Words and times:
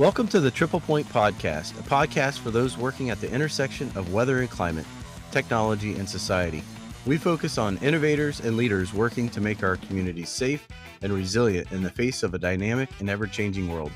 Welcome 0.00 0.28
to 0.28 0.40
the 0.40 0.50
Triple 0.50 0.80
Point 0.80 1.06
Podcast, 1.10 1.78
a 1.78 1.82
podcast 1.82 2.38
for 2.38 2.50
those 2.50 2.78
working 2.78 3.10
at 3.10 3.20
the 3.20 3.30
intersection 3.30 3.92
of 3.94 4.14
weather 4.14 4.38
and 4.38 4.48
climate, 4.48 4.86
technology, 5.30 5.94
and 5.96 6.08
society. 6.08 6.62
We 7.04 7.18
focus 7.18 7.58
on 7.58 7.76
innovators 7.82 8.40
and 8.40 8.56
leaders 8.56 8.94
working 8.94 9.28
to 9.28 9.42
make 9.42 9.62
our 9.62 9.76
communities 9.76 10.30
safe 10.30 10.66
and 11.02 11.12
resilient 11.12 11.70
in 11.70 11.82
the 11.82 11.90
face 11.90 12.22
of 12.22 12.32
a 12.32 12.38
dynamic 12.38 12.88
and 13.00 13.10
ever 13.10 13.26
changing 13.26 13.70
world. 13.70 13.92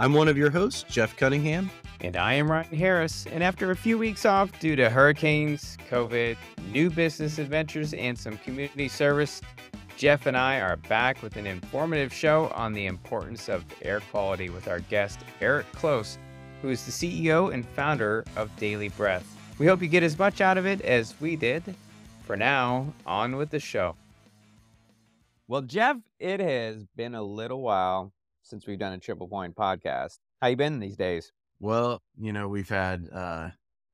I'm 0.00 0.14
one 0.14 0.26
of 0.26 0.36
your 0.36 0.50
hosts, 0.50 0.82
Jeff 0.82 1.16
Cunningham. 1.16 1.70
And 2.00 2.16
I 2.16 2.32
am 2.32 2.50
Ryan 2.50 2.76
Harris. 2.76 3.26
And 3.26 3.44
after 3.44 3.70
a 3.70 3.76
few 3.76 3.98
weeks 3.98 4.26
off 4.26 4.50
due 4.58 4.74
to 4.74 4.90
hurricanes, 4.90 5.78
COVID, 5.88 6.36
new 6.72 6.90
business 6.90 7.38
adventures, 7.38 7.94
and 7.94 8.18
some 8.18 8.36
community 8.38 8.88
service, 8.88 9.42
Jeff 9.96 10.26
and 10.26 10.36
I 10.36 10.60
are 10.60 10.76
back 10.76 11.22
with 11.22 11.36
an 11.36 11.46
informative 11.46 12.12
show 12.12 12.48
on 12.54 12.74
the 12.74 12.84
importance 12.84 13.48
of 13.48 13.64
air 13.80 14.00
quality 14.00 14.50
with 14.50 14.68
our 14.68 14.80
guest, 14.80 15.20
Eric 15.40 15.64
Klos, 15.72 16.18
who 16.60 16.68
is 16.68 16.84
the 16.84 16.92
CEO 16.92 17.54
and 17.54 17.66
founder 17.66 18.22
of 18.36 18.54
Daily 18.58 18.90
Breath. 18.90 19.26
We 19.58 19.64
hope 19.64 19.80
you 19.80 19.88
get 19.88 20.02
as 20.02 20.18
much 20.18 20.42
out 20.42 20.58
of 20.58 20.66
it 20.66 20.82
as 20.82 21.18
we 21.18 21.34
did. 21.34 21.74
For 22.26 22.36
now, 22.36 22.92
on 23.06 23.36
with 23.36 23.48
the 23.48 23.58
show. 23.58 23.96
Well, 25.48 25.62
Jeff, 25.62 25.96
it 26.18 26.40
has 26.40 26.84
been 26.94 27.14
a 27.14 27.22
little 27.22 27.62
while 27.62 28.12
since 28.42 28.66
we've 28.66 28.78
done 28.78 28.92
a 28.92 28.98
Triple 28.98 29.28
Point 29.28 29.54
podcast. 29.56 30.18
How 30.42 30.48
you 30.48 30.56
been 30.56 30.78
these 30.78 30.96
days? 30.96 31.32
Well, 31.58 32.02
you 32.20 32.34
know, 32.34 32.48
we've 32.48 32.68
had 32.68 33.08
uh, 33.14 33.48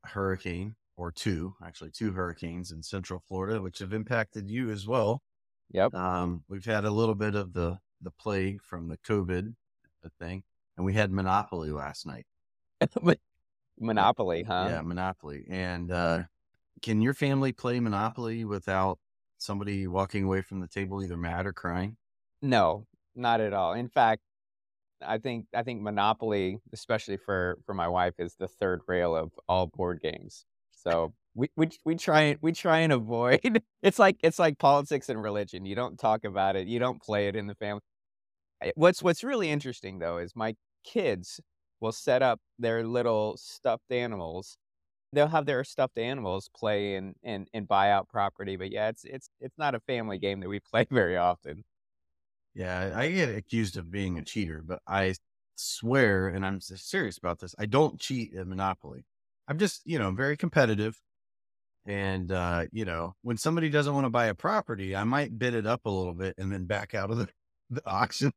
a 0.04 0.08
hurricane 0.08 0.74
or 0.96 1.12
two, 1.12 1.54
actually 1.64 1.90
two 1.90 2.10
hurricanes 2.10 2.72
in 2.72 2.82
Central 2.82 3.22
Florida, 3.28 3.62
which 3.62 3.78
have 3.78 3.92
impacted 3.92 4.50
you 4.50 4.70
as 4.70 4.84
well. 4.88 5.22
Yep. 5.72 5.94
Um, 5.94 6.44
we've 6.48 6.64
had 6.64 6.84
a 6.84 6.90
little 6.90 7.14
bit 7.14 7.34
of 7.34 7.52
the 7.52 7.78
the 8.00 8.10
plague 8.10 8.62
from 8.62 8.88
the 8.88 8.98
COVID 8.98 9.54
thing, 10.18 10.42
and 10.76 10.84
we 10.84 10.92
had 10.94 11.12
Monopoly 11.12 11.70
last 11.70 12.06
night. 12.06 12.26
Monopoly, 13.80 14.42
huh? 14.42 14.66
Yeah, 14.68 14.82
Monopoly. 14.82 15.44
And 15.48 15.90
uh, 15.90 16.22
can 16.82 17.00
your 17.00 17.14
family 17.14 17.52
play 17.52 17.80
Monopoly 17.80 18.44
without 18.44 18.98
somebody 19.38 19.86
walking 19.86 20.24
away 20.24 20.42
from 20.42 20.60
the 20.60 20.68
table 20.68 21.02
either 21.02 21.16
mad 21.16 21.46
or 21.46 21.52
crying? 21.52 21.96
No, 22.40 22.86
not 23.14 23.40
at 23.40 23.52
all. 23.52 23.74
In 23.74 23.88
fact, 23.88 24.22
I 25.04 25.18
think 25.18 25.46
I 25.54 25.62
think 25.62 25.82
Monopoly, 25.82 26.58
especially 26.72 27.16
for 27.16 27.58
for 27.64 27.74
my 27.74 27.88
wife, 27.88 28.14
is 28.18 28.34
the 28.34 28.48
third 28.48 28.80
rail 28.86 29.16
of 29.16 29.32
all 29.48 29.66
board 29.66 30.00
games. 30.00 30.44
So 30.70 31.12
we 31.34 31.48
we 31.56 31.70
we 31.84 31.94
try 31.96 32.36
we 32.42 32.52
try 32.52 32.78
and 32.80 32.92
avoid. 32.92 33.62
It's 33.82 33.98
like 33.98 34.18
it's 34.22 34.38
like 34.38 34.58
politics 34.58 35.08
and 35.08 35.20
religion. 35.22 35.64
You 35.66 35.74
don't 35.74 35.98
talk 35.98 36.24
about 36.24 36.54
it. 36.56 36.68
You 36.68 36.78
don't 36.78 37.02
play 37.02 37.26
it 37.28 37.34
in 37.36 37.48
the 37.48 37.54
family. 37.56 37.80
Eh, 38.62 38.72
what's 38.76 39.02
what's 39.02 39.24
really 39.24 39.50
interesting 39.50 39.98
though 40.00 40.18
is 40.18 40.36
my 40.36 40.56
kids 40.84 41.40
will 41.80 41.92
set 41.92 42.22
up 42.22 42.40
their 42.58 42.84
little 42.86 43.36
stuffed 43.38 43.90
animals. 43.92 44.58
They'll 45.12 45.28
have 45.28 45.46
their 45.46 45.64
stuffed 45.64 45.98
animals 45.98 46.50
play 46.56 46.96
and 46.96 47.16
and 47.24 47.48
and 47.54 47.68
buy 47.68 47.90
out 47.92 48.08
property. 48.08 48.56
But 48.56 48.72
yeah, 48.72 48.88
it's 48.90 49.04
it's 49.04 49.30
it's 49.40 49.58
not 49.58 49.74
a 49.76 49.80
family 49.80 50.18
game 50.18 50.40
that 50.40 50.48
we 50.50 50.60
play 50.60 50.86
very 50.92 51.16
often. 51.18 51.64
Yeah, 52.54 52.92
I 52.96 53.10
get 53.10 53.34
accused 53.34 53.76
of 53.76 53.90
being 53.90 54.18
a 54.18 54.24
cheater, 54.24 54.62
but 54.62 54.82
I 54.86 55.14
swear, 55.56 56.28
and 56.28 56.44
I'm 56.44 56.60
serious 56.60 57.16
about 57.18 57.38
this, 57.40 57.54
I 57.58 57.66
don't 57.66 57.98
cheat 58.00 58.34
at 58.34 58.46
Monopoly. 58.46 59.06
I'm 59.48 59.58
just, 59.58 59.82
you 59.86 59.98
know, 59.98 60.12
very 60.12 60.36
competitive. 60.36 61.00
And, 61.86 62.30
uh, 62.30 62.66
you 62.70 62.84
know, 62.84 63.14
when 63.22 63.36
somebody 63.36 63.68
doesn't 63.68 63.92
want 63.92 64.04
to 64.04 64.10
buy 64.10 64.26
a 64.26 64.34
property, 64.34 64.94
I 64.94 65.04
might 65.04 65.38
bid 65.38 65.54
it 65.54 65.66
up 65.66 65.84
a 65.84 65.90
little 65.90 66.14
bit 66.14 66.34
and 66.38 66.52
then 66.52 66.64
back 66.64 66.94
out 66.94 67.10
of 67.10 67.18
the, 67.18 67.28
the 67.70 67.82
auction. 67.86 68.32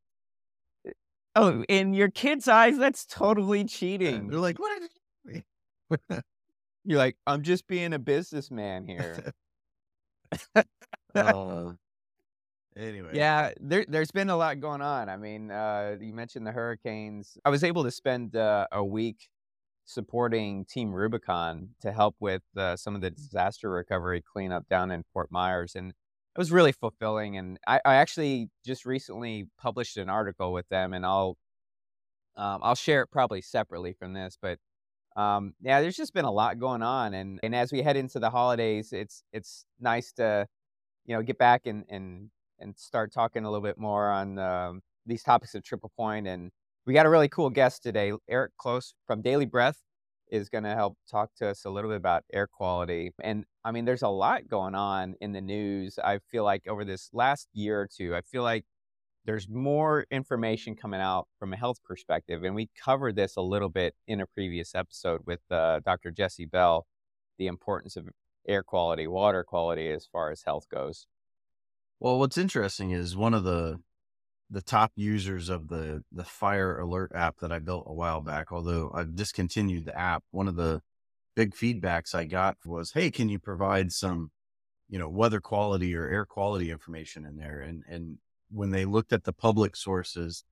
Oh, 1.36 1.62
in 1.68 1.92
your 1.92 2.10
kids' 2.10 2.48
eyes, 2.48 2.78
that's 2.78 3.04
totally 3.04 3.64
cheating. 3.64 4.14
And 4.14 4.30
they're 4.30 4.40
like, 4.40 4.58
what? 4.58 4.82
are 6.02 6.22
You're 6.84 6.98
like, 6.98 7.16
I'm 7.26 7.42
just 7.42 7.66
being 7.66 7.92
a 7.92 7.98
businessman 7.98 8.86
here. 8.86 9.32
uh, 11.14 11.72
anyway. 12.76 13.10
Yeah, 13.12 13.52
there, 13.60 13.84
there's 13.86 14.10
been 14.10 14.30
a 14.30 14.36
lot 14.36 14.60
going 14.60 14.80
on. 14.80 15.08
I 15.08 15.16
mean, 15.16 15.50
uh, 15.50 15.96
you 16.00 16.14
mentioned 16.14 16.46
the 16.46 16.52
hurricanes. 16.52 17.36
I 17.44 17.50
was 17.50 17.64
able 17.64 17.84
to 17.84 17.90
spend 17.90 18.34
uh, 18.34 18.66
a 18.72 18.82
week 18.82 19.28
supporting 19.86 20.64
Team 20.64 20.92
Rubicon 20.92 21.70
to 21.80 21.92
help 21.92 22.16
with 22.20 22.42
uh, 22.56 22.76
some 22.76 22.94
of 22.94 23.00
the 23.00 23.10
disaster 23.10 23.70
recovery 23.70 24.22
cleanup 24.22 24.68
down 24.68 24.90
in 24.90 25.04
Fort 25.12 25.30
Myers. 25.30 25.74
And 25.74 25.90
it 25.90 26.38
was 26.38 26.52
really 26.52 26.72
fulfilling. 26.72 27.38
And 27.38 27.58
I, 27.66 27.80
I 27.84 27.94
actually 27.94 28.50
just 28.64 28.84
recently 28.84 29.46
published 29.58 29.96
an 29.96 30.10
article 30.10 30.52
with 30.52 30.68
them, 30.68 30.92
and 30.92 31.06
I'll 31.06 31.38
um, 32.36 32.60
I'll 32.62 32.74
share 32.74 33.00
it 33.00 33.10
probably 33.10 33.40
separately 33.40 33.94
from 33.94 34.12
this. 34.12 34.36
But 34.40 34.58
um, 35.16 35.54
yeah, 35.62 35.80
there's 35.80 35.96
just 35.96 36.12
been 36.12 36.26
a 36.26 36.30
lot 36.30 36.58
going 36.58 36.82
on, 36.82 37.14
and 37.14 37.40
and 37.42 37.54
as 37.54 37.72
we 37.72 37.80
head 37.80 37.96
into 37.96 38.18
the 38.18 38.28
holidays, 38.28 38.92
it's 38.92 39.22
it's 39.32 39.64
nice 39.80 40.12
to 40.14 40.46
you 41.06 41.16
know 41.16 41.22
get 41.22 41.38
back 41.38 41.66
and 41.66 41.84
and 41.88 42.28
and 42.58 42.76
start 42.76 43.12
talking 43.12 43.44
a 43.44 43.50
little 43.50 43.64
bit 43.64 43.78
more 43.78 44.10
on 44.10 44.38
um, 44.38 44.82
these 45.06 45.22
topics 45.22 45.54
of 45.54 45.62
Triple 45.62 45.92
Point 45.96 46.26
and 46.26 46.50
we 46.86 46.94
got 46.94 47.04
a 47.04 47.10
really 47.10 47.28
cool 47.28 47.50
guest 47.50 47.82
today. 47.82 48.12
Eric 48.28 48.52
Klos 48.64 48.94
from 49.06 49.20
Daily 49.20 49.44
Breath 49.44 49.82
is 50.30 50.48
going 50.48 50.64
to 50.64 50.74
help 50.74 50.96
talk 51.10 51.30
to 51.38 51.48
us 51.48 51.64
a 51.64 51.70
little 51.70 51.90
bit 51.90 51.96
about 51.96 52.24
air 52.32 52.46
quality. 52.46 53.12
And 53.22 53.44
I 53.64 53.72
mean, 53.72 53.84
there's 53.84 54.02
a 54.02 54.08
lot 54.08 54.48
going 54.48 54.76
on 54.76 55.14
in 55.20 55.32
the 55.32 55.40
news. 55.40 55.98
I 56.02 56.20
feel 56.30 56.44
like 56.44 56.62
over 56.68 56.84
this 56.84 57.10
last 57.12 57.48
year 57.52 57.80
or 57.80 57.88
two, 57.88 58.14
I 58.14 58.20
feel 58.20 58.44
like 58.44 58.64
there's 59.24 59.48
more 59.48 60.06
information 60.12 60.76
coming 60.76 61.00
out 61.00 61.26
from 61.40 61.52
a 61.52 61.56
health 61.56 61.78
perspective. 61.84 62.44
And 62.44 62.54
we 62.54 62.70
covered 62.80 63.16
this 63.16 63.36
a 63.36 63.42
little 63.42 63.68
bit 63.68 63.94
in 64.06 64.20
a 64.20 64.26
previous 64.26 64.72
episode 64.74 65.22
with 65.26 65.40
uh, 65.50 65.80
Dr. 65.84 66.12
Jesse 66.12 66.46
Bell, 66.46 66.86
the 67.36 67.48
importance 67.48 67.96
of 67.96 68.08
air 68.46 68.62
quality, 68.62 69.08
water 69.08 69.42
quality 69.42 69.90
as 69.90 70.06
far 70.06 70.30
as 70.30 70.42
health 70.42 70.68
goes. 70.70 71.08
Well, 71.98 72.20
what's 72.20 72.38
interesting 72.38 72.92
is 72.92 73.16
one 73.16 73.34
of 73.34 73.42
the 73.42 73.80
the 74.50 74.62
top 74.62 74.92
users 74.96 75.48
of 75.48 75.68
the 75.68 76.04
the 76.12 76.24
fire 76.24 76.78
alert 76.78 77.12
app 77.14 77.38
that 77.40 77.52
I 77.52 77.58
built 77.58 77.84
a 77.88 77.94
while 77.94 78.20
back. 78.20 78.52
Although 78.52 78.90
I've 78.94 79.16
discontinued 79.16 79.86
the 79.86 79.98
app, 79.98 80.24
one 80.30 80.48
of 80.48 80.56
the 80.56 80.82
big 81.36 81.54
feedbacks 81.54 82.14
I 82.14 82.24
got 82.26 82.58
was, 82.66 82.92
"Hey, 82.92 83.10
can 83.10 83.28
you 83.28 83.38
provide 83.40 83.92
some, 83.92 84.30
you 84.88 84.98
know, 84.98 85.08
weather 85.08 85.40
quality 85.40 85.94
or 85.96 86.08
air 86.08 86.26
quality 86.26 86.70
information 86.70 87.24
in 87.26 87.36
there?" 87.38 87.60
And 87.60 87.84
and 87.88 88.18
when 88.50 88.70
they 88.70 88.84
looked 88.86 89.12
at 89.12 89.24
the 89.24 89.32
public 89.32 89.76
sources, 89.76 90.44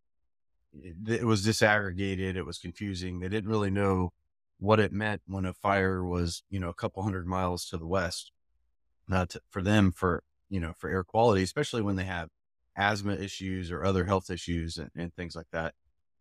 eh, 0.75 0.93
it, 1.07 1.21
it 1.21 1.25
was 1.25 1.47
disaggregated. 1.47 2.37
It 2.37 2.45
was 2.47 2.59
confusing. 2.59 3.21
They 3.21 3.29
didn't 3.29 3.51
really 3.51 3.71
know 3.71 4.13
what 4.59 4.81
it 4.81 4.93
meant 4.93 5.23
when 5.27 5.45
a 5.47 5.55
fire 5.55 6.05
was, 6.05 6.43
you 6.51 6.61
know, 6.61 6.69
a 6.71 6.75
couple 6.75 7.03
hundred 7.03 7.27
miles 7.27 7.67
to 7.67 7.79
the 7.79 7.87
west. 7.87 8.33
Uh, 9.11 9.15
Not 9.17 9.37
for 9.51 9.63
them 9.63 9.93
for 9.93 10.23
you 10.51 10.61
know 10.61 10.73
for 10.79 10.91
air 10.91 11.05
quality, 11.05 11.43
especially 11.43 11.83
when 11.83 11.97
they 11.97 12.05
have 12.05 12.29
asthma 12.77 13.15
issues 13.15 13.71
or 13.71 13.85
other 13.85 14.05
health 14.05 14.31
issues 14.31 14.79
and, 14.79 14.91
and 14.97 15.15
things 15.15 15.37
like 15.37 15.47
that. 15.53 15.75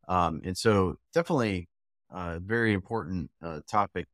Um, 0.08 0.42
and 0.44 0.58
so 0.58 0.96
definitely 1.14 1.70
a 2.12 2.18
uh, 2.18 2.40
very 2.40 2.74
important 2.74 3.32
uh, 3.42 3.62
topic. 3.70 4.08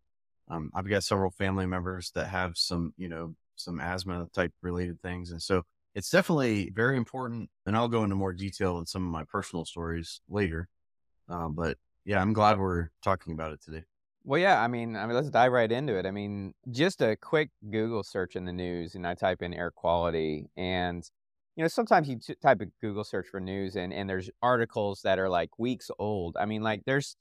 Um, 0.49 0.71
I've 0.73 0.89
got 0.89 1.03
several 1.03 1.31
family 1.31 1.65
members 1.65 2.11
that 2.15 2.27
have 2.27 2.57
some, 2.57 2.93
you 2.97 3.09
know, 3.09 3.35
some 3.55 3.79
asthma 3.79 4.27
type 4.33 4.53
related 4.61 5.01
things. 5.01 5.31
And 5.31 5.41
so 5.41 5.63
it's 5.95 6.09
definitely 6.09 6.71
very 6.73 6.97
important. 6.97 7.49
And 7.65 7.75
I'll 7.75 7.87
go 7.87 8.03
into 8.03 8.15
more 8.15 8.33
detail 8.33 8.79
in 8.79 8.85
some 8.85 9.05
of 9.05 9.11
my 9.11 9.23
personal 9.25 9.65
stories 9.65 10.21
later. 10.29 10.69
Uh, 11.27 11.49
but 11.49 11.77
yeah, 12.05 12.21
I'm 12.21 12.33
glad 12.33 12.57
we're 12.57 12.89
talking 13.03 13.33
about 13.33 13.51
it 13.51 13.61
today. 13.61 13.83
Well, 14.23 14.39
yeah, 14.39 14.61
I 14.61 14.67
mean, 14.67 14.95
I 14.95 15.05
mean, 15.05 15.15
let's 15.15 15.29
dive 15.29 15.51
right 15.51 15.71
into 15.71 15.97
it. 15.97 16.05
I 16.05 16.11
mean, 16.11 16.53
just 16.71 17.01
a 17.01 17.15
quick 17.15 17.49
Google 17.69 18.03
search 18.03 18.35
in 18.35 18.45
the 18.45 18.53
news, 18.53 18.95
and 18.95 19.07
I 19.07 19.13
type 19.13 19.41
in 19.41 19.53
air 19.53 19.71
quality, 19.71 20.49
and 20.57 21.03
you 21.59 21.63
know, 21.63 21.67
sometimes 21.67 22.07
you 22.07 22.17
type 22.41 22.61
a 22.61 22.67
Google 22.79 23.03
search 23.03 23.27
for 23.27 23.41
news 23.41 23.75
and, 23.75 23.91
and 23.91 24.09
there's 24.09 24.29
articles 24.41 25.01
that 25.01 25.19
are 25.19 25.27
like 25.27 25.59
weeks 25.59 25.91
old. 25.99 26.37
I 26.39 26.45
mean, 26.45 26.63
like 26.63 26.83
there's 26.85 27.17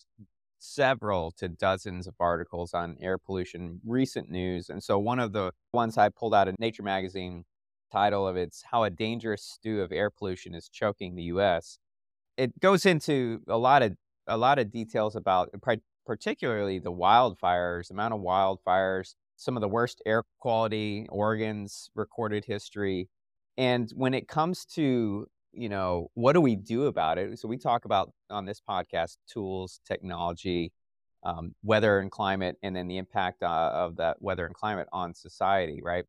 several 0.61 1.33
to 1.39 1.49
dozens 1.49 2.07
of 2.07 2.15
articles 2.21 2.73
on 2.73 2.97
air 3.01 3.19
pollution, 3.19 3.81
recent 3.85 4.31
news. 4.31 4.71
And 4.71 4.81
so 4.81 4.97
one 4.97 5.19
of 5.19 5.33
the 5.33 5.51
ones 5.73 5.99
I 5.99 6.11
pulled 6.11 6.37
out 6.37 6.47
of 6.47 6.57
Nature 6.61 6.85
magazine 6.85 7.47
title 7.91 8.29
of 8.29 8.37
it's 8.37 8.63
How 8.63 8.85
a 8.85 8.91
Dangerous 8.91 9.43
Stew 9.43 9.81
of 9.81 9.91
Air 9.91 10.09
Pollution 10.09 10.55
is 10.55 10.69
Choking 10.69 11.17
the 11.17 11.25
US. 11.25 11.81
It 12.37 12.61
goes 12.61 12.87
into 12.87 13.41
a 13.49 13.59
lot 13.59 13.83
of 13.83 13.97
a 14.29 14.37
lot 14.37 14.61
of 14.61 14.71
details 14.71 15.17
about 15.17 15.51
particularly 16.07 16.79
the 16.79 16.93
wildfires, 16.93 17.91
amount 17.91 18.15
of 18.15 18.21
wildfires, 18.21 19.17
some 19.35 19.57
of 19.57 19.63
the 19.63 19.69
worst 19.69 20.01
air 20.07 20.23
quality 20.39 21.09
Oregon's 21.11 21.91
recorded 21.97 22.45
history, 22.45 23.09
and 23.59 23.91
when 23.97 24.15
it 24.15 24.29
comes 24.29 24.65
to, 24.77 25.27
you 25.53 25.69
know, 25.69 26.11
what 26.15 26.33
do 26.35 26.41
we 26.41 26.55
do 26.55 26.87
about 26.87 27.19
it? 27.19 27.39
So 27.41 27.49
we 27.49 27.59
talk 27.59 27.85
about 27.85 28.13
on 28.31 28.47
this 28.47 28.63
podcast 28.67 29.17
tools, 29.31 29.81
technology, 29.85 30.73
um, 31.25 31.57
weather 31.65 31.99
and 31.99 32.09
climate, 32.11 32.57
and 32.63 32.75
then 32.75 32.87
the 32.87 32.99
impact 32.99 33.43
uh, 33.43 33.71
of 33.75 33.97
that 33.97 34.23
weather 34.23 34.47
and 34.47 34.55
climate 34.55 34.87
on 34.93 35.13
society, 35.13 35.81
right? 35.83 36.05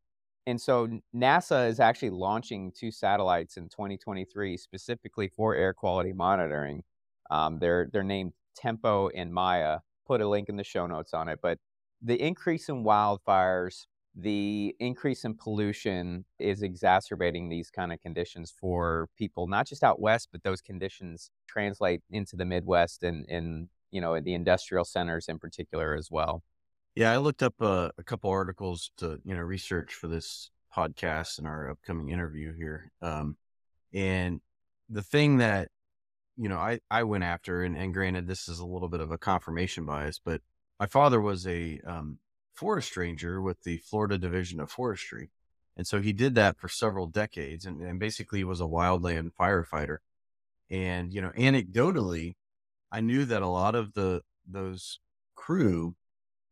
And 0.45 0.61
so 0.61 0.87
NASA 1.13 1.67
is 1.67 1.79
actually 1.79 2.11
launching 2.11 2.71
two 2.71 2.91
satellites 2.91 3.57
in 3.57 3.63
2023 3.63 4.55
specifically 4.55 5.27
for 5.35 5.55
air 5.55 5.73
quality 5.73 6.13
monitoring. 6.13 6.83
Um, 7.31 7.57
they're 7.59 7.89
they're 7.91 8.03
named 8.03 8.33
Tempo 8.55 9.09
and 9.09 9.33
MAIA. 9.33 9.79
Put 10.07 10.21
a 10.21 10.27
link 10.27 10.49
in 10.49 10.55
the 10.55 10.63
show 10.63 10.85
notes 10.85 11.15
on 11.15 11.29
it. 11.29 11.39
But 11.41 11.57
the 12.01 12.21
increase 12.21 12.69
in 12.69 12.83
wildfires, 12.83 13.85
the 14.15 14.75
increase 14.79 15.23
in 15.23 15.35
pollution 15.35 16.25
is 16.39 16.61
exacerbating 16.61 17.49
these 17.49 17.69
kind 17.69 17.93
of 17.93 18.01
conditions 18.01 18.51
for 18.51 19.07
people, 19.17 19.47
not 19.47 19.67
just 19.67 19.83
out 19.83 19.99
west, 19.99 20.29
but 20.31 20.43
those 20.43 20.61
conditions 20.61 21.29
translate 21.47 22.01
into 22.09 22.35
the 22.35 22.45
Midwest 22.45 23.03
and, 23.03 23.25
and 23.29 23.69
you 23.91 24.01
know, 24.01 24.19
the 24.19 24.33
industrial 24.33 24.85
centers 24.85 25.27
in 25.27 25.39
particular 25.39 25.95
as 25.95 26.09
well. 26.11 26.43
Yeah, 26.95 27.11
I 27.11 27.17
looked 27.17 27.43
up 27.43 27.53
uh, 27.61 27.89
a 27.97 28.03
couple 28.03 28.29
articles 28.29 28.91
to 28.97 29.19
you 29.23 29.35
know 29.35 29.41
research 29.41 29.93
for 29.93 30.07
this 30.07 30.49
podcast 30.75 31.37
and 31.37 31.47
our 31.47 31.69
upcoming 31.69 32.09
interview 32.09 32.53
here. 32.53 32.91
Um, 33.01 33.37
and 33.93 34.41
the 34.89 35.01
thing 35.01 35.37
that 35.37 35.69
you 36.35 36.49
know 36.49 36.57
I 36.57 36.79
I 36.89 37.03
went 37.03 37.23
after, 37.23 37.63
and, 37.63 37.77
and 37.77 37.93
granted 37.93 38.27
this 38.27 38.49
is 38.49 38.59
a 38.59 38.65
little 38.65 38.89
bit 38.89 38.99
of 38.99 39.11
a 39.11 39.17
confirmation 39.17 39.85
bias, 39.85 40.19
but 40.23 40.41
my 40.79 40.87
father 40.87 41.21
was 41.21 41.45
a 41.47 41.79
um, 41.85 42.17
forest 42.59 42.97
ranger 42.97 43.41
with 43.41 43.63
the 43.63 43.77
Florida 43.77 44.17
Division 44.17 44.59
of 44.59 44.69
Forestry, 44.69 45.29
and 45.77 45.87
so 45.87 46.01
he 46.01 46.11
did 46.11 46.35
that 46.35 46.59
for 46.59 46.67
several 46.67 47.07
decades, 47.07 47.65
and, 47.65 47.81
and 47.81 47.99
basically 47.99 48.43
was 48.43 48.59
a 48.59 48.65
wildland 48.65 49.31
firefighter. 49.39 49.99
And 50.69 51.13
you 51.13 51.21
know, 51.21 51.31
anecdotally, 51.37 52.35
I 52.91 52.99
knew 52.99 53.23
that 53.23 53.41
a 53.41 53.47
lot 53.47 53.75
of 53.75 53.93
the 53.93 54.23
those 54.45 54.99
crew 55.35 55.95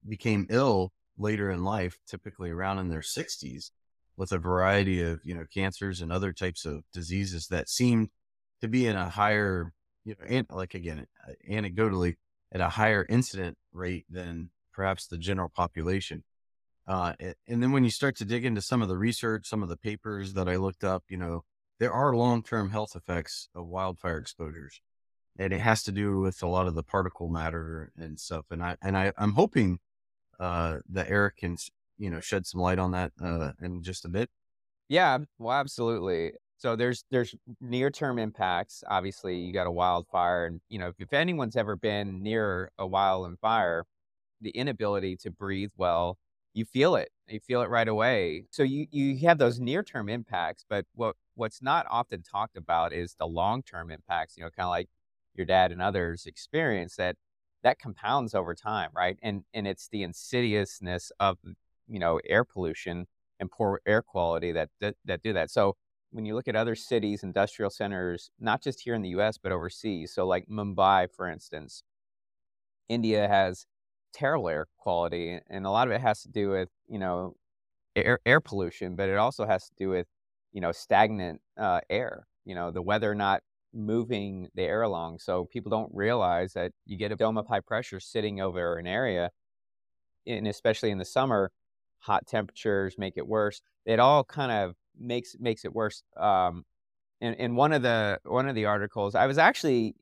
became 0.08 0.48
ill 0.50 0.94
later 1.18 1.52
in 1.52 1.66
life, 1.66 2.00
typically 2.08 2.52
around 2.52 2.80
in 2.80 2.88
their 2.88 3.02
60s, 3.02 3.72
with 4.16 4.32
a 4.32 4.38
variety 4.38 5.02
of 5.02 5.20
you 5.26 5.36
know 5.36 5.46
cancers 5.54 6.00
and 6.00 6.12
other 6.12 6.32
types 6.32 6.66
of 6.66 6.84
diseases 6.94 7.48
that 7.48 7.68
seemed 7.68 8.10
to 8.62 8.70
be 8.70 8.88
in 8.88 8.96
a 8.96 9.10
higher, 9.10 9.74
you 10.06 10.16
know, 10.18 10.26
and 10.26 10.48
like 10.52 10.74
again, 10.74 11.06
uh, 11.28 11.34
anecdotally, 11.52 12.16
at 12.54 12.62
a 12.62 12.70
higher 12.70 13.06
incident 13.10 13.58
rate 13.74 14.06
than 14.10 14.52
perhaps 14.78 15.08
the 15.08 15.18
general 15.18 15.50
population. 15.50 16.24
Uh, 16.88 17.14
and 17.48 17.62
then 17.62 17.74
when 17.74 17.84
you 17.84 17.90
start 17.90 18.16
to 18.16 18.24
dig 18.24 18.46
into 18.46 18.62
some 18.62 18.82
of 18.82 18.88
the 18.88 18.98
research, 18.98 19.46
some 19.48 19.64
of 19.64 19.70
the 19.70 19.76
papers 19.76 20.34
that 20.34 20.48
I 20.48 20.56
looked 20.56 20.86
up, 20.86 21.04
you 21.10 21.18
know, 21.18 21.44
there 21.80 21.92
are 21.92 22.16
long-term 22.16 22.70
health 22.70 22.96
effects 22.96 23.50
of 23.54 23.68
wildfire 23.68 24.18
exposures, 24.18 24.82
and 25.38 25.52
it 25.52 25.60
has 25.60 25.84
to 25.84 25.92
do 25.92 26.20
with 26.20 26.42
a 26.44 26.48
lot 26.48 26.68
of 26.68 26.76
the 26.76 26.84
particle 26.84 27.28
matter 27.28 27.92
and 27.98 28.20
stuff. 28.20 28.46
And 28.52 28.64
I 28.64 28.78
and 28.82 28.96
I, 28.96 29.12
I'm 29.18 29.34
hoping 29.34 29.80
uh, 30.40 30.78
that 30.90 31.10
Eric 31.10 31.38
can, 31.38 31.58
you 31.98 32.10
know, 32.10 32.22
shed 32.22 32.46
some 32.46 32.62
light 32.62 32.80
on 32.80 32.92
that 32.92 33.12
uh, 33.22 33.52
in 33.62 33.84
just 33.84 34.06
a 34.06 34.10
bit. 34.10 34.30
Yeah, 34.88 35.18
well, 35.40 35.58
absolutely. 35.58 36.32
So 36.58 36.76
there's 36.76 37.04
there's 37.12 37.36
near 37.60 37.92
term 37.92 38.18
impacts. 38.18 38.84
Obviously, 38.88 39.38
you 39.38 39.52
got 39.54 39.68
a 39.68 39.72
wildfire, 39.72 40.46
and 40.46 40.62
you 40.70 40.80
know 40.80 40.88
if, 40.88 40.96
if 41.00 41.14
anyone's 41.14 41.58
ever 41.58 41.76
been 41.76 42.24
near 42.24 42.72
a 42.80 42.88
wildfire, 42.88 43.84
the 44.42 44.52
inability 44.52 45.18
to 45.18 45.32
breathe 45.32 45.72
well, 45.78 46.18
you 46.54 46.66
feel 46.66 46.96
it. 46.96 47.10
You 47.28 47.40
feel 47.40 47.62
it 47.62 47.70
right 47.70 47.88
away. 47.88 48.46
So 48.52 48.64
you 48.64 48.88
you 48.92 49.28
have 49.28 49.38
those 49.38 49.60
near 49.60 49.84
term 49.84 50.10
impacts, 50.10 50.66
but 50.68 50.86
what 50.96 51.16
what's 51.36 51.62
not 51.62 51.86
often 51.90 52.24
talked 52.24 52.58
about 52.58 52.94
is 52.94 53.16
the 53.20 53.28
long 53.28 53.64
term 53.64 53.92
impacts. 53.92 54.38
You 54.38 54.44
know, 54.44 54.50
kind 54.50 54.66
of 54.66 54.72
like 54.72 54.90
your 55.36 55.46
dad 55.46 55.72
and 55.72 55.82
others 55.82 56.26
experience 56.26 56.96
that 56.96 57.16
that 57.64 57.80
compounds 57.80 58.34
over 58.34 58.56
time, 58.56 58.90
right? 58.96 59.18
And 59.22 59.44
and 59.54 59.68
it's 59.68 59.88
the 59.90 60.04
insidiousness 60.04 61.12
of 61.20 61.38
you 61.88 62.00
know 62.00 62.20
air 62.26 62.44
pollution 62.44 63.08
and 63.40 63.52
poor 63.52 63.82
air 63.86 64.02
quality 64.02 64.52
that 64.54 64.70
that, 64.82 64.96
that 65.06 65.22
do 65.22 65.34
that. 65.34 65.52
So 65.52 65.76
when 66.12 66.26
you 66.26 66.36
look 66.36 66.48
at 66.48 66.56
other 66.56 66.76
cities, 66.76 67.24
industrial 67.24 67.70
centers, 67.70 68.32
not 68.40 68.64
just 68.64 68.82
here 68.82 68.96
in 68.96 69.02
the 69.02 69.10
U.S. 69.10 69.38
but 69.38 69.52
overseas, 69.52 70.14
so 70.14 70.26
like 70.26 70.48
Mumbai, 70.48 71.08
for 71.12 71.30
instance, 71.30 71.84
India 72.90 73.28
has 73.28 73.66
terrible 74.18 74.50
air 74.50 74.68
quality, 74.78 75.40
and 75.50 75.66
a 75.66 75.70
lot 75.70 75.88
of 75.88 75.94
it 75.94 76.02
has 76.02 76.22
to 76.24 76.30
do 76.30 76.50
with 76.50 76.70
you 76.88 77.00
know 77.00 77.36
air 77.96 78.20
air 78.26 78.42
pollution, 78.42 78.96
but 78.96 79.10
it 79.10 79.18
also 79.18 79.46
has 79.46 79.70
to 79.70 79.76
do 79.78 79.90
with 79.90 80.08
you 80.52 80.62
know 80.62 80.72
stagnant 80.72 81.42
uh, 81.58 81.82
air. 81.90 82.28
You 82.46 82.56
know 82.56 82.72
the 82.72 82.82
weather 82.82 83.14
not 83.16 83.44
moving 83.74 84.50
the 84.56 84.64
air 84.64 84.82
along. 84.82 85.20
So 85.20 85.46
people 85.46 85.70
don't 85.70 85.92
realize 85.94 86.54
that 86.54 86.72
you 86.86 86.98
get 86.98 87.12
a 87.12 87.16
dome 87.16 87.38
of 87.38 87.48
high 87.48 87.60
pressure 87.60 88.00
sitting 88.00 88.42
over 88.42 88.78
an 88.78 88.88
area, 88.88 89.32
and 90.26 90.48
especially 90.48 90.92
in 90.92 90.98
the 90.98 91.06
summer, 91.06 91.52
hot 92.00 92.26
temperatures 92.28 92.96
make 92.98 93.18
it 93.18 93.28
worse. 93.28 93.62
It 93.86 94.00
all 94.00 94.24
kind 94.24 94.52
of 94.52 94.76
makes 95.00 95.36
makes 95.40 95.66
it 95.66 95.74
worse. 95.74 96.04
Um, 96.18 96.66
in, 97.22 97.34
in 97.36 97.56
one 97.56 97.74
of 97.74 97.82
the 97.82 98.20
one 98.24 98.48
of 98.48 98.56
the 98.56 98.66
articles, 98.66 99.16
I 99.16 99.28
was 99.28 99.38
actually 99.38 99.96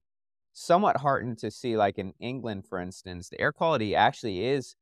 somewhat 0.55 0.97
heartened 0.97 1.37
to 1.39 1.51
see, 1.51 1.77
like 1.77 1.99
in 1.99 2.13
England, 2.19 2.65
for 2.65 2.79
instance, 2.79 3.29
the 3.29 3.39
air 3.41 3.51
quality 3.51 3.93
actually 3.95 4.45
is 4.45 4.75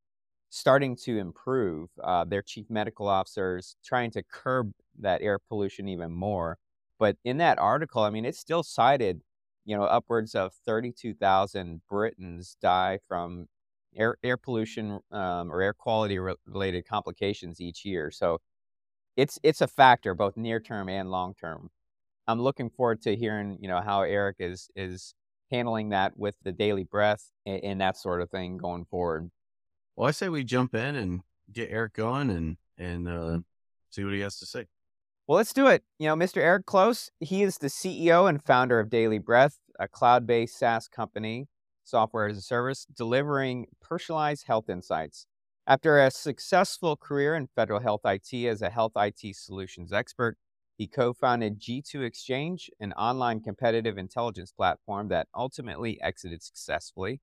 starting 0.49 0.95
to 0.95 1.17
improve. 1.17 1.89
Uh, 2.03 2.23
their 2.25 2.43
chief 2.43 2.69
medical 2.69 3.07
officers 3.07 3.75
trying 3.83 4.11
to 4.11 4.23
curb 4.23 4.71
that 4.99 5.21
air 5.23 5.39
pollution 5.39 5.89
even 5.89 6.11
more. 6.11 6.57
But 6.99 7.17
in 7.25 7.37
that 7.39 7.57
article, 7.59 8.03
I 8.03 8.11
mean, 8.11 8.23
it 8.25 8.35
still 8.35 8.63
cited, 8.63 9.21
you 9.65 9.75
know, 9.75 9.83
upwards 9.83 10.35
of 10.35 10.53
32,000 10.65 11.81
Britons 11.89 12.55
die 12.61 12.99
from 13.07 13.47
air, 13.95 14.17
air 14.23 14.37
pollution 14.37 14.99
um, 15.11 15.51
or 15.51 15.61
air 15.61 15.73
quality 15.73 16.19
re- 16.19 16.35
related 16.45 16.87
complications 16.87 17.59
each 17.59 17.83
year. 17.83 18.11
So 18.11 18.39
it's 19.17 19.39
it's 19.43 19.61
a 19.61 19.67
factor 19.67 20.13
both 20.15 20.37
near 20.37 20.59
term 20.59 20.89
and 20.89 21.11
long 21.11 21.33
term. 21.35 21.69
I'm 22.27 22.41
looking 22.41 22.69
forward 22.69 23.01
to 23.03 23.15
hearing, 23.15 23.57
you 23.61 23.67
know, 23.67 23.81
how 23.81 24.03
Eric 24.03 24.37
is 24.39 24.69
is 24.75 25.15
handling 25.51 25.89
that 25.89 26.17
with 26.17 26.35
the 26.43 26.51
daily 26.51 26.83
breath 26.83 27.31
and, 27.45 27.63
and 27.63 27.81
that 27.81 27.97
sort 27.97 28.21
of 28.21 28.29
thing 28.29 28.57
going 28.57 28.85
forward. 28.85 29.29
Well, 29.95 30.07
I 30.07 30.11
say 30.11 30.29
we 30.29 30.43
jump 30.43 30.73
in 30.73 30.95
and 30.95 31.21
get 31.51 31.69
Eric 31.71 31.93
going 31.93 32.29
and 32.29 32.57
and 32.77 33.07
uh, 33.07 33.39
see 33.89 34.03
what 34.03 34.13
he 34.13 34.21
has 34.21 34.39
to 34.39 34.45
say. 34.45 34.65
Well, 35.27 35.37
let's 35.37 35.53
do 35.53 35.67
it. 35.67 35.83
You 35.99 36.07
know, 36.07 36.15
Mr. 36.15 36.37
Eric 36.37 36.65
Klos, 36.65 37.09
he 37.19 37.43
is 37.43 37.57
the 37.57 37.67
CEO 37.67 38.27
and 38.27 38.43
founder 38.43 38.79
of 38.79 38.89
Daily 38.89 39.19
Breath, 39.19 39.57
a 39.79 39.87
cloud 39.87 40.27
based 40.27 40.57
SaaS 40.57 40.87
company, 40.87 41.47
software 41.83 42.27
as 42.27 42.37
a 42.37 42.41
service, 42.41 42.85
delivering 42.85 43.67
personalized 43.81 44.47
health 44.47 44.69
insights. 44.69 45.25
After 45.65 45.97
a 45.97 46.11
successful 46.11 46.97
career 46.97 47.35
in 47.35 47.47
federal 47.55 47.79
health 47.79 48.01
IT 48.03 48.33
as 48.45 48.61
a 48.61 48.69
health 48.69 48.91
IT 48.97 49.35
solutions 49.35 49.93
expert, 49.93 50.37
he 50.77 50.87
co 50.87 51.13
founded 51.13 51.59
G2 51.59 52.03
Exchange, 52.03 52.69
an 52.79 52.93
online 52.93 53.41
competitive 53.41 53.97
intelligence 53.97 54.51
platform 54.51 55.07
that 55.09 55.27
ultimately 55.35 56.01
exited 56.01 56.41
successfully. 56.41 57.21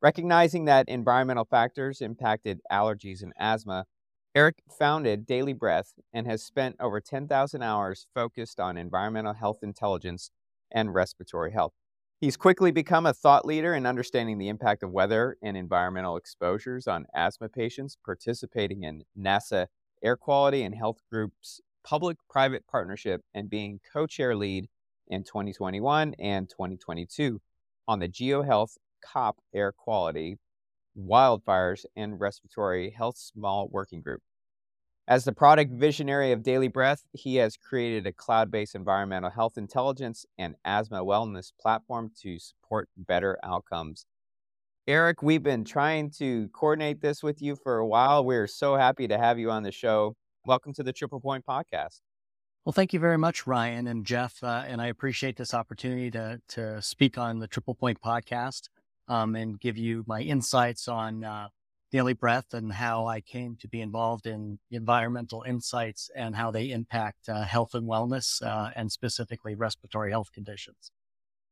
Recognizing 0.00 0.64
that 0.66 0.88
environmental 0.88 1.44
factors 1.44 2.00
impacted 2.00 2.60
allergies 2.70 3.22
and 3.22 3.32
asthma, 3.38 3.86
Eric 4.34 4.62
founded 4.78 5.26
Daily 5.26 5.52
Breath 5.52 5.94
and 6.12 6.26
has 6.26 6.44
spent 6.44 6.76
over 6.78 7.00
10,000 7.00 7.62
hours 7.62 8.06
focused 8.14 8.60
on 8.60 8.76
environmental 8.76 9.34
health 9.34 9.58
intelligence 9.62 10.30
and 10.70 10.94
respiratory 10.94 11.52
health. 11.52 11.72
He's 12.20 12.36
quickly 12.36 12.70
become 12.70 13.06
a 13.06 13.14
thought 13.14 13.46
leader 13.46 13.74
in 13.74 13.86
understanding 13.86 14.38
the 14.38 14.48
impact 14.48 14.82
of 14.82 14.90
weather 14.90 15.36
and 15.42 15.56
environmental 15.56 16.16
exposures 16.16 16.86
on 16.86 17.06
asthma 17.14 17.48
patients, 17.48 17.96
participating 18.04 18.82
in 18.82 19.04
NASA 19.18 19.66
Air 20.02 20.16
Quality 20.16 20.62
and 20.62 20.74
Health 20.74 21.00
Group's 21.10 21.60
public 21.88 22.18
private 22.28 22.66
partnership, 22.66 23.22
and 23.34 23.48
being 23.48 23.80
co 23.92 24.06
chair 24.06 24.36
lead 24.36 24.68
in 25.08 25.24
2021 25.24 26.14
and 26.18 26.48
2022 26.48 27.40
on 27.86 27.98
the 27.98 28.08
GeoHealth 28.08 28.76
COP 29.00 29.38
Air 29.54 29.72
Quality 29.72 30.38
wildfires, 30.98 31.84
and 31.96 32.18
respiratory 32.20 32.90
health 32.90 33.16
small 33.16 33.68
working 33.70 34.00
group. 34.00 34.22
As 35.06 35.24
the 35.24 35.32
product 35.32 35.72
visionary 35.72 36.32
of 36.32 36.42
Daily 36.42 36.68
Breath, 36.68 37.04
he 37.12 37.36
has 37.36 37.56
created 37.56 38.06
a 38.06 38.12
cloud 38.12 38.50
based 38.50 38.74
environmental 38.74 39.30
health 39.30 39.56
intelligence 39.56 40.26
and 40.36 40.54
asthma 40.64 41.02
wellness 41.02 41.52
platform 41.58 42.10
to 42.22 42.38
support 42.38 42.88
better 42.96 43.38
outcomes. 43.42 44.04
Eric, 44.86 45.22
we've 45.22 45.42
been 45.42 45.64
trying 45.64 46.10
to 46.10 46.48
coordinate 46.48 47.00
this 47.00 47.22
with 47.22 47.40
you 47.40 47.56
for 47.56 47.78
a 47.78 47.86
while. 47.86 48.24
We're 48.24 48.46
so 48.46 48.76
happy 48.76 49.08
to 49.08 49.18
have 49.18 49.38
you 49.38 49.50
on 49.50 49.62
the 49.62 49.72
show. 49.72 50.16
Welcome 50.48 50.72
to 50.76 50.82
the 50.82 50.94
Triple 50.94 51.20
Point 51.20 51.44
Podcast. 51.44 52.00
Well, 52.64 52.72
thank 52.72 52.94
you 52.94 52.98
very 52.98 53.18
much, 53.18 53.46
Ryan 53.46 53.86
and 53.86 54.06
Jeff. 54.06 54.42
Uh, 54.42 54.64
and 54.66 54.80
I 54.80 54.86
appreciate 54.86 55.36
this 55.36 55.52
opportunity 55.52 56.10
to, 56.12 56.40
to 56.48 56.80
speak 56.80 57.18
on 57.18 57.38
the 57.38 57.46
Triple 57.46 57.74
Point 57.74 58.00
Podcast 58.00 58.70
um, 59.08 59.36
and 59.36 59.60
give 59.60 59.76
you 59.76 60.04
my 60.06 60.22
insights 60.22 60.88
on 60.88 61.22
uh, 61.22 61.48
Daily 61.92 62.14
Breath 62.14 62.54
and 62.54 62.72
how 62.72 63.06
I 63.06 63.20
came 63.20 63.58
to 63.60 63.68
be 63.68 63.82
involved 63.82 64.26
in 64.26 64.58
environmental 64.70 65.44
insights 65.46 66.08
and 66.16 66.34
how 66.34 66.50
they 66.50 66.70
impact 66.70 67.28
uh, 67.28 67.42
health 67.42 67.74
and 67.74 67.86
wellness 67.86 68.40
uh, 68.40 68.70
and 68.74 68.90
specifically 68.90 69.54
respiratory 69.54 70.12
health 70.12 70.32
conditions. 70.32 70.92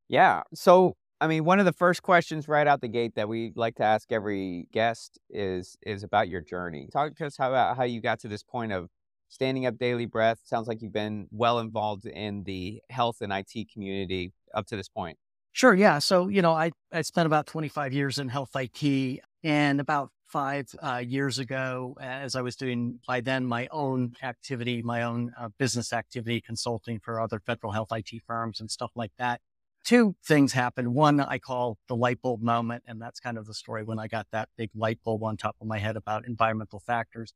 Yeah. 0.09 0.41
So, 0.55 0.97
I 1.21 1.29
mean, 1.29 1.45
one 1.45 1.59
of 1.59 1.65
the 1.65 1.73
first 1.73 2.03
questions 2.03 2.47
right 2.47 2.67
out 2.67 2.81
the 2.81 2.89
gate 2.89 3.15
that 3.15 3.29
we 3.29 3.53
like 3.57 3.77
to 3.77 3.85
ask 3.85 4.13
every 4.13 4.69
guest 4.73 5.19
is 5.31 5.77
is 5.83 6.03
about 6.03 6.29
your 6.29 6.43
journey. 6.43 6.89
Talk 6.93 7.17
to 7.17 7.27
us 7.27 7.37
about 7.37 7.77
how 7.77 7.85
you 7.85 8.01
got 8.01 8.21
to 8.21 8.29
this 8.29 8.43
point 8.43 8.73
of 8.73 8.89
standing 9.29 9.67
up 9.67 9.79
Daily 9.79 10.07
Breath. 10.07 10.41
Sounds 10.45 10.69
like 10.69 10.83
you've 10.83 10.93
been 10.93 11.27
well 11.31 11.59
involved 11.59 12.07
in 12.07 12.45
the 12.45 12.81
health 12.91 13.23
and 13.23 13.33
IT 13.33 13.71
community 13.73 14.33
up 14.55 14.67
to 14.67 14.77
this 14.77 14.89
point. 14.89 15.17
Sure. 15.53 15.75
Yeah. 15.75 16.01
So, 16.01 16.29
you 16.29 16.43
know, 16.43 16.53
I, 16.53 16.73
I 16.93 17.01
spent 17.01 17.27
about 17.27 17.47
25 17.47 17.95
years 17.95 18.19
in 18.19 18.29
health 18.29 18.51
IT 18.55 19.21
and 19.43 19.81
about 19.81 20.11
five 20.27 20.67
uh, 20.83 21.03
years 21.07 21.39
ago, 21.39 21.97
as 21.99 22.37
I 22.37 22.43
was 22.43 22.57
doing 22.57 22.99
by 23.07 23.23
then 23.23 23.47
my 23.47 23.69
own 23.71 24.13
activity, 24.23 24.83
my 24.83 25.03
own 25.03 25.33
uh, 25.39 25.49
business 25.59 25.95
activity, 25.95 26.43
consulting 26.43 26.99
for 26.99 27.21
other 27.21 27.41
federal 27.41 27.73
health 27.73 27.89
IT 27.91 28.23
firms 28.27 28.61
and 28.61 28.71
stuff 28.71 28.91
like 28.95 29.13
that. 29.19 29.41
Two 29.87 30.17
things 30.25 30.53
happened. 30.53 30.95
One 30.95 31.21
I 31.21 31.39
call 31.39 31.79
the 31.87 31.95
light 31.95 32.21
bulb 32.21 32.43
moment, 32.43 32.83
and 32.89 33.01
that's 33.01 33.21
kind 33.21 33.39
of 33.39 33.47
the 33.47 33.55
story 33.55 33.85
when 33.85 34.01
I 34.01 34.09
got 34.09 34.27
that 34.33 34.49
big 34.59 34.71
light 34.75 34.99
bulb 35.05 35.23
on 35.23 35.37
top 35.37 35.55
of 35.61 35.69
my 35.69 35.79
head 35.79 35.97
about 35.97 36.27
environmental 36.27 36.81
factors. 36.81 37.33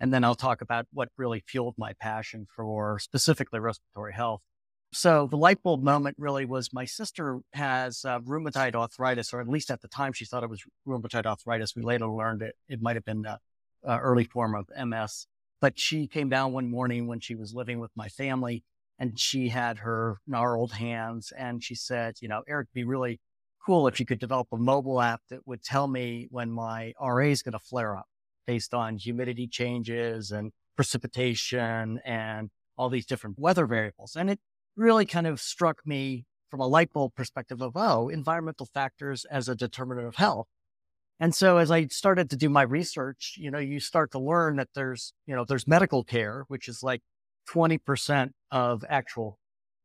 And 0.00 0.12
then 0.12 0.24
I'll 0.24 0.34
talk 0.34 0.60
about 0.60 0.86
what 0.92 1.10
really 1.16 1.44
fueled 1.46 1.76
my 1.78 1.92
passion 1.92 2.48
for 2.56 2.98
specifically 2.98 3.60
respiratory 3.60 4.14
health. 4.14 4.42
So 4.92 5.28
the 5.28 5.36
light 5.36 5.62
bulb 5.62 5.84
moment 5.84 6.16
really 6.18 6.44
was 6.44 6.72
my 6.72 6.86
sister 6.86 7.38
has 7.52 8.04
uh, 8.04 8.18
rheumatoid 8.18 8.74
arthritis, 8.74 9.32
or 9.32 9.40
at 9.40 9.46
least 9.46 9.70
at 9.70 9.80
the 9.80 9.86
time 9.86 10.12
she 10.12 10.24
thought 10.24 10.42
it 10.42 10.50
was 10.50 10.64
rheumatoid 10.84 11.24
arthritis. 11.24 11.76
We 11.76 11.82
later 11.82 12.08
learned 12.08 12.42
it 12.42 12.56
it 12.68 12.82
might 12.82 12.96
have 12.96 13.04
been 13.04 13.24
an 13.24 13.38
early 14.00 14.24
form 14.24 14.56
of 14.56 14.68
MS. 14.76 15.28
But 15.60 15.78
she 15.78 16.08
came 16.08 16.28
down 16.28 16.52
one 16.52 16.68
morning 16.68 17.06
when 17.06 17.20
she 17.20 17.36
was 17.36 17.54
living 17.54 17.78
with 17.78 17.92
my 17.94 18.08
family, 18.08 18.64
and 19.02 19.18
she 19.18 19.48
had 19.48 19.78
her 19.78 20.18
gnarled 20.28 20.74
hands, 20.74 21.32
and 21.36 21.64
she 21.64 21.74
said, 21.74 22.14
"You 22.20 22.28
know, 22.28 22.44
Eric, 22.46 22.68
be 22.72 22.84
really 22.84 23.18
cool 23.66 23.88
if 23.88 23.98
you 23.98 24.06
could 24.06 24.20
develop 24.20 24.46
a 24.52 24.56
mobile 24.56 25.00
app 25.00 25.22
that 25.28 25.44
would 25.44 25.64
tell 25.64 25.88
me 25.88 26.28
when 26.30 26.52
my 26.52 26.92
RA 27.00 27.26
is 27.26 27.42
going 27.42 27.52
to 27.52 27.58
flare 27.58 27.96
up 27.96 28.06
based 28.46 28.72
on 28.72 28.98
humidity 28.98 29.48
changes 29.48 30.30
and 30.30 30.52
precipitation 30.76 31.98
and 32.04 32.50
all 32.76 32.88
these 32.90 33.04
different 33.04 33.40
weather 33.40 33.66
variables." 33.66 34.14
And 34.14 34.30
it 34.30 34.38
really 34.76 35.04
kind 35.04 35.26
of 35.26 35.40
struck 35.40 35.84
me 35.84 36.24
from 36.48 36.60
a 36.60 36.68
light 36.68 36.92
bulb 36.92 37.16
perspective 37.16 37.60
of, 37.60 37.72
oh, 37.74 38.08
environmental 38.08 38.66
factors 38.66 39.24
as 39.24 39.48
a 39.48 39.56
determinant 39.56 40.06
of 40.06 40.14
health. 40.14 40.46
And 41.18 41.34
so 41.34 41.56
as 41.56 41.72
I 41.72 41.86
started 41.86 42.30
to 42.30 42.36
do 42.36 42.48
my 42.48 42.62
research, 42.62 43.34
you 43.36 43.50
know, 43.50 43.58
you 43.58 43.80
start 43.80 44.12
to 44.12 44.20
learn 44.20 44.56
that 44.56 44.68
there's, 44.74 45.12
you 45.26 45.34
know, 45.34 45.44
there's 45.44 45.66
medical 45.66 46.04
care, 46.04 46.44
which 46.46 46.68
is 46.68 46.84
like 46.84 47.02
20% 47.50 48.30
of 48.50 48.84
actual 48.88 49.38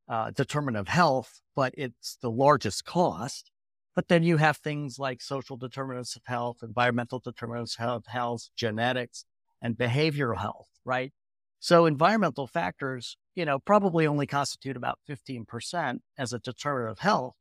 uh, 0.09 0.31
determinant 0.31 0.81
of 0.81 0.87
health, 0.87 1.41
but 1.55 1.73
it's 1.77 2.17
the 2.21 2.31
largest 2.31 2.85
cost. 2.85 3.51
But 3.95 4.09
then 4.09 4.23
you 4.23 4.37
have 4.37 4.57
things 4.57 4.99
like 4.99 5.21
social 5.21 5.57
determinants 5.57 6.15
of 6.15 6.21
health, 6.25 6.57
environmental 6.61 7.19
determinants 7.19 7.77
of 7.79 8.05
health, 8.05 8.49
genetics, 8.55 9.25
and 9.61 9.75
behavioral 9.75 10.37
health, 10.37 10.69
right? 10.85 11.11
So 11.59 11.85
environmental 11.85 12.45
factors, 12.45 13.17
you 13.35 13.43
know, 13.45 13.57
probably 13.57 14.05
only 14.05 14.27
constitute 14.27 14.77
about 14.77 14.99
15% 15.09 15.99
as 16.17 16.31
a 16.31 16.39
determinant 16.39 16.91
of 16.91 16.99
health, 16.99 17.35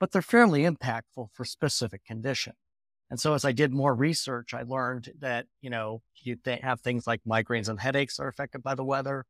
but 0.00 0.12
they're 0.12 0.22
fairly 0.22 0.62
impactful 0.62 1.28
for 1.32 1.44
specific 1.44 2.04
condition. 2.04 2.54
And 3.10 3.18
so 3.20 3.34
as 3.34 3.44
I 3.44 3.52
did 3.52 3.72
more 3.72 3.94
research, 3.94 4.52
I 4.52 4.62
learned 4.62 5.12
that, 5.18 5.46
you 5.60 5.70
know, 5.70 6.02
you 6.16 6.36
th- 6.36 6.60
have 6.62 6.80
things 6.80 7.06
like 7.06 7.20
migraines 7.26 7.68
and 7.68 7.80
headaches 7.80 8.18
are 8.18 8.28
affected 8.28 8.62
by 8.62 8.74
the 8.74 8.84
weather. 8.84 9.24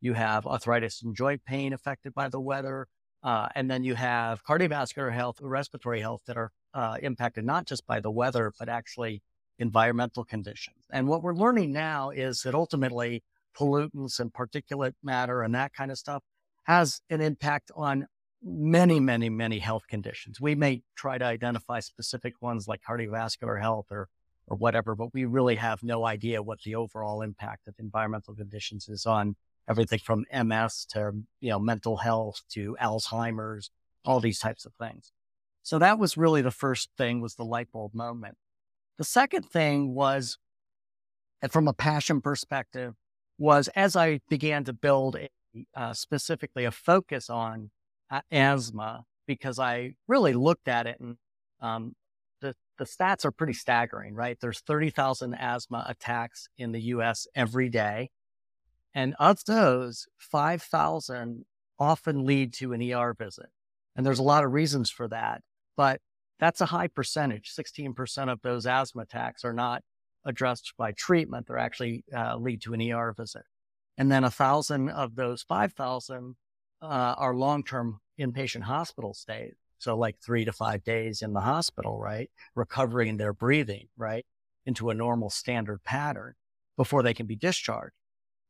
You 0.00 0.14
have 0.14 0.46
arthritis 0.46 1.02
and 1.02 1.14
joint 1.14 1.44
pain 1.44 1.72
affected 1.72 2.14
by 2.14 2.28
the 2.28 2.40
weather. 2.40 2.88
Uh, 3.22 3.48
and 3.54 3.70
then 3.70 3.84
you 3.84 3.94
have 3.94 4.44
cardiovascular 4.44 5.12
health, 5.12 5.38
respiratory 5.42 6.00
health 6.00 6.22
that 6.26 6.38
are 6.38 6.52
uh, 6.72 6.96
impacted 7.02 7.44
not 7.44 7.66
just 7.66 7.86
by 7.86 8.00
the 8.00 8.10
weather, 8.10 8.52
but 8.58 8.68
actually 8.68 9.22
environmental 9.58 10.24
conditions. 10.24 10.86
And 10.90 11.06
what 11.06 11.22
we're 11.22 11.34
learning 11.34 11.72
now 11.72 12.10
is 12.10 12.42
that 12.42 12.54
ultimately 12.54 13.22
pollutants 13.54 14.20
and 14.20 14.32
particulate 14.32 14.94
matter 15.02 15.42
and 15.42 15.54
that 15.54 15.74
kind 15.74 15.90
of 15.90 15.98
stuff 15.98 16.22
has 16.64 17.00
an 17.10 17.20
impact 17.20 17.70
on 17.76 18.06
many, 18.42 19.00
many, 19.00 19.28
many 19.28 19.58
health 19.58 19.82
conditions. 19.88 20.40
We 20.40 20.54
may 20.54 20.82
try 20.96 21.18
to 21.18 21.24
identify 21.24 21.80
specific 21.80 22.40
ones 22.40 22.66
like 22.66 22.80
cardiovascular 22.88 23.60
health 23.60 23.86
or, 23.90 24.08
or 24.46 24.56
whatever, 24.56 24.94
but 24.94 25.12
we 25.12 25.26
really 25.26 25.56
have 25.56 25.82
no 25.82 26.06
idea 26.06 26.42
what 26.42 26.62
the 26.62 26.74
overall 26.74 27.20
impact 27.20 27.68
of 27.68 27.74
environmental 27.78 28.34
conditions 28.34 28.88
is 28.88 29.04
on 29.04 29.36
everything 29.68 30.00
from 30.00 30.24
MS 30.32 30.86
to, 30.90 31.12
you 31.40 31.50
know, 31.50 31.58
mental 31.58 31.98
health 31.98 32.42
to 32.50 32.76
Alzheimer's, 32.80 33.70
all 34.04 34.20
these 34.20 34.38
types 34.38 34.64
of 34.64 34.72
things. 34.74 35.12
So 35.62 35.78
that 35.78 35.98
was 35.98 36.16
really 36.16 36.42
the 36.42 36.50
first 36.50 36.90
thing 36.96 37.20
was 37.20 37.34
the 37.34 37.44
light 37.44 37.70
bulb 37.72 37.94
moment. 37.94 38.36
The 38.98 39.04
second 39.04 39.44
thing 39.44 39.94
was, 39.94 40.38
from 41.50 41.68
a 41.68 41.72
passion 41.72 42.20
perspective, 42.20 42.94
was 43.38 43.68
as 43.68 43.96
I 43.96 44.20
began 44.28 44.64
to 44.64 44.72
build 44.72 45.16
a, 45.16 45.28
uh, 45.74 45.94
specifically 45.94 46.64
a 46.64 46.70
focus 46.70 47.30
on 47.30 47.70
uh, 48.10 48.20
asthma, 48.30 49.04
because 49.26 49.58
I 49.58 49.94
really 50.08 50.32
looked 50.32 50.68
at 50.68 50.86
it 50.86 50.98
and 51.00 51.16
um, 51.60 51.94
the, 52.40 52.54
the 52.78 52.84
stats 52.84 53.24
are 53.24 53.30
pretty 53.30 53.52
staggering, 53.52 54.14
right? 54.14 54.36
There's 54.40 54.60
30,000 54.60 55.34
asthma 55.34 55.84
attacks 55.88 56.48
in 56.58 56.72
the 56.72 56.80
US 56.94 57.26
every 57.34 57.68
day. 57.68 58.10
And 58.94 59.14
of 59.18 59.44
those, 59.44 60.06
5,000 60.18 61.44
often 61.78 62.24
lead 62.24 62.52
to 62.54 62.72
an 62.72 62.92
ER 62.92 63.14
visit. 63.14 63.50
And 63.96 64.04
there's 64.04 64.18
a 64.18 64.24
lot 64.24 64.44
of 64.44 64.52
reasons 64.52 64.90
for 64.90 65.08
that, 65.08 65.42
but 65.76 66.00
that's 66.38 66.60
a 66.60 66.66
high 66.66 66.88
percentage. 66.88 67.52
16% 67.54 68.32
of 68.32 68.40
those 68.42 68.66
asthma 68.66 69.02
attacks 69.02 69.44
are 69.44 69.52
not 69.52 69.82
addressed 70.24 70.74
by 70.76 70.92
treatment, 70.92 71.46
they 71.48 71.54
actually 71.54 72.04
uh, 72.14 72.36
lead 72.36 72.60
to 72.62 72.74
an 72.74 72.92
ER 72.92 73.14
visit. 73.16 73.42
And 73.96 74.10
then 74.10 74.24
a 74.24 74.30
thousand 74.30 74.90
of 74.90 75.16
those 75.16 75.42
5,000 75.42 76.36
uh, 76.82 76.86
are 76.86 77.34
long 77.34 77.62
term 77.62 78.00
inpatient 78.18 78.62
hospital 78.62 79.14
stays. 79.14 79.54
So, 79.78 79.96
like 79.96 80.16
three 80.18 80.44
to 80.44 80.52
five 80.52 80.84
days 80.84 81.22
in 81.22 81.32
the 81.32 81.40
hospital, 81.40 81.98
right? 81.98 82.30
Recovering 82.54 83.16
their 83.16 83.32
breathing, 83.32 83.88
right? 83.96 84.26
Into 84.66 84.90
a 84.90 84.94
normal 84.94 85.30
standard 85.30 85.82
pattern 85.84 86.34
before 86.76 87.02
they 87.02 87.14
can 87.14 87.26
be 87.26 87.36
discharged. 87.36 87.94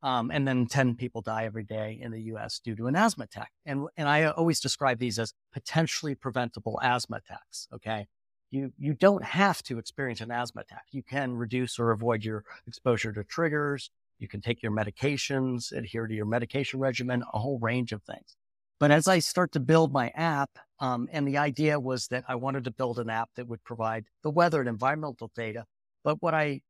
Um, 0.03 0.31
and 0.31 0.49
then 0.49 0.67
10 0.67 0.95
people 0.95 1.21
die 1.21 1.45
every 1.45 1.63
day 1.63 1.99
in 2.01 2.11
the 2.11 2.23
US 2.33 2.59
due 2.59 2.75
to 2.77 2.87
an 2.87 2.97
asthma 2.97 3.25
attack. 3.25 3.51
And, 3.67 3.87
and 3.99 4.09
I 4.09 4.25
always 4.25 4.59
describe 4.59 4.99
these 4.99 5.19
as 5.19 5.35
potentially 5.53 6.15
preventable 6.15 6.81
asthma 6.83 7.19
attacks. 7.19 7.69
Okay 7.75 8.09
you 8.51 8.73
you 8.79 8.95
don't 8.95 9.25
have 9.25 9.63
to 9.65 9.79
experience 9.79 10.21
an 10.21 10.31
asthma 10.31 10.63
attack. 10.63 10.85
You 10.91 11.03
can 11.03 11.37
reduce 11.37 11.79
or 11.79 11.91
avoid 11.91 12.25
your 12.25 12.45
exposure 12.67 13.13
to 13.13 13.25
triggers. 13.25 13.91
You 14.19 14.29
can 14.29 14.41
take 14.41 14.63
your 14.63 14.73
medications, 14.73 15.73
adhere 15.73 16.07
to 16.07 16.15
your 16.15 16.27
medication 16.27 16.79
regimen, 16.81 17.25
a 17.33 17.39
whole 17.39 17.59
range 17.59 17.93
of 17.93 18.03
things. 18.03 18.37
But 18.79 18.91
as 18.91 19.09
I 19.09 19.19
start 19.19 19.53
to 19.53 19.61
build 19.61 19.93
my 19.93 20.09
app, 20.15 20.51
um, 20.79 21.09
and 21.13 21.27
the 21.27 21.39
idea 21.39 21.79
was 21.79 22.09
that 22.09 22.25
I 22.29 22.35
wanted 22.35 22.65
to 22.65 22.71
build 22.71 22.99
an 22.99 23.11
app 23.11 23.31
that 23.37 23.47
would 23.47 23.63
provide 23.65 24.07
the 24.23 24.31
weather 24.31 24.61
and 24.61 24.69
environmental 24.69 25.31
data. 25.35 25.65
But 26.03 26.23
what 26.23 26.35
I 26.35 26.63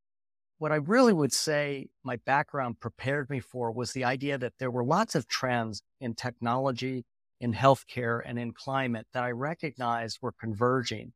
what 0.61 0.73
I 0.73 0.77
really 0.77 1.15
would 1.15 1.33
say 1.33 1.89
my 2.05 2.17
background 2.17 2.81
prepared 2.81 3.31
me 3.31 3.41
for 3.41 3.73
was 3.73 3.93
the 3.93 4.05
idea 4.05 4.37
that 4.37 4.59
there 4.59 4.71
were 4.71 4.85
lots 4.85 5.15
of 5.15 5.27
trends 5.27 5.83
in 6.03 6.13
technology, 6.13 7.07
in 7.41 7.55
healthcare, 7.55 8.21
and 8.23 8.39
in 8.39 8.53
climate 8.53 9.07
that 9.15 9.25
I 9.25 9.31
recognized 9.31 10.19
were 10.21 10.35
converging 10.39 11.15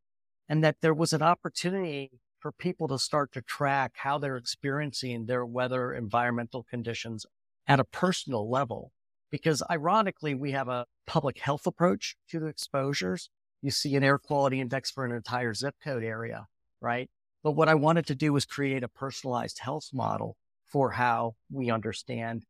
and 0.49 0.65
that 0.65 0.77
there 0.81 0.95
was 0.95 1.13
an 1.13 1.21
opportunity 1.21 2.13
for 2.39 2.53
people 2.53 2.89
to 2.89 2.99
start 2.99 3.33
to 3.33 3.43
track 3.43 3.93
how 3.97 4.17
they're 4.17 4.39
experiencing 4.39 5.27
their 5.27 5.45
weather 5.45 5.93
environmental 5.93 6.63
conditions 6.63 7.27
at 7.67 7.79
a 7.79 7.85
personal 7.85 8.51
level. 8.51 8.93
Because 9.31 9.63
ironically, 9.71 10.35
we 10.35 10.53
have 10.53 10.69
a 10.69 10.87
public 11.07 11.41
health 11.41 11.67
approach 11.67 12.17
to 12.31 12.41
the 12.41 12.47
exposures. 12.47 13.29
You 13.61 13.71
see 13.71 13.95
an 13.95 14.05
air 14.05 14.19
quality 14.19 14.59
index 14.59 14.91
for 14.91 15.05
an 15.05 15.13
entire 15.13 15.53
zip 15.53 15.75
code 15.85 16.03
area, 16.03 16.47
right? 16.81 17.11
But 17.45 17.53
what 17.53 17.69
I 17.69 17.75
wanted 17.75 18.07
to 18.07 18.15
do 18.15 18.33
was 18.33 18.47
create 18.47 18.83
a 18.83 18.89
personalized 18.89 19.59
health 19.59 19.91
model 19.93 20.37
for 20.65 20.93
how 20.93 21.35
we 21.53 21.71
understand 21.71 22.45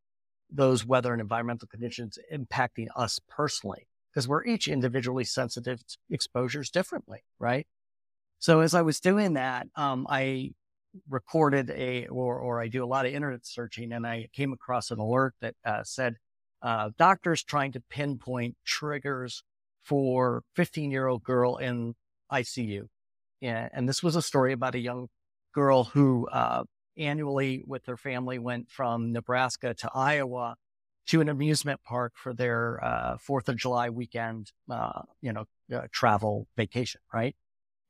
those 0.49 0.87
weather 0.87 1.13
and 1.13 1.21
environmental 1.21 1.67
conditions 1.67 2.17
impacting 2.33 2.87
us 2.95 3.21
personally, 3.29 3.89
because 4.09 4.29
we're 4.29 4.45
each 4.45 4.69
individually 4.69 5.25
sensitive 5.25 5.85
to 5.85 5.97
exposures 6.11 6.71
differently, 6.71 7.25
right? 7.41 7.67
So 8.39 8.61
as 8.61 8.73
I 8.73 8.83
was 8.83 9.01
doing 9.01 9.35
that, 9.35 9.67
um, 9.75 10.07
I 10.09 10.53
recorded 11.09 11.71
a, 11.71 12.07
or, 12.07 12.39
or 12.39 12.61
I 12.61 12.69
do 12.69 12.85
a 12.85 12.87
lot 12.87 13.05
of 13.05 13.13
internet 13.13 13.45
searching 13.45 13.91
and 13.91 14.07
I 14.07 14.29
came 14.33 14.53
across 14.53 14.93
an 14.93 15.01
alert 15.01 15.35
that 15.41 15.57
uh, 15.65 15.83
said, 15.83 16.17
uh, 16.63 16.91
doctors 16.97 17.43
trying 17.43 17.73
to 17.73 17.81
pinpoint 17.91 18.57
triggers 18.65 19.43
for 19.83 20.45
15 20.55 20.93
year 20.93 21.09
old 21.09 21.25
girl 21.25 21.57
in 21.57 21.95
ICU. 22.31 22.87
Yeah, 23.45 23.69
and 23.75 23.87
this 23.87 24.03
was 24.03 24.17
a 24.17 24.23
story 24.23 24.55
about 24.55 24.75
a 24.75 24.79
young 24.79 25.09
girl 25.53 25.85
who 25.85 26.27
uh, 26.29 26.65
annually 26.97 27.63
with 27.67 27.85
her 27.85 27.99
family 27.99 28.39
went 28.39 28.71
from 28.71 29.13
Nebraska 29.13 29.75
to 29.75 29.91
Iowa 29.95 30.57
to 31.09 31.21
an 31.21 31.29
amusement 31.29 31.83
park 31.85 32.15
for 32.17 32.33
their 32.33 32.83
uh, 32.83 33.19
Fourth 33.19 33.51
of 33.51 33.59
July 33.59 33.91
weekend, 33.91 34.51
uh, 34.71 35.03
you 35.21 35.35
know, 35.35 35.45
uh, 35.71 35.83
travel 35.93 36.49
vacation, 36.57 37.03
right? 37.13 37.37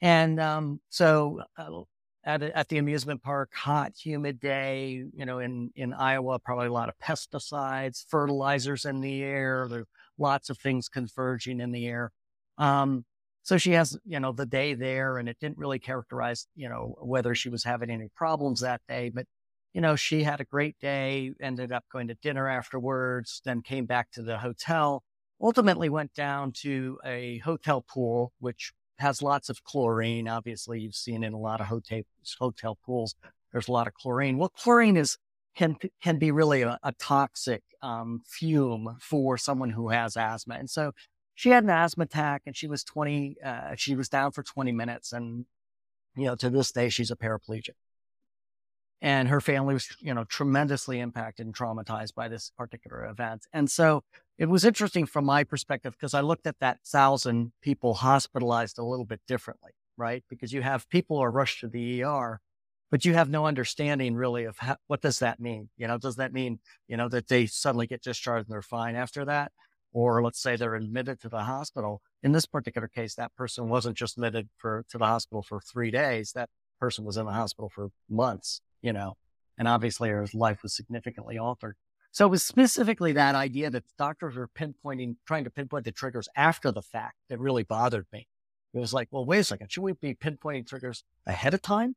And 0.01 0.41
um, 0.41 0.81
so 0.89 1.43
uh, 1.57 1.83
at, 2.25 2.43
at 2.43 2.69
the 2.69 2.79
amusement 2.79 3.23
park, 3.23 3.55
hot, 3.55 3.93
humid 3.97 4.41
day, 4.41 5.05
you 5.15 5.25
know, 5.25 5.39
in, 5.39 5.71
in 5.77 5.93
Iowa, 5.93 6.41
probably 6.41 6.67
a 6.67 6.73
lot 6.73 6.89
of 6.89 6.99
pesticides, 6.99 8.05
fertilizers 8.09 8.87
in 8.87 9.01
the 9.01 9.23
air. 9.23 9.69
There's 9.71 9.87
lots 10.19 10.51
of 10.51 10.59
things 10.59 10.89
converging 10.89 11.61
in 11.61 11.71
the 11.71 11.87
air. 11.87 12.11
Um, 12.59 13.05
So 13.45 13.59
she 13.59 13.73
has, 13.73 13.97
you 14.05 14.19
know, 14.19 14.33
the 14.33 14.47
day 14.47 14.75
there 14.75 15.19
and 15.19 15.29
it 15.29 15.37
didn't 15.39 15.59
really 15.59 15.79
characterize, 15.79 16.47
you 16.57 16.69
know, 16.69 16.97
whether 17.01 17.35
she 17.35 17.51
was 17.51 17.63
having 17.63 17.91
any 17.91 18.09
problems 18.17 18.61
that 18.61 18.81
day, 18.89 19.11
but 19.15 19.27
you 19.75 19.81
know, 19.81 19.97
she 19.97 20.23
had 20.23 20.41
a 20.41 20.45
great 20.45 20.79
day, 20.81 21.33
ended 21.43 21.73
up 21.73 21.85
going 21.93 22.09
to 22.09 22.15
dinner 22.23 22.49
afterwards, 22.49 23.43
then 23.45 23.61
came 23.61 23.87
back 23.87 24.11
to 24.13 24.23
the 24.23 24.39
hotel, 24.39 25.03
ultimately 25.41 25.89
went 25.89 26.15
down 26.15 26.53
to 26.53 26.99
a 27.05 27.39
hotel 27.39 27.85
pool, 27.87 28.33
which 28.39 28.73
has 28.99 29.21
lots 29.21 29.49
of 29.49 29.65
chlorine. 29.65 30.29
Obviously, 30.29 30.81
you've 30.81 30.95
seen 30.95 31.25
in 31.25 31.33
a 31.33 31.39
lot 31.39 31.61
of 31.61 31.67
hotel, 31.67 32.03
hotel 32.39 32.79
pools, 32.87 33.17
there's 33.53 33.69
a 33.69 33.73
lot 33.73 33.89
of 33.89 33.95
chlorine. 33.95 34.39
Well, 34.39 34.49
chlorine 34.51 34.97
is 34.97 35.19
can 35.57 35.77
can 36.03 36.19
be 36.19 36.31
really 36.31 36.63
a, 36.63 36.79
a 36.83 36.93
toxic 36.93 37.63
um, 37.83 38.23
fume 38.27 38.97
for 39.01 39.37
someone 39.37 39.71
who 39.71 39.91
has 39.91 40.17
asthma. 40.17 40.55
And 40.55 40.71
so 40.71 40.93
she 41.35 41.50
had 41.50 41.64
an 41.64 41.71
asthma 41.71 42.05
attack, 42.05 42.43
and 42.47 42.57
she 42.57 42.67
was 42.67 42.85
20. 42.85 43.37
Uh, 43.45 43.75
she 43.76 43.95
was 43.95 44.09
down 44.09 44.33
for 44.33 44.43
20 44.43 44.73
minutes, 44.73 45.12
and 45.12 45.47
you 46.17 46.26
know, 46.26 46.37
to 46.37 46.50
this 46.50 46.73
day, 46.73 46.88
she's 46.88 47.11
a 47.11 47.17
paraplegic. 47.17 47.75
And 49.03 49.29
her 49.29 49.41
family 49.41 49.75
was 49.75 49.88
you 50.00 50.14
know 50.14 50.25
tremendously 50.25 51.00
impacted 51.00 51.47
and 51.47 51.55
traumatized 51.55 52.14
by 52.14 52.29
this 52.29 52.53
particular 52.57 53.05
event. 53.05 53.47
And 53.53 53.71
so 53.71 54.03
it 54.38 54.47
was 54.47 54.64
interesting 54.64 55.07
from 55.07 55.25
my 55.25 55.45
perspective 55.45 55.93
because 55.93 56.12
i 56.12 56.21
looked 56.21 56.47
at 56.47 56.59
that 56.59 56.81
thousand 56.85 57.53
people 57.62 57.95
hospitalized 57.95 58.79
a 58.79 58.85
little 58.85 59.05
bit 59.05 59.21
differently 59.29 59.71
right? 59.97 60.25
Because 60.29 60.53
you 60.53 60.62
have 60.62 60.88
people 60.88 61.17
who 61.17 61.23
are 61.23 61.31
rushed 61.31 61.61
to 61.61 61.69
the 61.69 62.03
er 62.05 62.41
but 62.91 63.05
you 63.05 63.14
have 63.14 63.29
no 63.29 63.47
understanding 63.47 64.14
really 64.14 64.45
of 64.45 64.59
how, 64.59 64.76
what 64.87 65.00
does 65.00 65.19
that 65.19 65.41
mean? 65.41 65.69
You 65.76 65.88
know 65.88 65.99
does 65.99 66.17
that 66.17 66.33
mean 66.33 66.61
you 66.88 66.97
know 66.97 67.09
that 67.09 67.29
they 67.29 67.47
suddenly 67.47 67.87
get 67.87 68.03
discharged 68.03 68.47
and 68.47 68.53
they're 68.53 68.62
fine 68.62 68.95
after 68.97 69.25
that 69.25 69.53
or 69.95 70.23
let's 70.23 70.39
say 70.39 70.57
they're 70.57 70.75
admitted 70.75 71.19
to 71.23 71.31
the 71.31 71.45
hospital 71.45 72.03
in 72.23 72.33
this 72.33 72.45
particular 72.45 72.89
case 72.89 73.15
that 73.15 73.35
person 73.35 73.71
wasn't 73.71 73.97
just 73.97 74.19
admitted 74.19 74.51
for 74.59 74.85
to 74.91 74.99
the 74.99 75.07
hospital 75.07 75.43
for 75.43 75.61
three 75.61 75.91
days 75.91 76.33
that 76.33 76.51
person 76.79 77.05
was 77.05 77.17
in 77.17 77.25
the 77.25 77.33
hospital 77.33 77.71
for 77.71 77.89
months 78.11 78.61
you 78.85 78.93
know, 78.93 79.17
and 79.57 79.67
obviously 79.67 80.11
her 80.11 80.27
life 80.35 80.63
was 80.63 80.77
significantly 80.77 81.39
altered. 81.39 81.75
So 82.13 82.27
it 82.27 82.31
was 82.31 82.43
specifically 82.43 83.13
that 83.13 83.35
idea 83.35 83.71
that 83.71 83.85
doctors 83.99 84.37
were 84.37 84.47
pinpointing, 84.47 85.17
trying 85.27 85.45
to 85.45 85.51
pinpoint 85.51 85.87
the 85.87 85.91
triggers 85.91 86.29
after 86.37 86.71
the 86.71 86.83
fact 86.83 87.17
that 87.29 87.41
really 87.41 87.65
bothered 87.65 88.07
me. 88.13 88.29
It 88.75 88.79
was 88.79 88.93
like, 88.93 89.09
well, 89.11 89.25
wait 89.25 89.39
a 89.39 89.45
second, 89.45 89.73
should 89.73 89.83
we 89.83 89.95
be 89.95 90.15
pinpointing 90.15 90.69
triggers 90.69 91.03
ahead 91.27 91.55
of 91.55 91.63
time 91.63 91.97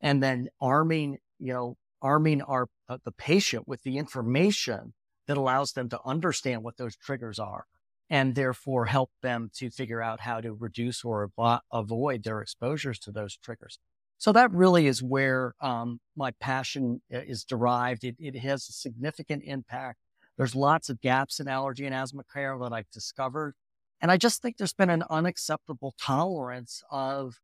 and 0.00 0.22
then 0.22 0.48
arming, 0.60 1.18
you 1.40 1.52
know, 1.52 1.76
arming 2.00 2.42
our 2.42 2.68
uh, 2.88 2.98
the 3.04 3.12
patient 3.12 3.66
with 3.66 3.82
the 3.82 3.98
information 3.98 4.94
that 5.30 5.38
allows 5.38 5.74
them 5.74 5.88
to 5.88 6.00
understand 6.04 6.64
what 6.64 6.76
those 6.76 6.96
triggers 6.96 7.38
are 7.38 7.64
and 8.10 8.34
therefore 8.34 8.86
help 8.86 9.12
them 9.22 9.48
to 9.54 9.70
figure 9.70 10.02
out 10.02 10.18
how 10.18 10.40
to 10.40 10.52
reduce 10.52 11.04
or 11.04 11.28
avo- 11.28 11.60
avoid 11.72 12.24
their 12.24 12.42
exposures 12.42 12.98
to 12.98 13.12
those 13.12 13.36
triggers. 13.36 13.78
So 14.18 14.32
that 14.32 14.50
really 14.50 14.88
is 14.88 15.04
where 15.04 15.54
um, 15.60 16.00
my 16.16 16.32
passion 16.40 17.00
uh, 17.14 17.18
is 17.18 17.44
derived. 17.44 18.02
It, 18.02 18.16
it 18.18 18.36
has 18.40 18.68
a 18.68 18.72
significant 18.72 19.44
impact. 19.46 20.00
There's 20.36 20.56
lots 20.56 20.88
of 20.90 21.00
gaps 21.00 21.38
in 21.38 21.46
allergy 21.46 21.86
and 21.86 21.94
asthma 21.94 22.24
care 22.32 22.58
that 22.60 22.72
I've 22.72 22.90
discovered. 22.90 23.54
And 24.00 24.10
I 24.10 24.16
just 24.16 24.42
think 24.42 24.56
there's 24.56 24.72
been 24.72 24.90
an 24.90 25.04
unacceptable 25.08 25.94
tolerance 25.96 26.82
of 26.90 27.36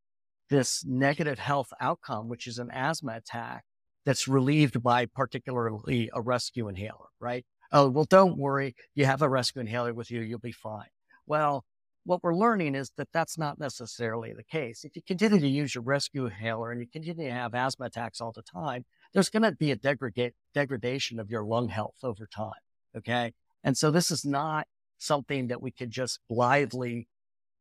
this 0.50 0.85
negative 0.85 1.38
health 1.38 1.73
outcome, 1.81 2.28
which 2.28 2.49
is 2.49 2.59
an 2.59 2.73
asthma 2.73 3.14
attack 3.14 3.62
that's 4.05 4.26
relieved 4.26 4.83
by 4.83 5.05
particularly 5.07 6.11
a 6.12 6.21
rescue 6.21 6.69
inhaler, 6.69 7.11
right? 7.21 7.45
Oh, 7.76 7.90
well, 7.90 8.06
don't 8.06 8.38
worry. 8.38 8.75
You 8.94 9.05
have 9.05 9.20
a 9.20 9.29
rescue 9.29 9.61
inhaler 9.61 9.92
with 9.92 10.11
you. 10.11 10.22
You'll 10.22 10.38
be 10.38 10.51
fine. 10.51 10.88
Well, 11.27 11.66
what 12.05 12.22
we're 12.22 12.35
learning 12.35 12.74
is 12.74 12.90
that 12.96 13.09
that's 13.12 13.37
not 13.37 13.61
necessarily 13.61 14.33
the 14.33 14.44
case. 14.44 14.83
If 14.83 14.96
you 14.96 15.03
continue 15.07 15.40
to 15.40 15.46
use 15.46 15.74
your 15.74 15.85
rescue 15.85 16.24
inhaler 16.24 16.72
and 16.72 16.81
you 16.81 16.87
continue 16.87 17.29
to 17.29 17.35
have 17.35 17.55
asthma 17.55 17.85
attacks 17.85 18.18
all 18.18 18.33
the 18.33 18.40
time, 18.40 18.87
there's 19.12 19.29
going 19.29 19.42
to 19.42 19.53
be 19.53 19.72
a 19.72 19.77
degrada- 19.77 20.33
degradation 20.55 21.20
of 21.20 21.31
your 21.31 21.44
lung 21.44 21.68
health 21.68 21.96
over 22.03 22.27
time. 22.27 22.62
Okay. 22.96 23.35
And 23.62 23.77
so 23.77 23.90
this 23.90 24.11
is 24.11 24.24
not 24.24 24.66
something 24.96 25.48
that 25.48 25.61
we 25.61 25.70
could 25.70 25.90
just 25.90 26.20
blithely 26.31 27.09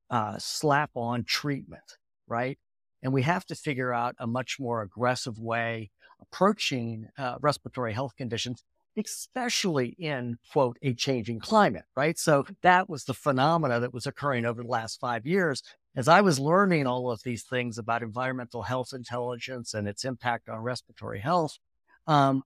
uh, 0.09 0.37
slap 0.37 0.91
on 0.95 1.25
treatment, 1.25 1.97
right? 2.25 2.57
And 3.03 3.11
we 3.11 3.23
have 3.23 3.45
to 3.47 3.55
figure 3.55 3.93
out 3.93 4.15
a 4.17 4.27
much 4.27 4.61
more 4.61 4.81
aggressive 4.81 5.37
way 5.37 5.91
approaching 6.21 7.09
uh, 7.17 7.35
respiratory 7.41 7.91
health 7.91 8.15
conditions 8.15 8.63
especially 8.97 9.95
in 9.99 10.37
quote 10.51 10.77
a 10.81 10.93
changing 10.93 11.39
climate 11.39 11.85
right? 11.95 12.17
So 12.17 12.45
that 12.61 12.89
was 12.89 13.05
the 13.05 13.13
phenomena 13.13 13.79
that 13.79 13.93
was 13.93 14.05
occurring 14.05 14.45
over 14.45 14.63
the 14.63 14.69
last 14.69 14.99
five 14.99 15.25
years. 15.25 15.61
As 15.97 16.07
i 16.07 16.21
was 16.21 16.39
learning 16.39 16.87
all 16.87 17.09
of 17.11 17.21
these 17.23 17.43
things 17.43 17.77
about 17.77 18.03
environmental 18.03 18.63
health 18.63 18.89
intelligence 18.93 19.73
and 19.73 19.87
its 19.87 20.03
impact 20.03 20.49
on 20.49 20.59
respiratory 20.59 21.19
health 21.19 21.57
um, 22.07 22.43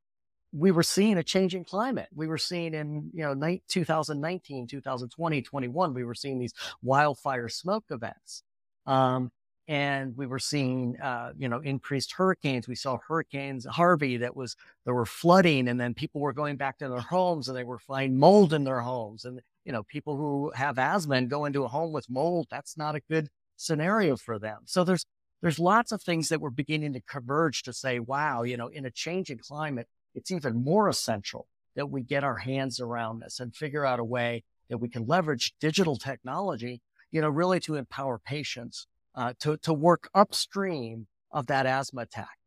we 0.51 0.71
were 0.71 0.83
seeing 0.83 1.17
a 1.17 1.23
changing 1.23 1.63
climate. 1.63 2.07
We 2.13 2.27
were 2.27 2.37
seeing 2.37 2.73
in 2.73 3.11
you 3.13 3.23
know 3.23 3.57
2019 3.67 4.67
2020 4.67 5.41
21 5.41 5.93
we 5.93 6.03
were 6.03 6.15
seeing 6.15 6.39
these 6.39 6.53
wildfire 6.81 7.49
smoke 7.49 7.85
events. 7.89 8.43
Um, 8.85 9.31
and 9.69 10.17
we 10.17 10.25
were 10.25 10.39
seeing 10.39 10.99
uh, 10.99 11.31
you 11.37 11.47
know 11.47 11.59
increased 11.59 12.13
hurricanes. 12.13 12.67
We 12.67 12.75
saw 12.75 12.97
hurricanes 13.07 13.65
harvey 13.65 14.17
that 14.17 14.35
was 14.35 14.57
there 14.83 14.95
were 14.95 15.05
flooding 15.05 15.69
and 15.69 15.79
then 15.79 15.93
people 15.93 16.19
were 16.19 16.33
going 16.33 16.57
back 16.57 16.79
to 16.79 16.89
their 16.89 16.99
homes 16.99 17.47
and 17.47 17.55
they 17.55 17.63
were 17.63 17.77
finding 17.77 18.19
mold 18.19 18.51
in 18.51 18.63
their 18.63 18.81
homes 18.81 19.23
and 19.25 19.39
you 19.63 19.71
know 19.71 19.83
people 19.83 20.17
who 20.17 20.51
have 20.55 20.79
asthma 20.79 21.15
and 21.15 21.29
go 21.29 21.45
into 21.45 21.63
a 21.63 21.67
home 21.67 21.93
with 21.93 22.09
mold 22.09 22.47
that's 22.49 22.77
not 22.77 22.95
a 22.95 23.01
good 23.01 23.29
scenario 23.57 24.17
for 24.17 24.39
them. 24.39 24.61
So 24.65 24.83
there's 24.83 25.05
there's 25.41 25.59
lots 25.59 25.91
of 25.91 26.01
things 26.01 26.29
that 26.29 26.41
we're 26.41 26.49
beginning 26.49 26.93
to 26.93 27.01
converge 27.01 27.61
to 27.63 27.71
say 27.71 27.99
wow 27.99 28.41
you 28.41 28.57
know 28.57 28.67
in 28.67 28.85
a 28.85 28.91
changing 28.91 29.37
climate 29.37 29.87
it's 30.15 30.31
even 30.31 30.63
more 30.63 30.89
essential 30.89 31.47
that 31.75 31.91
we 31.91 32.01
get 32.01 32.23
our 32.23 32.37
hands 32.37 32.79
around 32.79 33.19
this 33.19 33.39
and 33.39 33.55
figure 33.55 33.85
out 33.85 33.99
a 33.99 34.03
way 34.03 34.43
that 34.67 34.79
we 34.79 34.89
can 34.89 35.05
leverage 35.05 35.53
digital 35.61 35.95
technology 35.95 36.81
you 37.11 37.21
know 37.21 37.29
really 37.29 37.59
to 37.59 37.75
empower 37.75 38.17
patients 38.17 38.87
uh, 39.19 39.33
to, 39.41 39.57
to 39.57 39.73
work 39.73 40.09
upstream 40.15 41.07
of 41.31 41.47
that 41.47 41.65
asthma 41.65 42.01
attack. 42.01 42.37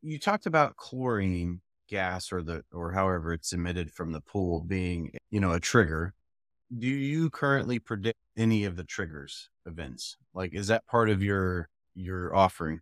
You 0.00 0.18
talked 0.18 0.46
about 0.46 0.76
chlorine 0.76 1.60
gas 1.88 2.32
or 2.32 2.42
the 2.42 2.64
or 2.72 2.92
however 2.92 3.34
it's 3.34 3.52
emitted 3.52 3.92
from 3.92 4.12
the 4.12 4.20
pool 4.20 4.64
being 4.66 5.12
you 5.30 5.38
know 5.38 5.52
a 5.52 5.60
trigger. 5.60 6.14
Do 6.76 6.86
you 6.86 7.28
currently 7.28 7.78
predict 7.78 8.18
any 8.34 8.64
of 8.64 8.76
the 8.76 8.84
triggers 8.84 9.50
events? 9.66 10.16
Like 10.32 10.54
is 10.54 10.68
that 10.68 10.86
part 10.86 11.10
of 11.10 11.22
your 11.22 11.68
your 11.94 12.34
offering? 12.34 12.80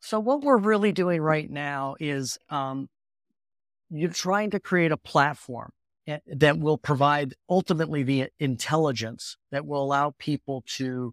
So 0.00 0.18
what 0.18 0.40
we're 0.40 0.56
really 0.56 0.92
doing 0.92 1.20
right 1.20 1.50
now 1.50 1.96
is 2.00 2.38
um, 2.48 2.88
you're 3.90 4.10
trying 4.10 4.50
to 4.52 4.58
create 4.58 4.90
a 4.90 4.96
platform 4.96 5.70
eh, 6.06 6.18
that 6.26 6.58
will 6.58 6.78
provide 6.78 7.34
ultimately 7.50 8.02
the 8.02 8.28
intelligence 8.38 9.36
that 9.50 9.66
will 9.66 9.84
allow 9.84 10.14
people 10.18 10.64
to 10.78 11.12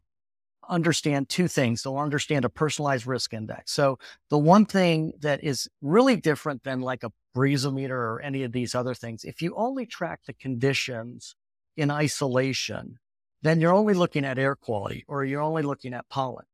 understand 0.69 1.29
two 1.29 1.47
things. 1.47 1.83
They'll 1.83 1.97
understand 1.97 2.45
a 2.45 2.49
personalized 2.49 3.07
risk 3.07 3.33
index. 3.33 3.71
So 3.71 3.99
the 4.29 4.37
one 4.37 4.65
thing 4.65 5.13
that 5.19 5.43
is 5.43 5.67
really 5.81 6.15
different 6.15 6.63
than 6.63 6.81
like 6.81 7.03
a 7.03 7.11
BreezoMeter 7.35 7.91
or 7.91 8.21
any 8.21 8.43
of 8.43 8.51
these 8.51 8.75
other 8.75 8.93
things, 8.93 9.23
if 9.23 9.41
you 9.41 9.55
only 9.55 9.85
track 9.85 10.21
the 10.25 10.33
conditions 10.33 11.35
in 11.75 11.91
isolation, 11.91 12.99
then 13.41 13.61
you're 13.61 13.73
only 13.73 13.93
looking 13.93 14.25
at 14.25 14.39
air 14.39 14.55
quality 14.55 15.05
or 15.07 15.23
you're 15.23 15.41
only 15.41 15.61
looking 15.61 15.93
at 15.93 16.09
pollen 16.09 16.45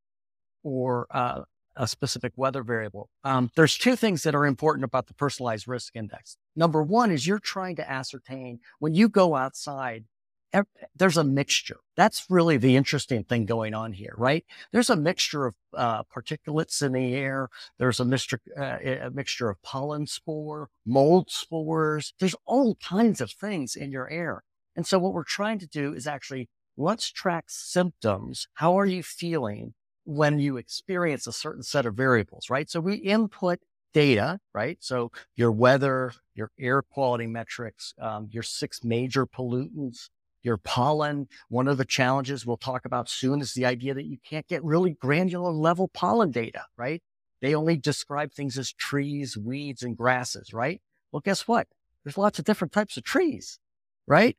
or 0.64 1.08
uh, 1.12 1.42
a 1.76 1.88
specific 1.88 2.34
weather 2.36 2.64
variable. 2.64 3.10
Um, 3.24 3.50
there's 3.56 3.78
two 3.78 3.96
things 3.96 4.24
that 4.24 4.36
are 4.36 4.46
important 4.46 4.84
about 4.84 5.08
the 5.08 5.14
personalized 5.14 5.68
risk 5.68 5.96
index. 5.96 6.38
Number 6.56 6.84
one 6.84 7.12
is 7.12 7.26
you're 7.26 7.40
trying 7.40 7.76
to 7.78 7.90
ascertain 7.90 8.60
when 8.80 8.94
you 8.94 9.10
go 9.10 9.36
outside 9.36 10.06
there's 10.96 11.18
a 11.18 11.24
mixture. 11.24 11.78
That's 11.96 12.26
really 12.30 12.58
the 12.58 12.76
interesting 12.76 13.24
thing 13.24 13.46
going 13.46 13.74
on 13.74 13.94
here, 13.94 14.14
right? 14.18 14.46
There's 14.72 14.90
a 14.90 14.96
mixture 14.96 15.46
of 15.46 15.56
uh, 15.74 16.04
particulates 16.04 16.82
in 16.82 16.92
the 16.94 17.16
air. 17.16 17.50
There's 17.80 18.00
a 18.00 18.06
mixture, 18.06 18.42
uh, 18.58 18.78
a 18.84 19.10
mixture 19.12 19.50
of 19.50 19.62
pollen 19.64 20.08
spore, 20.08 20.70
mold 20.86 21.32
spores. 21.32 22.14
There's 22.20 22.36
all 22.46 22.76
kinds 22.76 23.22
of 23.22 23.32
things 23.32 23.76
in 23.76 23.92
your 23.92 24.10
air. 24.10 24.44
And 24.76 24.86
so 24.86 25.00
what 25.00 25.14
we're 25.14 25.24
trying 25.24 25.60
to 25.60 25.68
do 25.68 25.94
is 25.94 26.08
actually 26.08 26.50
let's 26.78 27.12
track 27.12 27.46
symptoms. 27.48 28.48
How 28.56 28.78
are 28.78 28.86
you 28.86 29.04
feeling 29.04 29.74
when 30.06 30.40
you 30.40 30.58
experience 30.58 31.28
a 31.28 31.34
certain 31.34 31.64
set 31.64 31.86
of 31.86 31.96
variables, 31.96 32.50
right? 32.50 32.70
So 32.70 32.80
we 32.80 32.96
input 32.96 33.60
data, 33.94 34.40
right? 34.54 34.78
So 34.82 35.12
your 35.36 35.52
weather, 35.52 36.14
your 36.36 36.52
air 36.60 36.82
quality 36.82 37.28
metrics, 37.28 37.94
um, 38.00 38.28
your 38.32 38.44
six 38.44 38.84
major 38.84 39.26
pollutants, 39.26 40.10
your 40.44 40.58
pollen. 40.58 41.28
One 41.50 41.68
of 41.68 41.78
the 41.78 41.86
challenges 41.86 42.46
we'll 42.46 42.58
talk 42.58 42.86
about 42.86 43.10
soon 43.10 43.42
is 43.42 43.54
the 43.54 43.66
idea 43.66 43.94
that 43.94 44.06
you 44.06 44.18
can't 44.28 44.48
get 44.48 44.64
really 44.64 44.92
granular 44.92 45.52
level 45.52 45.88
pollen 45.88 46.32
data, 46.32 46.66
right? 46.78 47.02
They 47.42 47.56
only 47.56 47.78
describe 47.78 48.34
things 48.34 48.58
as 48.58 48.72
trees, 48.72 49.38
weeds, 49.38 49.84
and 49.84 49.98
grasses, 49.98 50.54
right? 50.54 50.82
Well, 51.12 51.22
guess 51.22 51.48
what? 51.48 51.68
There's 52.04 52.18
lots 52.18 52.40
of 52.40 52.46
different 52.46 52.72
types 52.72 52.98
of 52.98 53.04
trees, 53.04 53.60
right? 54.08 54.38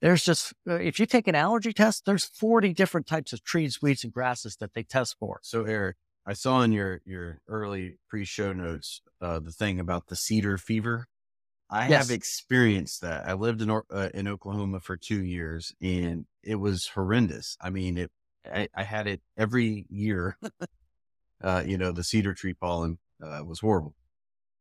there's 0.00 0.22
just, 0.22 0.52
uh, 0.68 0.74
if 0.74 1.00
you 1.00 1.06
take 1.06 1.26
an 1.26 1.34
allergy 1.34 1.72
test, 1.72 2.04
there's 2.04 2.24
40 2.24 2.72
different 2.74 3.06
types 3.06 3.32
of 3.32 3.42
trees, 3.42 3.80
weeds, 3.80 4.04
and 4.04 4.12
grasses 4.12 4.56
that 4.56 4.74
they 4.74 4.82
test 4.82 5.16
for. 5.18 5.40
So, 5.42 5.64
Eric, 5.64 5.96
I 6.26 6.34
saw 6.34 6.62
in 6.62 6.72
your, 6.72 7.00
your 7.04 7.40
early 7.48 7.98
pre 8.08 8.24
show 8.24 8.52
notes 8.52 9.00
uh, 9.20 9.38
the 9.38 9.52
thing 9.52 9.80
about 9.80 10.08
the 10.08 10.16
cedar 10.16 10.58
fever. 10.58 11.06
I 11.68 11.86
Yes. 11.88 12.08
have 12.08 12.14
experienced 12.14 13.00
that. 13.00 13.26
I 13.26 13.32
lived 13.32 13.60
in 13.60 13.70
uh, 13.70 14.10
in 14.14 14.28
Oklahoma 14.28 14.80
for 14.80 14.96
two 14.96 15.22
years, 15.24 15.74
and 15.80 16.26
it 16.42 16.56
was 16.56 16.88
horrendous. 16.88 17.56
I 17.60 17.70
mean, 17.70 17.98
it. 17.98 18.10
I, 18.44 18.68
I 18.74 18.84
had 18.84 19.08
it 19.08 19.20
every 19.36 19.86
year. 19.90 20.38
uh, 21.42 21.64
you 21.66 21.76
know, 21.76 21.92
the 21.92 22.04
cedar 22.04 22.34
tree 22.34 22.54
pollen 22.54 22.98
uh, 23.22 23.42
was 23.44 23.60
horrible. 23.60 23.94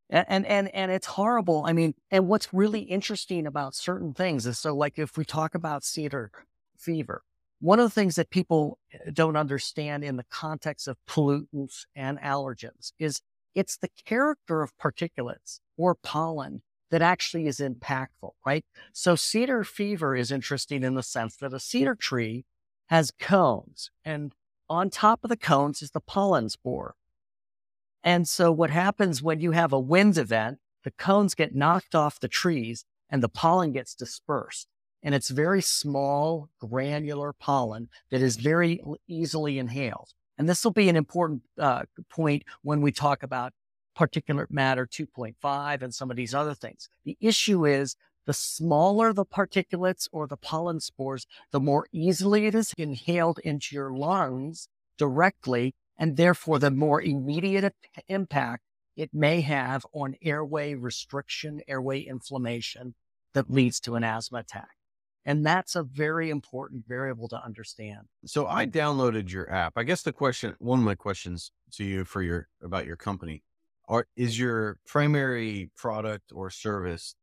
And, 0.10 0.26
and 0.28 0.46
and 0.46 0.76
and 0.76 0.92
it's 0.92 1.08
horrible. 1.08 1.64
I 1.66 1.74
mean, 1.74 1.96
and 2.12 2.28
what's 2.28 2.54
really 2.54 2.82
interesting 2.82 3.46
about 3.48 3.76
certain 3.76 4.14
things 4.14 4.46
is 4.46 4.60
so 4.60 4.76
like 4.76 4.98
if 5.00 5.18
we 5.18 5.26
talk 5.26 5.56
about 5.56 5.84
cedar 5.84 6.32
fever, 6.78 7.24
one 7.60 7.80
of 7.80 7.86
the 7.86 7.90
things 7.94 8.16
that 8.16 8.30
people 8.30 8.80
uh, 8.94 9.12
don't 9.14 9.36
understand 9.36 10.04
in 10.04 10.18
the 10.18 10.26
context 10.30 10.88
of 10.88 10.98
pollutants 11.08 11.86
and 11.96 12.20
allergens 12.20 12.92
is 13.00 13.22
it's 13.56 13.78
the 13.78 13.90
character 14.06 14.62
of 14.62 14.78
particulates 14.78 15.60
or 15.78 15.96
pollen 15.96 16.62
that 16.92 17.02
actually 17.02 17.48
is 17.48 17.60
impactful, 17.60 18.32
right? 18.46 18.64
So 18.94 19.16
cedar 19.16 19.64
fever 19.64 20.16
is 20.16 20.32
interesting 20.32 20.84
in 20.84 20.96
the 20.96 21.04
sense 21.04 21.36
that 21.38 21.54
a 21.54 21.60
cedar 21.60 21.96
tree 21.96 22.46
has 22.88 23.12
cones 23.12 23.90
and 24.04 24.34
on 24.70 24.90
top 24.90 25.24
of 25.24 25.30
the 25.30 25.38
cones 25.38 25.82
is 25.82 25.92
the 25.92 26.00
pollen 26.00 26.50
spore. 26.50 26.96
And 28.04 28.28
so 28.28 28.52
what 28.52 28.70
happens 28.70 29.22
when 29.22 29.40
you 29.40 29.52
have 29.52 29.74
a 29.74 29.80
wind 29.80 30.18
event, 30.18 30.60
the 30.84 30.92
cones 30.92 31.34
get 31.34 31.56
knocked 31.56 31.96
off 31.96 32.20
the 32.20 32.28
trees 32.28 32.86
and 33.10 33.24
the 33.24 33.30
pollen 33.30 33.72
gets 33.72 33.96
dispersed. 33.96 34.68
And 35.02 35.14
it's 35.14 35.30
very 35.30 35.62
small, 35.62 36.50
granular 36.60 37.34
pollen 37.34 37.90
that 38.10 38.22
is 38.22 38.38
very 38.38 38.82
easily 39.08 39.60
inhaled. 39.60 40.10
And 40.38 40.50
this 40.50 40.64
will 40.64 40.72
be 40.72 40.90
an 40.90 40.96
important 40.96 41.44
uh, 41.60 41.84
point 42.10 42.44
when 42.62 42.82
we 42.82 42.92
talk 42.92 43.24
about 43.24 43.54
particulate 43.98 44.52
matter 44.52 44.86
2.5 44.86 45.82
and 45.82 45.94
some 45.94 46.12
of 46.12 46.18
these 46.18 46.34
other 46.34 46.54
things. 46.54 46.90
The 47.04 47.18
issue 47.20 47.66
is 47.66 47.96
the 48.26 48.34
smaller 48.34 49.14
the 49.14 49.26
particulates 49.26 50.08
or 50.12 50.28
the 50.28 50.38
pollen 50.38 50.80
spores, 50.80 51.28
the 51.52 51.60
more 51.60 51.88
easily 51.92 52.48
it 52.48 52.56
is 52.56 52.74
inhaled 52.78 53.40
into 53.40 53.76
your 53.76 53.96
lungs 53.96 54.68
directly 54.98 55.76
and 55.98 56.18
therefore 56.18 56.60
the 56.60 56.72
more 56.72 57.02
immediate 57.02 57.74
impact 58.08 58.64
it 58.96 59.14
may 59.14 59.42
have 59.42 59.86
on 59.94 60.16
airway 60.22 60.74
restriction, 60.74 61.62
airway 61.68 62.00
inflammation 62.00 62.96
that 63.34 63.52
leads 63.52 63.80
to 63.82 63.96
an 63.96 64.04
asthma 64.04 64.40
attack. 64.40 64.70
And 65.26 65.46
that's 65.46 65.76
a 65.76 65.84
very 65.84 66.30
important 66.30 66.86
variable 66.88 67.28
to 67.30 67.44
understand. 67.44 68.02
So 68.26 68.48
I 68.48 68.68
downloaded 68.68 69.32
your 69.32 69.52
app. 69.52 69.74
I 69.76 69.84
guess 69.84 70.04
the 70.04 70.14
question, 70.14 70.56
one 70.60 70.80
of 70.80 70.86
my 70.86 70.96
questions 70.96 71.52
to 71.74 71.84
you 71.84 72.06
for 72.06 72.22
your 72.22 72.48
about 72.64 72.86
your 72.86 72.96
company, 72.96 73.44
are 73.88 74.08
is 74.16 74.38
your 74.40 74.78
primary 74.86 75.70
product 75.76 76.32
or 76.34 76.50
service 76.50 77.16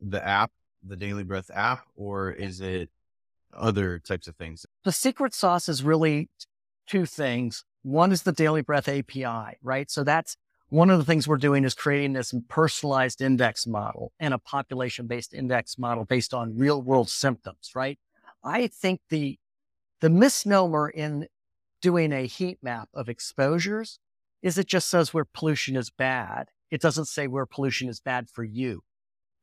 the 0.00 0.24
app, 0.24 0.52
the 0.82 0.96
Daily 0.96 1.24
Breath 1.24 1.50
app, 1.52 1.86
or 1.96 2.30
is 2.30 2.60
it 2.60 2.90
other 3.52 3.98
types 3.98 4.28
of 4.28 4.36
things? 4.36 4.64
The 4.84 4.92
secret 4.92 5.34
sauce 5.34 5.68
is 5.68 5.82
really 5.82 6.28
two 6.86 7.06
things. 7.06 7.64
One 7.82 8.12
is 8.12 8.22
the 8.22 8.32
Daily 8.32 8.62
Breath 8.62 8.88
API, 8.88 9.58
right? 9.62 9.90
So 9.90 10.04
that's 10.04 10.36
one 10.70 10.90
of 10.90 10.98
the 10.98 11.04
things 11.04 11.26
we're 11.26 11.36
doing 11.36 11.64
is 11.64 11.74
creating 11.74 12.12
this 12.12 12.34
personalized 12.48 13.22
index 13.22 13.66
model 13.66 14.12
and 14.20 14.34
a 14.34 14.38
population 14.38 15.06
based 15.06 15.32
index 15.32 15.78
model 15.78 16.04
based 16.04 16.34
on 16.34 16.58
real 16.58 16.82
world 16.82 17.08
symptoms, 17.08 17.70
right? 17.74 17.98
I 18.44 18.66
think 18.66 19.00
the, 19.08 19.38
the 20.00 20.10
misnomer 20.10 20.88
in 20.88 21.26
doing 21.80 22.12
a 22.12 22.26
heat 22.26 22.58
map 22.62 22.88
of 22.92 23.08
exposures 23.08 23.98
is 24.42 24.58
it 24.58 24.66
just 24.66 24.88
says 24.88 25.12
where 25.12 25.24
pollution 25.24 25.76
is 25.76 25.90
bad. 25.90 26.48
It 26.70 26.80
doesn't 26.80 27.06
say 27.06 27.26
where 27.26 27.46
pollution 27.46 27.88
is 27.88 28.00
bad 28.00 28.28
for 28.30 28.44
you. 28.44 28.82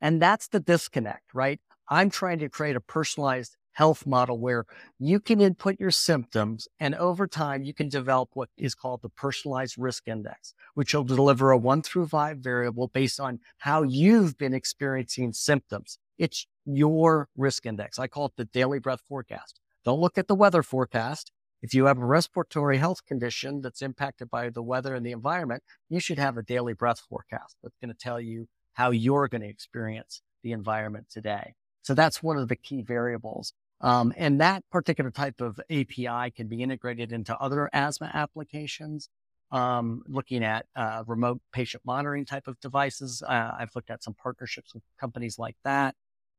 And 0.02 0.22
that's 0.22 0.48
the 0.48 0.60
disconnect, 0.60 1.34
right? 1.34 1.60
I'm 1.90 2.10
trying 2.10 2.40
to 2.40 2.50
create 2.50 2.76
a 2.76 2.82
personalized 2.82 3.58
health 3.74 4.06
model 4.06 4.40
where 4.40 4.66
you 5.00 5.20
can 5.20 5.42
input 5.42 5.80
your 5.80 5.92
symptoms 5.92 6.68
and 6.80 6.96
over 6.96 7.28
time 7.28 7.64
you 7.64 7.74
can 7.74 7.90
develop 7.90 8.30
what 8.34 8.50
is 8.58 8.74
called 8.74 9.02
the 9.02 9.10
personalized 9.10 9.76
risk 9.78 10.08
index, 10.08 10.54
which 10.74 10.94
will 10.94 11.04
deliver 11.04 11.52
a 11.52 11.58
one 11.58 11.82
through 11.82 12.08
five 12.08 12.38
variable 12.38 12.88
based 12.88 13.20
on 13.20 13.40
how 13.60 13.84
you've 13.84 14.38
been 14.38 14.54
experiencing 14.54 15.34
symptoms. 15.34 15.98
It's 16.18 16.48
your 16.66 17.28
risk 17.36 17.66
index. 17.66 18.00
I 18.00 18.08
call 18.08 18.28
it 18.28 18.34
the 18.38 18.46
daily 18.46 18.80
breath 18.80 19.02
forecast. 19.08 19.60
Don't 19.84 20.00
look 20.00 20.18
at 20.18 20.28
the 20.28 20.36
weather 20.36 20.64
forecast. 20.64 21.32
If 21.66 21.74
you 21.74 21.86
have 21.86 21.98
a 21.98 22.06
respiratory 22.06 22.78
health 22.78 23.04
condition 23.08 23.62
that's 23.62 23.82
impacted 23.82 24.30
by 24.30 24.52
the 24.52 24.62
weather 24.62 24.94
and 24.94 25.04
the 25.04 25.12
environment, 25.12 25.64
you 25.90 26.00
should 26.00 26.20
have 26.20 26.38
a 26.38 26.44
daily 26.44 26.74
breath 26.74 27.00
forecast 27.00 27.56
that's 27.64 27.76
going 27.82 27.90
to 27.90 27.98
tell 27.98 28.22
you 28.22 28.48
how 28.74 28.92
you're 28.92 29.28
going 29.28 29.42
to 29.42 29.48
experience 29.48 30.22
the 30.44 30.52
environment 30.52 31.08
today. 31.10 31.56
So 31.82 31.96
that's 31.96 32.22
one 32.22 32.38
of 32.38 32.50
the 32.50 32.56
key 32.56 32.84
variables. 32.84 33.54
Um, 33.82 34.14
and 34.16 34.40
that 34.42 34.64
particular 34.72 35.10
type 35.10 35.42
of 35.42 35.60
API 35.72 36.30
can 36.36 36.48
be 36.48 36.62
integrated 36.62 37.12
into 37.12 37.36
other 37.40 37.68
asthma 37.74 38.12
applications. 38.14 39.10
Um, 39.50 40.04
looking 40.08 40.44
at 40.44 40.68
uh, 40.76 41.04
remote 41.08 41.42
patient 41.52 41.82
monitoring 41.84 42.26
type 42.26 42.48
of 42.48 42.60
devices, 42.60 43.24
uh, 43.28 43.54
I've 43.58 43.72
looked 43.74 43.90
at 43.90 44.04
some 44.04 44.14
partnerships 44.14 44.76
with 44.76 44.84
companies 45.00 45.40
like 45.40 45.56
that. 45.64 45.96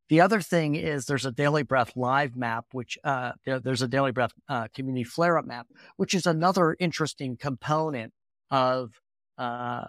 The 0.08 0.20
other 0.20 0.40
thing 0.40 0.76
is 0.76 1.06
there's 1.06 1.26
a 1.26 1.32
Daily 1.32 1.64
Breath 1.64 1.96
live 1.96 2.36
map, 2.36 2.66
which 2.72 2.96
uh, 3.02 3.32
there, 3.44 3.58
there's 3.58 3.82
a 3.82 3.88
Daily 3.88 4.12
Breath 4.12 4.32
uh, 4.48 4.68
community 4.74 5.04
flare 5.04 5.36
up 5.36 5.46
map, 5.46 5.66
which 5.96 6.14
is 6.14 6.26
another 6.26 6.76
interesting 6.78 7.36
component 7.36 8.12
of 8.50 9.00
uh, 9.36 9.86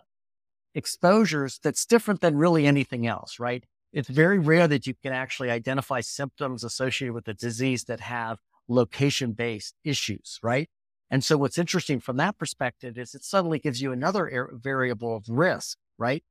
exposures 0.73 1.59
that's 1.61 1.85
different 1.85 2.21
than 2.21 2.35
really 2.35 2.65
anything 2.65 3.05
else, 3.05 3.39
right? 3.39 3.63
It's 3.93 4.09
very 4.09 4.39
rare 4.39 4.67
that 4.67 4.87
you 4.87 4.95
can 5.01 5.13
actually 5.13 5.49
identify 5.49 6.01
symptoms 6.01 6.63
associated 6.63 7.13
with 7.13 7.27
a 7.27 7.33
disease 7.33 7.85
that 7.85 7.99
have 7.99 8.39
location 8.67 9.31
based 9.33 9.75
issues, 9.83 10.39
right? 10.41 10.69
And 11.09 11.23
so 11.23 11.37
what's 11.37 11.57
interesting 11.57 11.99
from 11.99 12.17
that 12.17 12.37
perspective 12.37 12.97
is 12.97 13.15
it 13.15 13.23
suddenly 13.23 13.59
gives 13.59 13.81
you 13.81 13.91
another 13.91 14.51
variable 14.53 15.15
of 15.15 15.29
risk, 15.29 15.77
right? 15.97 16.23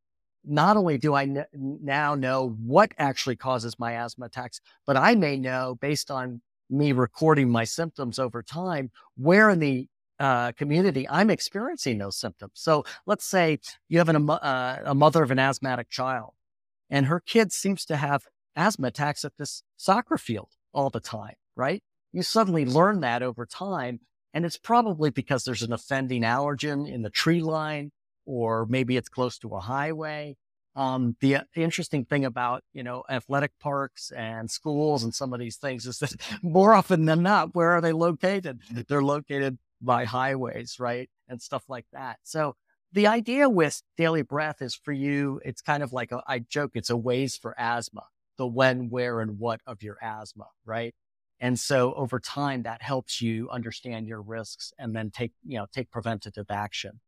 Not 0.47 0.77
only 0.77 0.99
do 0.99 1.15
I 1.15 1.25
n- 1.25 1.47
now 1.55 2.15
know 2.15 2.57
what 2.65 2.93
actually 2.99 3.37
causes 3.37 3.79
my 3.79 3.95
asthma 3.95 4.27
attacks, 4.27 4.61
but 4.87 4.97
I 4.97 5.15
may 5.15 5.37
know 5.37 5.77
based 5.81 6.11
on 6.11 6.43
me 6.71 6.93
recording 6.93 7.51
my 7.51 7.65
symptoms 7.65 8.19
over 8.19 8.43
time, 8.43 8.91
where 9.17 9.51
in 9.51 9.61
the 9.61 9.89
uh, 10.21 10.53
community 10.53 11.09
I'm 11.11 11.31
experiencing 11.31 11.99
those 11.99 12.17
symptoms. 12.17 12.53
So 12.55 12.85
let's 13.07 13.27
say 13.27 13.59
you 13.89 13.99
have 13.99 14.09
an, 14.09 14.31
uh, 14.31 14.83
a 14.85 14.95
mother 14.95 15.23
of 15.23 15.31
an 15.31 15.39
asthmatic 15.39 15.91
child 15.91 16.35
and 16.91 17.07
her 17.07 17.21
kid 17.21 17.53
seems 17.53 17.85
to 17.87 17.97
have 17.97 18.25
asthma 18.55 18.89
attacks 18.89 19.25
at 19.25 19.33
this 19.39 19.63
soccer 19.77 20.19
field 20.19 20.49
all 20.73 20.91
the 20.91 21.01
time, 21.01 21.35
right? 21.57 21.83
You 22.13 22.23
suddenly 22.23 22.65
learn 22.65 23.01
that 23.01 23.23
over 23.23 23.47
time. 23.47 24.01
And 24.33 24.45
it's 24.45 24.59
probably 24.59 25.11
because 25.11 25.45
there's 25.45 25.63
an 25.63 25.73
offending 25.73 26.23
allergen 26.23 26.91
in 26.91 27.03
the 27.03 27.11
tree 27.11 27.41
line, 27.41 27.91
or 28.27 28.67
maybe 28.67 28.97
it's 28.97 29.09
close 29.09 29.39
to 29.39 29.55
a 29.55 29.61
highway. 29.61 30.37
Um, 30.75 31.17
the 31.21 31.37
uh, 31.37 31.43
interesting 31.55 32.05
thing 32.05 32.27
about, 32.27 32.63
you 32.75 32.83
know, 32.83 33.03
athletic 33.09 33.53
parks 33.59 34.11
and 34.11 34.51
schools 34.51 35.05
and 35.05 35.15
some 35.15 35.33
of 35.33 35.41
these 35.41 35.57
things 35.57 35.87
is 35.87 35.99
that 36.01 36.15
more 36.43 36.75
often 36.75 37.07
than 37.07 37.23
not, 37.23 37.55
where 37.55 37.73
are 37.73 37.81
they 37.81 37.93
located? 37.93 38.61
They're 38.89 39.03
located 39.03 39.59
by 39.81 40.05
highways, 40.05 40.79
right? 40.79 41.09
And 41.29 41.41
stuff 41.41 41.65
like 41.69 41.87
that. 41.93 42.19
So 42.25 42.57
the 42.93 43.07
idea 43.07 43.49
with 43.49 43.83
daily 43.97 44.23
breath 44.23 44.61
is 44.61 44.75
for 44.75 44.93
you, 44.93 45.41
it's 45.45 45.63
kind 45.63 45.83
of 45.83 45.93
like 45.93 46.13
a, 46.13 46.23
I 46.27 46.41
joke, 46.41 46.73
it's 46.75 46.91
a 46.91 46.97
ways 46.97 47.37
for 47.37 47.55
asthma, 47.59 48.05
the 48.37 48.47
when, 48.47 48.91
where, 48.91 49.21
and 49.21 49.39
what 49.39 49.61
of 49.67 49.83
your 49.83 49.97
asthma, 50.03 50.47
right? 50.65 50.95
And 51.41 51.59
so 51.59 51.93
over 51.95 52.19
time, 52.19 52.63
that 52.63 52.83
helps 52.83 53.21
you 53.21 53.51
understand 53.51 54.07
your 54.09 54.23
risks 54.23 54.73
and 54.79 54.97
then 54.97 55.11
take, 55.11 55.33
you 55.45 55.59
know, 55.59 55.67
take 55.73 55.91
preventative 55.91 56.47
action. 56.51 57.01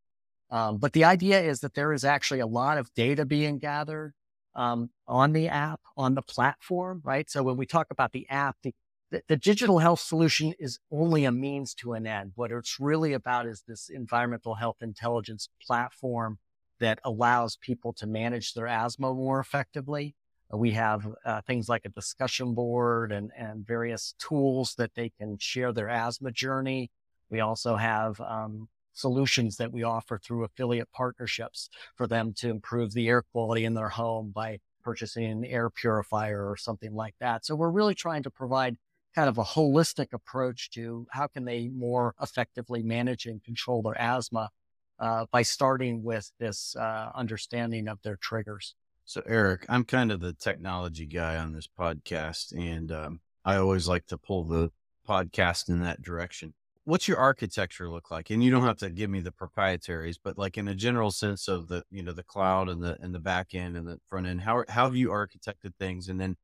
Um, 0.50 0.78
but 0.78 0.92
the 0.92 1.04
idea 1.04 1.40
is 1.40 1.60
that 1.60 1.74
there 1.74 1.92
is 1.92 2.04
actually 2.04 2.40
a 2.40 2.46
lot 2.46 2.78
of 2.78 2.92
data 2.94 3.24
being 3.26 3.58
gathered 3.58 4.14
um, 4.54 4.90
on 5.06 5.32
the 5.32 5.48
app, 5.48 5.80
on 5.96 6.14
the 6.14 6.22
platform, 6.22 7.00
right? 7.04 7.28
So 7.30 7.42
when 7.42 7.56
we 7.56 7.66
talk 7.66 7.88
about 7.90 8.12
the 8.12 8.26
app, 8.28 8.56
the, 8.62 8.74
the, 9.10 9.22
the 9.28 9.36
digital 9.36 9.78
health 9.78 10.00
solution 10.00 10.54
is 10.58 10.78
only 10.90 11.24
a 11.24 11.32
means 11.32 11.74
to 11.74 11.92
an 11.92 12.06
end. 12.06 12.32
What 12.34 12.50
it's 12.50 12.80
really 12.80 13.12
about 13.12 13.46
is 13.46 13.64
this 13.68 13.88
environmental 13.88 14.54
health 14.54 14.78
intelligence 14.80 15.48
platform 15.64 16.38
that 16.80 16.98
allows 17.04 17.56
people 17.56 17.92
to 17.94 18.06
manage 18.06 18.54
their 18.54 18.66
asthma 18.66 19.12
more 19.12 19.40
effectively. 19.40 20.14
We 20.50 20.70
have 20.72 21.06
uh, 21.26 21.42
things 21.42 21.68
like 21.68 21.84
a 21.84 21.90
discussion 21.90 22.54
board 22.54 23.12
and, 23.12 23.30
and 23.36 23.66
various 23.66 24.14
tools 24.18 24.74
that 24.78 24.94
they 24.94 25.10
can 25.10 25.36
share 25.38 25.72
their 25.72 25.90
asthma 25.90 26.30
journey. 26.30 26.90
We 27.30 27.40
also 27.40 27.76
have 27.76 28.18
um, 28.20 28.68
solutions 28.98 29.56
that 29.56 29.72
we 29.72 29.82
offer 29.82 30.18
through 30.18 30.44
affiliate 30.44 30.90
partnerships 30.92 31.70
for 31.96 32.06
them 32.06 32.32
to 32.34 32.50
improve 32.50 32.92
the 32.92 33.08
air 33.08 33.22
quality 33.22 33.64
in 33.64 33.74
their 33.74 33.88
home 33.88 34.32
by 34.34 34.58
purchasing 34.82 35.24
an 35.24 35.44
air 35.44 35.70
purifier 35.70 36.48
or 36.48 36.56
something 36.56 36.94
like 36.94 37.14
that. 37.20 37.44
So 37.44 37.54
we're 37.54 37.70
really 37.70 37.94
trying 37.94 38.22
to 38.24 38.30
provide 38.30 38.76
kind 39.14 39.28
of 39.28 39.38
a 39.38 39.44
holistic 39.44 40.12
approach 40.12 40.70
to 40.70 41.06
how 41.10 41.26
can 41.26 41.44
they 41.44 41.68
more 41.68 42.14
effectively 42.20 42.82
manage 42.82 43.26
and 43.26 43.42
control 43.42 43.82
their 43.82 44.00
asthma 44.00 44.50
uh, 44.98 45.26
by 45.30 45.42
starting 45.42 46.02
with 46.02 46.30
this 46.38 46.74
uh, 46.76 47.10
understanding 47.14 47.88
of 47.88 48.00
their 48.02 48.16
triggers. 48.16 48.74
So, 49.04 49.22
Eric, 49.26 49.64
I'm 49.68 49.84
kind 49.84 50.12
of 50.12 50.20
the 50.20 50.34
technology 50.34 51.06
guy 51.06 51.36
on 51.36 51.52
this 51.52 51.68
podcast, 51.68 52.52
and 52.52 52.92
um, 52.92 53.20
I 53.44 53.56
always 53.56 53.88
like 53.88 54.06
to 54.08 54.18
pull 54.18 54.44
the 54.44 54.70
podcast 55.08 55.68
in 55.68 55.80
that 55.80 56.02
direction. 56.02 56.52
What's 56.88 57.06
your 57.06 57.18
architecture 57.18 57.90
look 57.90 58.10
like? 58.10 58.30
And 58.30 58.42
you 58.42 58.50
don't 58.50 58.64
have 58.64 58.78
to 58.78 58.88
give 58.88 59.10
me 59.10 59.20
the 59.20 59.30
proprietaries, 59.30 60.16
but 60.22 60.38
like 60.38 60.56
in 60.56 60.68
a 60.68 60.74
general 60.74 61.10
sense 61.10 61.46
of 61.46 61.68
the 61.68 61.84
you 61.90 62.02
know 62.02 62.12
the 62.12 62.22
cloud 62.22 62.70
and 62.70 62.82
the 62.82 62.96
and 63.00 63.14
the 63.14 63.18
back 63.18 63.54
end 63.54 63.76
and 63.76 63.86
the 63.86 63.98
front 64.08 64.26
end. 64.26 64.40
How 64.40 64.64
how 64.68 64.84
have 64.84 64.96
you 64.96 65.10
architected 65.10 65.74
things? 65.78 66.08
And 66.08 66.18
then 66.18 66.36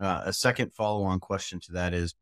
uh, 0.00 0.22
a 0.24 0.32
second 0.32 0.72
follow 0.72 1.02
on 1.02 1.18
question 1.18 1.58
to 1.60 1.72
that 1.72 1.94
is, 1.94 2.14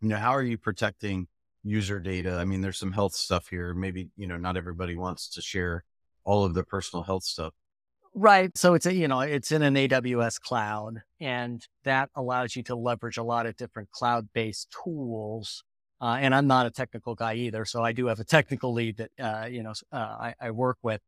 you 0.00 0.08
know, 0.08 0.16
how 0.16 0.30
are 0.30 0.44
you 0.44 0.56
protecting 0.56 1.26
user 1.64 1.98
data? 1.98 2.36
I 2.36 2.44
mean, 2.44 2.60
there's 2.60 2.78
some 2.78 2.92
health 2.92 3.14
stuff 3.14 3.48
here. 3.48 3.74
Maybe 3.74 4.10
you 4.16 4.28
know 4.28 4.36
not 4.36 4.56
everybody 4.56 4.94
wants 4.96 5.28
to 5.30 5.42
share 5.42 5.84
all 6.24 6.44
of 6.44 6.54
their 6.54 6.64
personal 6.64 7.02
health 7.02 7.24
stuff 7.24 7.52
Right. 8.14 8.50
So 8.56 8.74
it's 8.74 8.86
a, 8.86 8.92
you 8.92 9.06
know, 9.06 9.20
it's 9.20 9.52
in 9.52 9.62
an 9.62 9.74
AWS 9.74 10.40
cloud 10.40 11.02
and 11.20 11.64
that 11.84 12.10
allows 12.16 12.56
you 12.56 12.64
to 12.64 12.74
leverage 12.74 13.16
a 13.16 13.22
lot 13.22 13.46
of 13.46 13.56
different 13.56 13.90
cloud 13.90 14.28
based 14.32 14.74
tools. 14.82 15.62
Uh, 16.00 16.18
and 16.20 16.34
I'm 16.34 16.46
not 16.46 16.66
a 16.66 16.70
technical 16.70 17.14
guy 17.14 17.34
either. 17.34 17.64
So 17.64 17.82
I 17.82 17.92
do 17.92 18.06
have 18.06 18.20
a 18.20 18.24
technical 18.24 18.72
lead 18.72 18.98
that, 18.98 19.10
uh, 19.18 19.46
you 19.46 19.62
know, 19.62 19.72
uh, 19.92 19.96
I, 19.96 20.34
I, 20.40 20.50
work 20.52 20.78
with. 20.80 21.00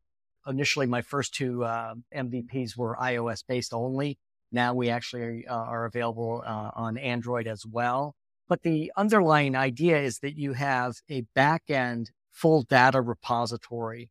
Initially, 0.48 0.87
my 0.87 1.03
first 1.03 1.33
two 1.35 1.64
uh, 1.64 1.94
MVPs 2.14 2.76
were 2.76 2.96
iOS 3.00 3.44
based 3.46 3.72
only. 3.72 4.18
Now 4.50 4.74
we 4.74 4.88
actually 4.88 5.46
uh, 5.46 5.55
are 5.55 5.85
available 5.85 6.42
uh, 6.44 6.70
on 6.74 6.98
Android 6.98 7.46
as 7.46 7.64
well. 7.64 8.16
But 8.48 8.62
the 8.62 8.90
underlying 8.96 9.55
idea 9.55 10.00
is 10.00 10.18
that 10.20 10.37
you 10.37 10.55
have 10.55 10.96
a 11.09 11.24
backend 11.37 12.07
full 12.33 12.62
data 12.62 13.00
repository 13.00 14.11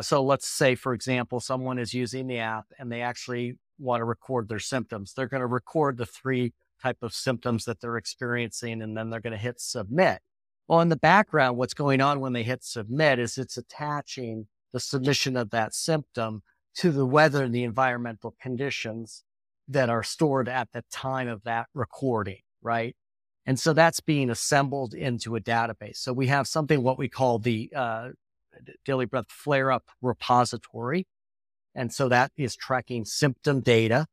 so 0.00 0.24
let's 0.24 0.48
say, 0.48 0.74
for 0.74 0.92
example, 0.92 1.38
someone 1.40 1.78
is 1.78 1.94
using 1.94 2.26
the 2.26 2.38
app 2.38 2.66
and 2.78 2.90
they 2.90 3.00
actually 3.00 3.54
want 3.78 4.00
to 4.00 4.04
record 4.04 4.48
their 4.48 4.58
symptoms. 4.58 5.12
They're 5.12 5.28
going 5.28 5.40
to 5.40 5.46
record 5.46 5.96
the 5.96 6.06
three 6.06 6.52
type 6.82 6.98
of 7.02 7.14
symptoms 7.14 7.64
that 7.64 7.80
they're 7.80 7.96
experiencing, 7.96 8.82
and 8.82 8.96
then 8.96 9.10
they're 9.10 9.20
going 9.20 9.32
to 9.32 9.38
hit 9.38 9.60
submit. 9.60 10.20
Well, 10.66 10.80
in 10.80 10.88
the 10.88 10.96
background, 10.96 11.56
what's 11.56 11.74
going 11.74 12.00
on 12.00 12.20
when 12.20 12.34
they 12.34 12.42
hit 12.42 12.62
submit 12.62 13.18
is 13.18 13.38
it's 13.38 13.56
attaching 13.56 14.48
the 14.72 14.80
submission 14.80 15.36
of 15.36 15.50
that 15.50 15.74
symptom 15.74 16.42
to 16.76 16.90
the 16.90 17.06
weather 17.06 17.44
and 17.44 17.54
the 17.54 17.64
environmental 17.64 18.34
conditions 18.40 19.24
that 19.66 19.88
are 19.88 20.02
stored 20.02 20.48
at 20.48 20.68
the 20.72 20.84
time 20.90 21.28
of 21.28 21.42
that 21.44 21.66
recording, 21.74 22.40
right? 22.62 22.94
And 23.46 23.58
so 23.58 23.72
that's 23.72 24.00
being 24.00 24.28
assembled 24.28 24.92
into 24.92 25.34
a 25.34 25.40
database. 25.40 25.96
So 25.96 26.12
we 26.12 26.26
have 26.26 26.46
something 26.46 26.82
what 26.82 26.98
we 26.98 27.08
call 27.08 27.38
the 27.38 27.72
uh, 27.74 28.10
daily 28.84 29.06
breath 29.06 29.30
flare 29.30 29.72
up 29.72 29.84
repository. 30.02 31.06
And 31.74 31.92
so 31.92 32.08
that 32.08 32.30
is 32.36 32.56
tracking 32.56 33.04
symptom 33.04 33.60
data 33.60 34.06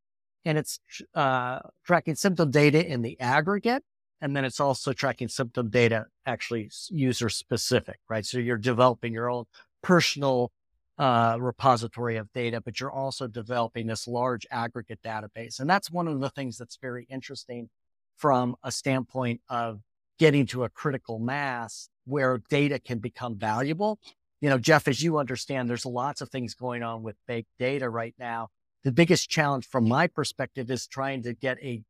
and 0.46 0.58
it's 0.58 0.80
uh, 1.14 1.60
tracking 1.84 2.16
symptom 2.16 2.52
data 2.52 2.86
in 2.86 3.02
the 3.02 3.20
aggregate. 3.20 3.84
And 4.22 4.36
then 4.36 4.46
it's 4.46 4.60
also 4.60 4.94
tracking 4.94 5.28
symptom 5.28 5.70
data 5.70 6.06
actually 6.26 6.72
user 6.90 7.30
specific, 7.30 8.00
right? 8.10 8.26
So 8.26 8.38
you're 8.38 8.58
developing 8.58 9.14
your 9.14 9.30
own 9.30 9.46
personal 9.84 10.52
uh, 10.98 11.38
repository 11.40 12.16
of 12.16 12.32
data, 12.32 12.62
but 12.62 12.80
you're 12.80 12.92
also 12.92 13.28
developing 13.28 13.88
this 13.88 14.08
large 14.08 14.48
aggregate 14.50 15.00
database. 15.04 15.60
And 15.60 15.70
that's 15.70 15.92
one 15.92 16.08
of 16.08 16.20
the 16.22 16.30
things 16.30 16.58
that's 16.58 16.78
very 16.82 17.06
interesting 17.10 17.70
from 18.16 18.56
a 18.64 18.72
standpoint 18.72 19.42
of 19.50 19.82
getting 20.18 20.46
to 20.48 20.64
a 20.64 20.70
critical 20.70 21.20
mass 21.20 21.90
where 22.06 22.40
data 22.50 22.80
can 22.80 23.00
become 23.00 23.38
valuable 23.38 24.00
you 24.42 24.50
know, 24.50 24.58
Jeff, 24.60 24.88
as 24.88 25.02
you 25.02 25.18
understand, 25.18 25.70
there's 25.70 25.88
lots 25.88 26.22
of 26.22 26.30
things 26.30 26.54
going 26.54 26.84
on 26.84 27.04
with 27.04 27.16
big 27.28 27.46
data 27.58 27.90
right 27.90 28.14
now. 28.20 28.50
The 28.86 28.92
biggest 28.92 29.32
challenge 29.32 29.68
from 29.68 29.88
my 29.88 30.06
perspective 30.06 30.70
is 30.70 30.86
trying 30.86 31.24
to 31.24 31.34
get 31.34 31.58
a 31.58 31.82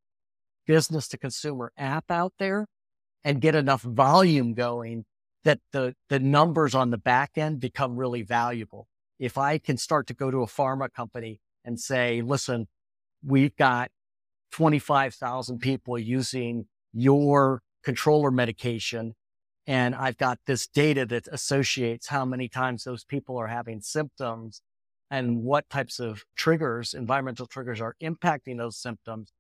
business 0.66 1.10
to 1.10 1.18
consumer 1.18 1.74
app 1.78 2.10
out 2.10 2.32
there 2.40 2.68
and 3.22 3.42
get 3.42 3.54
enough 3.54 3.82
volume 3.82 4.54
going 4.54 5.04
that 5.44 5.60
the, 5.74 5.94
the 6.08 6.20
numbers 6.20 6.74
on 6.74 6.92
the 6.92 6.98
back 6.98 7.32
end 7.36 7.60
become 7.60 7.98
really 7.98 8.22
valuable. 8.22 8.88
If 9.20 9.38
I 9.38 9.58
can 9.58 9.76
start 9.76 10.08
to 10.08 10.14
go 10.14 10.32
to 10.32 10.38
a 10.38 10.48
pharma 10.48 10.90
company 10.90 11.42
and 11.66 11.82
say, 11.82 12.22
listen, 12.22 12.68
we've 13.22 13.58
got 13.58 13.92
25,000 14.54 15.60
people 15.60 16.00
using 16.00 16.68
your 16.94 17.62
controller 17.84 18.32
medication 18.32 19.16
and 19.68 19.96
I've 19.96 20.18
got 20.18 20.40
this 20.48 20.66
data 20.66 21.06
that 21.08 21.28
associates 21.28 22.08
how 22.08 22.24
many 22.24 22.48
times 22.48 22.86
those 22.86 23.04
people 23.04 23.38
are 23.38 23.48
having 23.48 23.82
symptoms 23.82 24.62
and 25.12 25.44
what 25.44 25.70
types 25.70 26.00
of 26.00 26.24
triggers, 26.36 26.94
environmental 26.94 27.46
triggers 27.46 27.82
are 27.82 27.96
impacting 28.02 28.58
those 28.58 28.78
symptoms. 28.78 29.32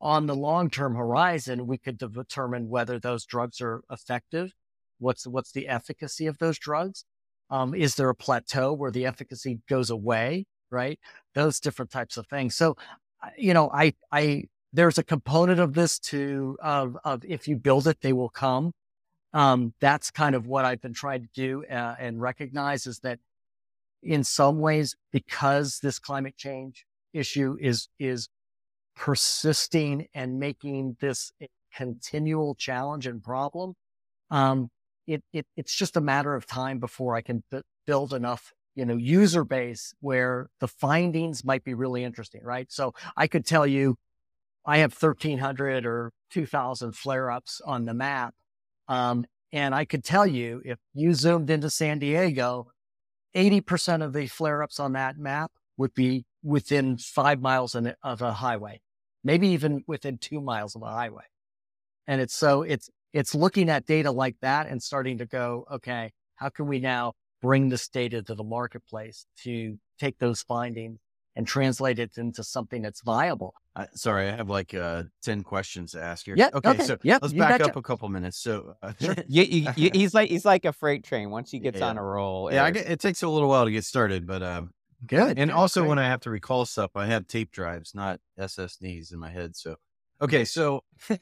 On 0.00 0.26
the 0.26 0.34
long 0.34 0.70
term 0.70 0.94
horizon, 0.94 1.66
we 1.66 1.78
could 1.78 1.98
determine 1.98 2.68
whether 2.68 2.98
those 2.98 3.26
drugs 3.26 3.60
are 3.60 3.82
effective. 3.90 4.52
What's, 4.98 5.26
what's 5.26 5.52
the 5.52 5.68
efficacy 5.68 6.26
of 6.26 6.38
those 6.38 6.58
drugs? 6.58 7.04
Um, 7.50 7.74
is 7.74 7.96
there 7.96 8.08
a 8.08 8.14
plateau 8.14 8.72
where 8.72 8.90
the 8.90 9.06
efficacy 9.06 9.60
goes 9.68 9.90
away? 9.90 10.46
Right. 10.70 10.98
Those 11.34 11.60
different 11.60 11.90
types 11.90 12.16
of 12.16 12.26
things. 12.28 12.54
So, 12.54 12.76
you 13.36 13.52
know, 13.52 13.70
I, 13.74 13.94
I, 14.12 14.44
there's 14.72 14.98
a 14.98 15.02
component 15.02 15.58
of 15.58 15.74
this 15.74 15.98
to, 15.98 16.56
of, 16.62 16.96
of 17.04 17.24
if 17.24 17.48
you 17.48 17.56
build 17.56 17.86
it, 17.88 18.00
they 18.00 18.12
will 18.12 18.28
come 18.28 18.72
um, 19.32 19.74
that's 19.80 20.10
kind 20.10 20.34
of 20.34 20.46
what 20.46 20.64
I've 20.64 20.80
been 20.80 20.94
trying 20.94 21.22
to 21.22 21.28
do 21.34 21.64
uh, 21.66 21.94
and 21.98 22.20
recognize 22.20 22.86
is 22.86 23.00
that 23.00 23.18
in 24.02 24.24
some 24.24 24.60
ways, 24.60 24.96
because 25.12 25.80
this 25.82 25.98
climate 25.98 26.36
change 26.36 26.86
issue 27.12 27.56
is 27.60 27.88
is 27.98 28.28
persisting 28.96 30.06
and 30.14 30.38
making 30.38 30.96
this 31.00 31.32
a 31.42 31.48
continual 31.74 32.54
challenge 32.54 33.06
and 33.06 33.22
problem, 33.22 33.74
um, 34.30 34.70
it, 35.06 35.22
it 35.32 35.46
it's 35.56 35.74
just 35.74 35.96
a 35.96 36.00
matter 36.00 36.34
of 36.34 36.46
time 36.46 36.78
before 36.78 37.16
I 37.16 37.22
can 37.22 37.42
b- 37.50 37.62
build 37.86 38.14
enough 38.14 38.52
you 38.74 38.84
know 38.84 38.96
user 38.96 39.44
base 39.44 39.94
where 40.00 40.48
the 40.60 40.68
findings 40.68 41.44
might 41.44 41.64
be 41.64 41.74
really 41.74 42.04
interesting, 42.04 42.42
right? 42.44 42.70
So 42.70 42.94
I 43.16 43.26
could 43.26 43.46
tell 43.46 43.66
you, 43.66 43.96
I 44.66 44.78
have 44.78 44.94
1,300 44.94 45.86
or 45.86 46.12
2,000 46.30 46.92
flare 46.92 47.30
ups 47.30 47.60
on 47.66 47.84
the 47.86 47.94
map 47.94 48.34
um, 48.90 49.24
and 49.52 49.74
I 49.74 49.84
could 49.84 50.04
tell 50.04 50.26
you 50.26 50.60
if 50.64 50.78
you 50.94 51.14
zoomed 51.14 51.48
into 51.48 51.70
San 51.70 52.00
Diego, 52.00 52.72
80% 53.34 54.02
of 54.02 54.12
the 54.12 54.26
flare 54.26 54.62
ups 54.62 54.80
on 54.80 54.92
that 54.92 55.18
map 55.18 55.52
would 55.76 55.94
be 55.94 56.24
within 56.42 56.96
five 56.98 57.40
miles 57.40 57.74
of 57.74 58.22
a 58.22 58.32
highway, 58.32 58.80
maybe 59.24 59.48
even 59.48 59.84
within 59.86 60.18
two 60.18 60.40
miles 60.40 60.74
of 60.74 60.82
a 60.82 60.90
highway. 60.90 61.24
And 62.06 62.20
it's 62.20 62.34
so 62.34 62.62
it's, 62.62 62.90
it's 63.12 63.34
looking 63.34 63.68
at 63.68 63.86
data 63.86 64.10
like 64.10 64.36
that 64.40 64.68
and 64.68 64.82
starting 64.82 65.18
to 65.18 65.26
go, 65.26 65.66
okay, 65.70 66.12
how 66.36 66.48
can 66.48 66.66
we 66.66 66.80
now 66.80 67.12
bring 67.40 67.68
this 67.68 67.88
data 67.88 68.22
to 68.22 68.34
the 68.34 68.44
marketplace 68.44 69.26
to 69.44 69.78
take 69.98 70.18
those 70.18 70.42
findings 70.42 70.98
and 71.36 71.46
translate 71.46 71.98
it 71.98 72.18
into 72.18 72.42
something 72.42 72.82
that's 72.82 73.02
viable. 73.02 73.54
Uh, 73.76 73.86
sorry, 73.94 74.28
I 74.28 74.36
have 74.36 74.50
like 74.50 74.74
uh, 74.74 75.04
10 75.22 75.42
questions 75.42 75.92
to 75.92 76.02
ask 76.02 76.24
here. 76.24 76.34
Yeah. 76.36 76.50
Okay. 76.52 76.70
okay. 76.70 76.84
So 76.84 76.98
yep, 77.02 77.22
let's 77.22 77.34
back 77.34 77.60
up 77.60 77.76
a 77.76 77.82
couple 77.82 78.08
minutes. 78.08 78.38
So 78.38 78.74
uh, 78.82 78.92
sure. 79.00 79.14
you, 79.28 79.42
you, 79.44 79.68
you, 79.76 79.90
he's 79.92 80.12
like, 80.12 80.28
he's 80.28 80.44
like 80.44 80.64
a 80.64 80.72
freight 80.72 81.04
train. 81.04 81.30
Once 81.30 81.50
he 81.50 81.60
gets 81.60 81.78
yeah. 81.78 81.88
on 81.88 81.98
a 81.98 82.02
roll. 82.02 82.52
Yeah. 82.52 82.70
Get, 82.70 82.90
it 82.90 83.00
takes 83.00 83.22
a 83.22 83.28
little 83.28 83.48
while 83.48 83.64
to 83.64 83.70
get 83.70 83.84
started, 83.84 84.26
but 84.26 84.42
um, 84.42 84.70
good. 85.06 85.38
And 85.38 85.50
good, 85.50 85.56
also 85.56 85.80
great. 85.80 85.90
when 85.90 85.98
I 85.98 86.06
have 86.06 86.20
to 86.20 86.30
recall 86.30 86.66
stuff, 86.66 86.90
I 86.96 87.06
have 87.06 87.26
tape 87.26 87.52
drives, 87.52 87.94
not 87.94 88.20
SSDs 88.38 89.12
in 89.12 89.18
my 89.18 89.30
head. 89.30 89.56
So, 89.56 89.76
okay. 90.20 90.44
So 90.44 90.82
that 91.08 91.20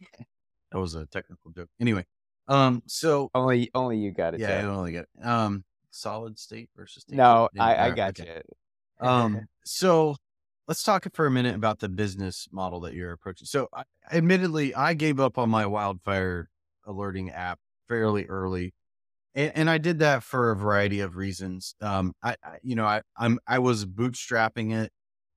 was 0.73 0.95
a 0.95 1.07
technical 1.07 1.51
joke. 1.51 1.69
Anyway. 1.81 2.07
Um, 2.49 2.83
so 2.87 3.31
only, 3.35 3.71
only 3.75 3.99
you 3.99 4.11
got 4.11 4.33
it. 4.33 4.41
Yeah. 4.41 4.61
I 4.61 4.63
only 4.63 4.93
got 4.93 5.05
it. 5.05 5.27
Um, 5.27 5.65
solid 5.91 6.39
state 6.39 6.71
versus 6.75 7.03
state. 7.03 7.17
No, 7.17 7.51
I, 7.59 7.89
I 7.89 7.91
got 7.91 8.19
okay. 8.19 8.37
you. 8.37 8.43
Um, 9.01 9.47
so 9.65 10.17
let's 10.67 10.83
talk 10.83 11.07
for 11.15 11.27
a 11.27 11.31
minute 11.31 11.55
about 11.55 11.81
the 11.81 11.89
business 11.89 12.49
model 12.53 12.81
that 12.81 12.95
you're 12.95 13.13
approaching. 13.13 13.47
So, 13.47 13.69
I, 13.73 13.85
admittedly, 14.13 14.75
I 14.75 14.95
gave 14.95 15.21
up 15.21 15.39
on 15.39 15.51
my 15.51 15.67
wildfire 15.67 16.49
alerting 16.87 17.31
app 17.31 17.59
fairly 17.89 18.27
early, 18.27 18.75
and, 19.35 19.53
and 19.55 19.71
I 19.71 19.79
did 19.79 19.99
that 20.01 20.23
for 20.23 20.51
a 20.51 20.57
variety 20.57 21.01
of 21.01 21.17
reasons. 21.17 21.75
Um, 21.81 22.13
I, 22.23 22.37
I, 22.43 22.59
you 22.63 22.77
know, 22.77 22.87
I, 22.87 23.03
I'm 23.17 23.39
I 23.47 23.59
was 23.59 23.85
bootstrapping 23.85 24.73
it. 24.75 24.93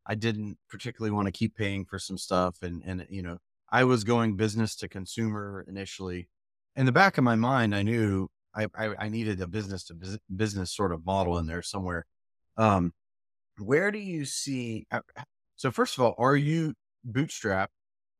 I 0.05 0.15
didn't 0.15 0.57
particularly 0.69 1.11
want 1.11 1.27
to 1.27 1.31
keep 1.31 1.55
paying 1.55 1.85
for 1.85 1.99
some 1.99 2.17
stuff, 2.17 2.57
and 2.61 2.81
and 2.85 3.05
you 3.09 3.21
know, 3.21 3.37
I 3.71 3.85
was 3.85 4.03
going 4.03 4.35
business 4.35 4.75
to 4.77 4.89
consumer 4.89 5.65
initially. 5.67 6.27
In 6.75 6.85
the 6.85 6.91
back 6.91 7.17
of 7.17 7.23
my 7.23 7.35
mind, 7.35 7.75
I 7.75 7.83
knew 7.83 8.27
I, 8.53 8.67
I, 8.75 8.95
I 8.97 9.09
needed 9.09 9.41
a 9.41 9.47
business 9.47 9.85
to 9.85 10.19
business 10.35 10.75
sort 10.75 10.91
of 10.91 11.05
model 11.05 11.37
in 11.37 11.47
there 11.47 11.61
somewhere. 11.61 12.05
Um, 12.57 12.93
where 13.57 13.91
do 13.91 13.99
you 13.99 14.25
see 14.25 14.87
uh, 14.91 15.01
So 15.55 15.69
first 15.69 15.97
of 15.97 16.03
all, 16.03 16.15
are 16.17 16.35
you 16.35 16.73
bootstrap 17.03 17.69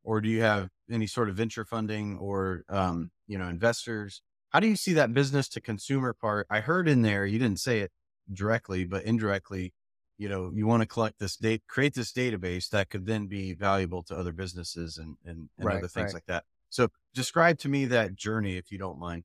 or 0.04 0.22
do 0.22 0.30
you 0.30 0.42
have 0.42 0.70
any 0.92 1.08
sort 1.08 1.30
of 1.30 1.36
venture 1.36 1.66
funding 1.66 2.18
or, 2.18 2.64
um, 2.70 3.12
you 3.28 3.38
know, 3.38 3.48
investors? 3.48 4.22
How 4.50 4.60
do 4.60 4.68
you 4.68 4.76
see 4.76 4.94
that 4.94 5.14
business 5.14 5.48
to 5.50 5.62
consumer 5.62 6.14
part? 6.14 6.46
I 6.50 6.60
heard 6.60 6.88
in 6.88 7.02
there, 7.02 7.26
you 7.26 7.40
didn't 7.40 7.60
say 7.60 7.80
it 7.80 7.92
directly, 8.32 8.86
but 8.86 9.06
indirectly, 9.06 9.74
you 10.18 10.30
know, 10.30 10.52
you 10.54 10.68
want 10.68 10.82
to 10.82 10.88
collect 10.88 11.18
this 11.18 11.36
data, 11.36 11.64
create 11.68 11.96
this 11.96 12.12
database 12.12 12.70
that 12.70 12.90
could 12.90 13.08
then 13.08 13.26
be 13.26 13.54
valuable 13.54 14.04
to 14.04 14.16
other 14.16 14.34
businesses 14.34 14.98
and, 15.00 15.16
and, 15.26 15.50
and 15.58 15.66
right, 15.66 15.78
other 15.78 15.88
things 15.88 16.08
right. 16.08 16.16
like 16.16 16.26
that. 16.28 16.44
So 16.70 16.90
describe 17.16 17.58
to 17.60 17.70
me 17.70 17.86
that 17.86 18.16
journey, 18.16 18.56
if 18.56 18.72
you 18.72 18.78
don't 18.78 19.00
mind. 19.00 19.24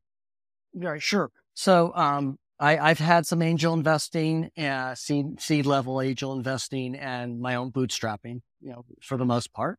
Yeah, 0.73 0.97
sure. 0.99 1.31
So, 1.53 1.93
um, 1.95 2.39
I, 2.59 2.89
have 2.89 2.99
had 2.99 3.27
some 3.27 3.43
angel 3.43 3.75
investing, 3.75 4.51
uh, 4.57 4.95
seed, 4.95 5.41
seed 5.41 5.67
level 5.67 6.01
angel 6.01 6.33
investing, 6.33 6.95
and 6.95 7.41
my 7.41 7.55
own 7.55 7.71
bootstrapping, 7.71 8.41
you 8.61 8.71
know, 8.71 8.85
for 9.03 9.17
the 9.19 9.27
most 9.27 9.53
part. 9.53 9.79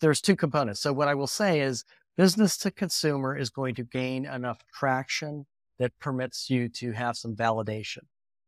There's 0.00 0.20
two 0.20 0.36
components. 0.36 0.80
So 0.80 0.92
what 0.92 1.08
I 1.08 1.14
will 1.14 1.28
say 1.28 1.60
is 1.60 1.84
business 2.16 2.56
to 2.58 2.70
consumer 2.70 3.36
is 3.36 3.50
going 3.50 3.76
to 3.76 3.84
gain 3.84 4.26
enough 4.26 4.58
traction 4.72 5.46
that 5.78 5.98
permits 6.00 6.50
you 6.50 6.68
to 6.68 6.92
have 6.92 7.16
some 7.16 7.36
validation 7.36 8.02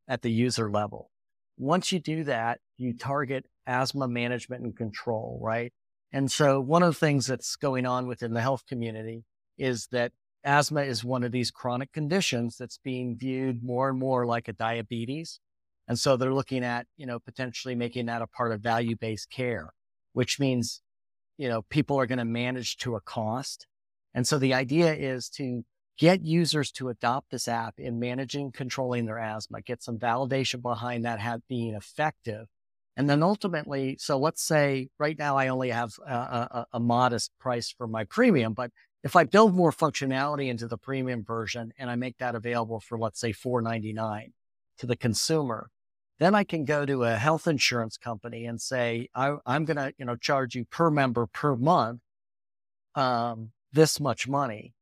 at 0.09 0.23
the 0.23 0.33
user 0.33 0.71
level. 0.71 1.11
Once 1.57 1.93
you 1.93 2.01
do 2.01 2.25
that, 2.25 2.59
you 2.77 2.97
target 2.97 3.47
asthma 3.67 4.09
management 4.09 4.65
and 4.65 4.77
control, 4.77 5.39
right? 5.41 5.73
And 6.13 6.31
so 6.31 6.61
one 6.61 6.83
of 6.83 6.95
the 6.95 6.99
things 6.99 7.27
that's 7.27 7.55
going 7.55 7.87
on 7.87 8.09
within 8.09 8.33
the 8.33 8.41
health 8.41 8.65
community 8.67 9.25
is 9.57 9.87
that 9.93 10.13
asthma 10.45 10.83
is 10.83 11.05
one 11.05 11.23
of 11.23 11.33
these 11.33 11.51
chronic 11.51 11.93
conditions 11.93 12.57
that's 12.57 12.79
being 12.79 13.17
viewed 13.17 13.63
more 13.63 13.89
and 13.89 13.99
more 13.99 14.27
like 14.27 14.49
a 14.49 14.53
diabetes. 14.53 15.41
And 15.89 15.99
so 15.99 16.17
they're 16.17 16.35
looking 16.35 16.65
at, 16.65 16.87
you 16.97 17.07
know, 17.07 17.19
potentially 17.19 17.75
making 17.75 18.07
that 18.07 18.23
a 18.23 18.27
part 18.27 18.53
of 18.53 18.61
value 18.61 18.97
based 18.97 19.31
care, 19.31 19.73
which 20.13 20.39
means, 20.39 20.83
you 21.37 21.49
know, 21.49 21.63
people 21.63 21.99
are 21.99 22.07
going 22.07 22.19
to 22.19 22.25
manage 22.25 22.77
to 22.79 22.97
a 22.97 23.01
cost. 23.01 23.67
And 24.15 24.27
so 24.27 24.39
the 24.39 24.55
idea 24.55 24.95
is 24.95 25.29
to 25.31 25.65
get 25.99 26.25
users 26.25 26.73
to 26.73 26.89
adopt 26.89 27.31
this 27.31 27.47
app 27.47 27.75
in 27.79 28.01
managing, 28.01 28.53
controlling 28.53 29.05
their 29.05 29.19
asthma, 29.19 29.61
get 29.61 29.83
some 29.83 29.99
validation 29.99 30.63
behind 30.63 31.05
that 31.05 31.41
being 31.49 31.75
effective. 31.75 32.47
And 32.97 33.09
then 33.09 33.23
ultimately, 33.23 33.97
so 33.99 34.19
let's 34.19 34.43
say 34.43 34.89
right 34.99 35.19
now 35.19 35.37
I 35.37 35.49
only 35.49 35.71
have 35.71 35.93
a, 36.07 36.13
a, 36.13 36.67
a 36.75 36.81
modest 36.81 37.33
price 37.39 37.73
for 37.77 37.87
my 37.87 38.05
premium, 38.05 38.53
but 38.53 38.71
if 39.03 39.17
I 39.17 39.25
build 39.25 39.55
more 39.55 39.73
functionality 39.73 40.49
into 40.49 40.67
the 40.67 40.77
premium 40.77 41.25
version 41.25 41.73
and 41.79 41.91
I 41.91 41.97
make 41.97 42.19
that 42.19 42.35
available 42.35 42.81
for, 42.81 42.99
let's 42.99 43.21
say, 43.21 43.33
$4.99 43.33 44.33
to 44.79 44.87
the 44.87 44.97
consumer, 44.97 45.71
then 46.19 46.35
I 46.35 46.45
can 46.45 46.65
go 46.67 46.85
to 46.85 47.05
a 47.05 47.17
health 47.17 47.47
insurance 47.47 47.97
company 47.97 48.45
and 48.45 48.61
say, 48.61 49.09
I, 49.15 49.37
am 49.47 49.65
going 49.65 49.79
to, 49.79 49.95
you 49.97 50.05
know, 50.05 50.17
charge 50.17 50.55
you 50.55 50.67
per 50.67 50.91
member 50.91 51.27
per 51.27 51.57
month 51.57 52.01
um, 52.95 53.53
this 53.73 53.99
much 53.99 54.29
money. 54.29 54.75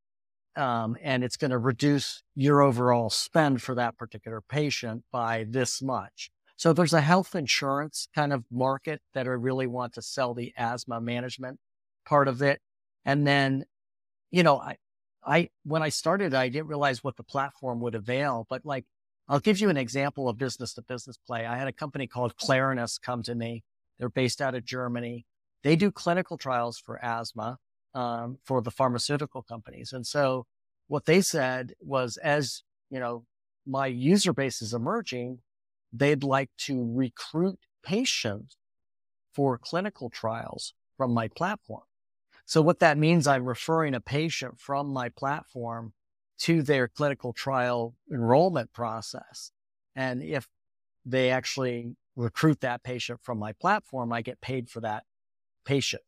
Um, 0.57 0.97
and 1.01 1.23
it's 1.23 1.37
going 1.37 1.53
to 1.53 1.59
reduce 1.59 2.25
your 2.35 2.63
overall 2.63 3.11
spend 3.11 3.63
for 3.63 3.77
that 3.77 3.97
particular 3.97 4.41
patient 4.41 5.05
by 5.13 5.47
this 5.49 5.81
much. 5.81 6.31
So 6.57 6.73
there's 6.73 6.93
a 6.93 7.01
health 7.01 7.37
insurance 7.37 8.09
kind 8.13 8.33
of 8.33 8.43
market 8.51 9.01
that 9.15 9.27
I 9.27 9.31
really 9.31 9.69
want 9.69 9.93
to 9.95 10.03
sell 10.03 10.35
the 10.35 10.53
asthma 10.57 11.01
management 11.01 11.61
part 12.05 12.27
of 12.27 12.43
it. 12.43 12.61
And 13.05 13.25
then 13.25 13.65
you 14.31 14.43
know, 14.43 14.59
I, 14.59 14.77
I, 15.25 15.51
when 15.65 15.83
I 15.83 15.89
started, 15.89 16.35
I 16.35 16.49
didn't 16.49 16.69
realize 16.69 17.03
what 17.03 17.17
the 17.17 17.23
platform 17.23 17.81
would 17.81 17.95
avail, 17.95 18.47
but 18.49 18.65
like, 18.65 18.85
I'll 19.29 19.41
give 19.41 19.61
you 19.61 19.69
an 19.69 19.77
example 19.77 20.29
of 20.29 20.39
business 20.39 20.73
to 20.75 20.83
business 20.83 21.19
play. 21.27 21.45
I 21.45 21.59
had 21.59 21.69
a 21.69 21.73
company 21.73 22.07
called 22.07 22.37
Clarinus 22.37 22.99
come 22.99 23.23
to 23.25 23.35
me. 23.35 23.63
They're 23.99 24.09
based 24.09 24.41
out 24.41 24.55
of 24.55 24.65
Germany. 24.65 25.27
They 25.63 25.77
do 25.77 25.91
clinical 25.91 26.39
trials 26.39 26.79
for 26.79 27.05
asthma 27.05 27.59
um, 27.95 28.39
for 28.45 28.63
the 28.63 28.71
pharmaceutical 28.71 29.43
companies. 29.43 29.93
And 29.93 30.07
so 30.07 30.47
what 30.87 31.05
they 31.05 31.21
said 31.21 31.73
was, 31.81 32.17
as 32.17 32.63
you 32.91 33.01
know, 33.01 33.25
my 33.67 33.87
user 33.87 34.33
base 34.33 34.63
is 34.63 34.73
emerging, 34.73 35.41
they'd 35.93 36.25
like 36.25 36.51
to 36.59 36.91
recruit 36.95 37.59
patients 37.85 38.57
for 39.35 39.59
clinical 39.59 40.09
trials 40.11 40.75
from 40.97 41.13
my 41.13 41.29
platform. 41.29 41.83
So 42.49 42.63
what 42.63 42.79
that 42.79 42.97
means, 42.97 43.27
I'm 43.27 43.45
referring 43.45 43.95
a 43.95 44.01
patient 44.01 44.59
from 44.59 44.89
my 44.89 45.11
platform 45.11 45.93
to 46.39 46.63
their 46.63 46.89
clinical 46.89 47.35
trial 47.35 47.95
enrollment 48.11 48.73
process. 48.73 49.53
And 49.95 50.23
if 50.23 50.49
they 51.05 51.29
actually 51.29 51.95
recruit 52.17 52.63
that 52.63 52.83
patient 52.83 53.21
from 53.23 53.39
my 53.39 53.53
platform, 53.53 54.15
I 54.15 54.23
get 54.23 54.41
paid 54.41 54.71
for 54.71 54.81
that 54.81 55.05
patient. 55.67 56.01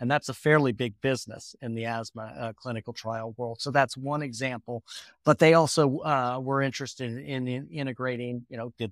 And 0.00 0.10
that's 0.10 0.28
a 0.28 0.34
fairly 0.34 0.72
big 0.72 0.94
business 1.00 1.54
in 1.62 1.76
the 1.76 1.84
asthma 1.84 2.34
uh, 2.36 2.52
clinical 2.54 2.92
trial 2.92 3.36
world. 3.36 3.60
So 3.60 3.70
that's 3.70 3.96
one 3.96 4.22
example. 4.22 4.82
But 5.24 5.38
they 5.38 5.54
also 5.54 5.98
uh, 6.00 6.40
were 6.42 6.60
interested 6.60 7.16
in, 7.18 7.46
in, 7.46 7.68
integrating, 7.68 8.46
you 8.48 8.56
know, 8.56 8.72
the, 8.78 8.90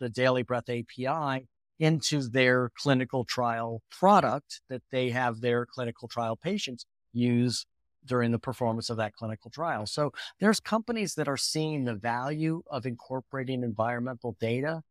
the 0.00 0.08
Daily 0.08 0.42
Breath 0.42 0.68
API 0.68 1.46
into 1.78 2.22
their 2.28 2.70
clinical 2.76 3.24
trial 3.24 3.82
product 3.90 4.60
that 4.68 4.82
they 4.90 5.10
have 5.10 5.40
their 5.40 5.66
clinical 5.66 6.08
trial 6.08 6.36
patients 6.36 6.86
use 7.12 7.66
during 8.06 8.30
the 8.30 8.38
performance 8.38 8.90
of 8.90 8.98
that 8.98 9.14
clinical 9.14 9.50
trial. 9.50 9.86
So 9.86 10.12
there's 10.40 10.60
companies 10.60 11.14
that 11.14 11.28
are 11.28 11.36
seeing 11.36 11.84
the 11.84 11.94
value 11.94 12.62
of 12.70 12.86
incorporating 12.86 13.62
environmental 13.62 14.36
data 14.40 14.82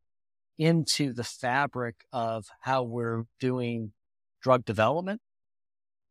into 0.58 1.14
the 1.14 1.24
fabric 1.24 1.96
of 2.12 2.48
how 2.62 2.84
we're 2.84 3.26
doing 3.40 3.94
drug 4.42 4.66
development, 4.66 5.22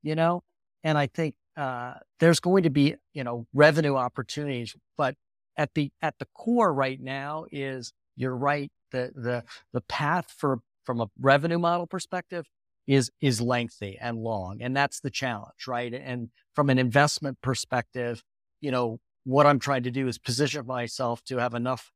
you 0.03 0.15
know, 0.15 0.43
and 0.85 0.97
I 0.97 1.07
think 1.07 1.35
uh, 1.57 1.95
there's 2.19 2.41
going 2.41 2.63
to 2.65 2.71
be, 2.71 2.97
you 3.13 3.25
know, 3.25 3.47
revenue 3.53 3.97
opportunities, 3.97 4.75
but 4.97 5.17
at 5.57 5.75
the 5.75 5.93
at 6.01 6.19
the 6.19 6.27
core 6.35 6.73
right 6.73 7.01
now 7.01 7.45
is 7.53 7.93
you're 8.17 8.37
right 8.37 8.71
the 8.91 9.11
the 9.15 9.45
the 9.73 9.81
path 9.83 10.27
for 10.37 10.59
from 10.85 11.01
a 11.01 11.07
revenue 11.21 11.59
model 11.59 11.87
perspective 11.87 12.47
is 12.87 13.11
is 13.21 13.41
lengthy 13.41 13.97
and 14.01 14.19
long 14.19 14.61
and 14.61 14.77
that's 14.77 15.01
the 15.01 15.11
challenge 15.11 15.67
right? 15.67 15.95
And 15.95 16.31
from 16.55 16.71
an 16.71 16.79
investment 16.79 17.39
perspective 17.43 18.23
you 18.61 18.71
know 18.71 18.99
what 19.25 19.47
i'm 19.47 19.59
trying 19.59 19.85
to 19.85 19.91
do 19.91 20.09
is 20.09 20.19
position 20.19 20.67
myself 20.67 21.23
to 21.25 21.37
have 21.39 21.55
enough 21.55 21.93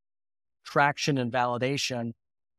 traction 0.64 1.18
and 1.18 1.32
validation 1.32 2.12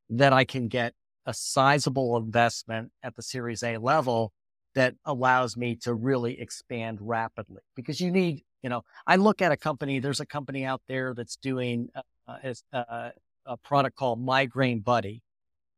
that 0.10 0.34
i 0.34 0.44
can 0.44 0.68
get 0.68 0.94
a 1.26 1.34
sizable 1.34 2.18
investment 2.18 2.92
at 3.04 3.16
the 3.16 3.22
series 3.22 3.64
a 3.64 3.78
level 3.78 4.32
that 4.78 4.94
allows 5.06 5.58
me 5.58 5.76
to 5.76 5.92
really 5.94 6.40
expand 6.40 7.00
rapidly. 7.02 7.62
Because 7.76 8.00
you 8.00 8.12
need 8.12 8.44
you 8.64 8.70
know 8.70 8.82
i 9.06 9.16
look 9.16 9.42
at 9.42 9.52
a 9.52 9.58
company 9.58 10.00
there's 10.00 10.20
a 10.20 10.26
company 10.26 10.66
out 10.66 10.82
there 10.88 11.14
that's 11.14 11.36
doing 11.36 11.90
uh, 12.28 12.54
uh, 12.74 13.10
a 13.48 13.58
product 13.58 13.96
called 13.96 14.20
Migraine 14.20 14.80
Buddy. 14.80 15.24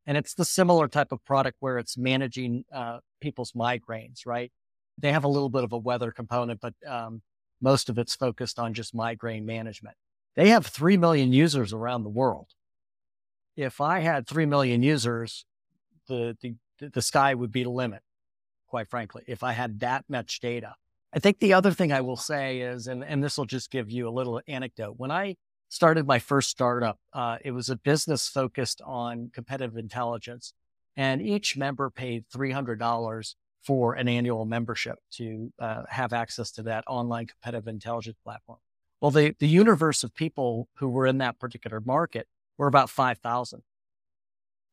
And 0.06 0.18
it's 0.18 0.34
the 0.34 0.46
similar 0.46 0.88
type 0.88 1.12
of 1.12 1.24
product 1.24 1.58
where 1.60 1.78
it's 1.78 1.98
managing 1.98 2.66
uh, 2.74 3.00
people's 3.22 3.52
migraines, 3.52 4.26
right? 4.26 4.52
They 4.98 5.12
have 5.12 5.24
a 5.24 5.28
little 5.28 5.50
bit 5.50 5.64
of 5.64 5.72
a 5.72 5.78
weather 5.78 6.12
component, 6.12 6.60
but 6.60 6.74
um, 6.88 7.22
most 7.62 7.90
of 7.90 7.98
it's 7.98 8.16
focused 8.16 8.60
on 8.60 8.74
just 8.74 8.96
migraine 8.96 9.46
management. 9.46 9.96
They 10.36 10.50
have 10.50 10.66
3 10.66 10.98
million 10.98 11.32
users 11.32 11.74
around 11.74 12.04
the 12.04 12.10
world. 12.10 12.48
If 13.56 13.82
I 13.82 14.00
had 14.00 14.28
3 14.28 14.46
million 14.46 14.82
users, 14.82 15.46
the, 16.08 16.38
the, 16.42 16.56
the 16.90 17.02
sky 17.02 17.34
would 17.34 17.52
be 17.52 17.64
the 17.64 17.70
limit, 17.70 18.02
quite 18.68 18.90
frankly, 18.90 19.24
if 19.28 19.44
I 19.44 19.52
had 19.52 19.80
that 19.82 20.06
much 20.10 20.40
data. 20.40 20.76
I 21.12 21.20
think 21.20 21.40
the 21.40 21.54
other 21.54 21.72
thing 21.72 21.92
I 21.92 22.02
will 22.02 22.18
say 22.18 22.62
is, 22.62 22.88
and, 22.88 23.04
and 23.04 23.24
this 23.24 23.38
will 23.38 23.46
just 23.46 23.72
give 23.72 23.90
you 23.90 24.08
a 24.08 24.12
little 24.12 24.42
anecdote. 24.48 24.96
When 24.98 25.12
I 25.12 25.36
started 25.70 26.06
my 26.06 26.20
first 26.20 26.50
startup. 26.50 26.98
Uh, 27.14 27.38
it 27.44 27.52
was 27.52 27.70
a 27.70 27.76
business 27.76 28.28
focused 28.28 28.82
on 28.86 29.32
competitive 29.34 29.78
intelligence, 29.78 30.54
and 30.98 31.22
each 31.22 31.56
member 31.56 31.90
paid 31.90 32.26
$300 32.36 33.36
for 33.64 33.94
an 33.94 34.08
annual 34.08 34.46
membership 34.46 35.00
to 35.12 35.52
uh, 35.60 35.84
have 35.90 36.12
access 36.14 36.52
to 36.52 36.64
that 36.64 36.84
online 36.88 37.28
competitive 37.28 37.68
intelligence 37.68 38.18
platform. 38.24 38.60
Well, 39.02 39.12
the, 39.12 39.36
the 39.40 39.48
universe 39.48 40.04
of 40.04 40.14
people 40.14 40.68
who 40.76 40.90
were 40.90 41.08
in 41.08 41.20
that 41.20 41.40
particular 41.40 41.80
market 41.80 42.28
were 42.58 42.68
about 42.68 42.90
5,000. 42.90 43.62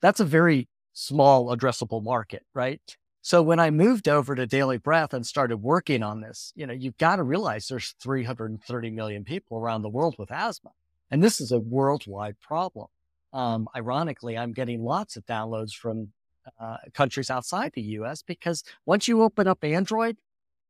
That's 0.02 0.20
a 0.20 0.24
very 0.24 0.68
small 0.92 1.56
addressable 1.56 2.02
market, 2.02 2.44
right? 2.54 2.80
So 3.22 3.42
when 3.42 3.58
I 3.58 3.70
moved 3.70 4.08
over 4.08 4.34
to 4.34 4.46
Daily 4.46 4.78
Breath 4.78 5.12
and 5.12 5.26
started 5.26 5.58
working 5.58 6.02
on 6.02 6.20
this, 6.20 6.52
you 6.54 6.66
know, 6.66 6.72
you've 6.72 6.96
got 6.96 7.16
to 7.16 7.22
realize 7.22 7.66
there's 7.66 7.94
330 8.00 8.90
million 8.90 9.24
people 9.24 9.58
around 9.58 9.82
the 9.82 9.88
world 9.88 10.16
with 10.18 10.30
asthma. 10.30 10.70
And 11.10 11.22
this 11.22 11.40
is 11.40 11.52
a 11.52 11.58
worldwide 11.58 12.40
problem. 12.40 12.86
Um, 13.32 13.68
ironically, 13.76 14.36
I'm 14.36 14.52
getting 14.52 14.82
lots 14.82 15.16
of 15.16 15.26
downloads 15.26 15.72
from 15.72 16.12
uh, 16.60 16.76
countries 16.94 17.30
outside 17.30 17.72
the 17.74 17.82
US 17.82 18.22
because 18.22 18.62
once 18.84 19.08
you 19.08 19.22
open 19.22 19.46
up 19.46 19.64
Android, 19.64 20.16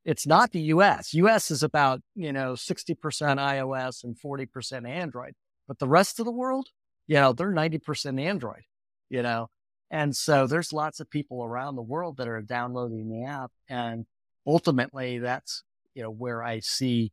it's 0.04 0.26
not 0.26 0.52
the 0.52 0.60
US. 0.60 1.14
US 1.14 1.50
is 1.50 1.62
about, 1.62 2.00
you 2.14 2.32
know, 2.32 2.52
60% 2.52 2.96
iOS 2.96 4.04
and 4.04 4.16
40% 4.16 4.88
Android. 4.88 5.34
But 5.66 5.78
the 5.78 5.88
rest 5.88 6.20
of 6.20 6.26
the 6.26 6.32
world, 6.32 6.68
you 7.06 7.16
know, 7.16 7.32
they're 7.32 7.52
90% 7.52 8.20
Android, 8.20 8.62
you 9.10 9.22
know. 9.22 9.48
And 9.90 10.16
so 10.16 10.46
there's 10.46 10.72
lots 10.72 11.00
of 11.00 11.10
people 11.10 11.44
around 11.44 11.76
the 11.76 11.82
world 11.82 12.16
that 12.16 12.28
are 12.28 12.40
downloading 12.42 13.08
the 13.08 13.24
app. 13.26 13.50
And 13.68 14.06
ultimately 14.46 15.18
that's, 15.18 15.62
you 15.94 16.02
know, 16.02 16.10
where 16.10 16.42
I 16.42 16.60
see, 16.60 17.12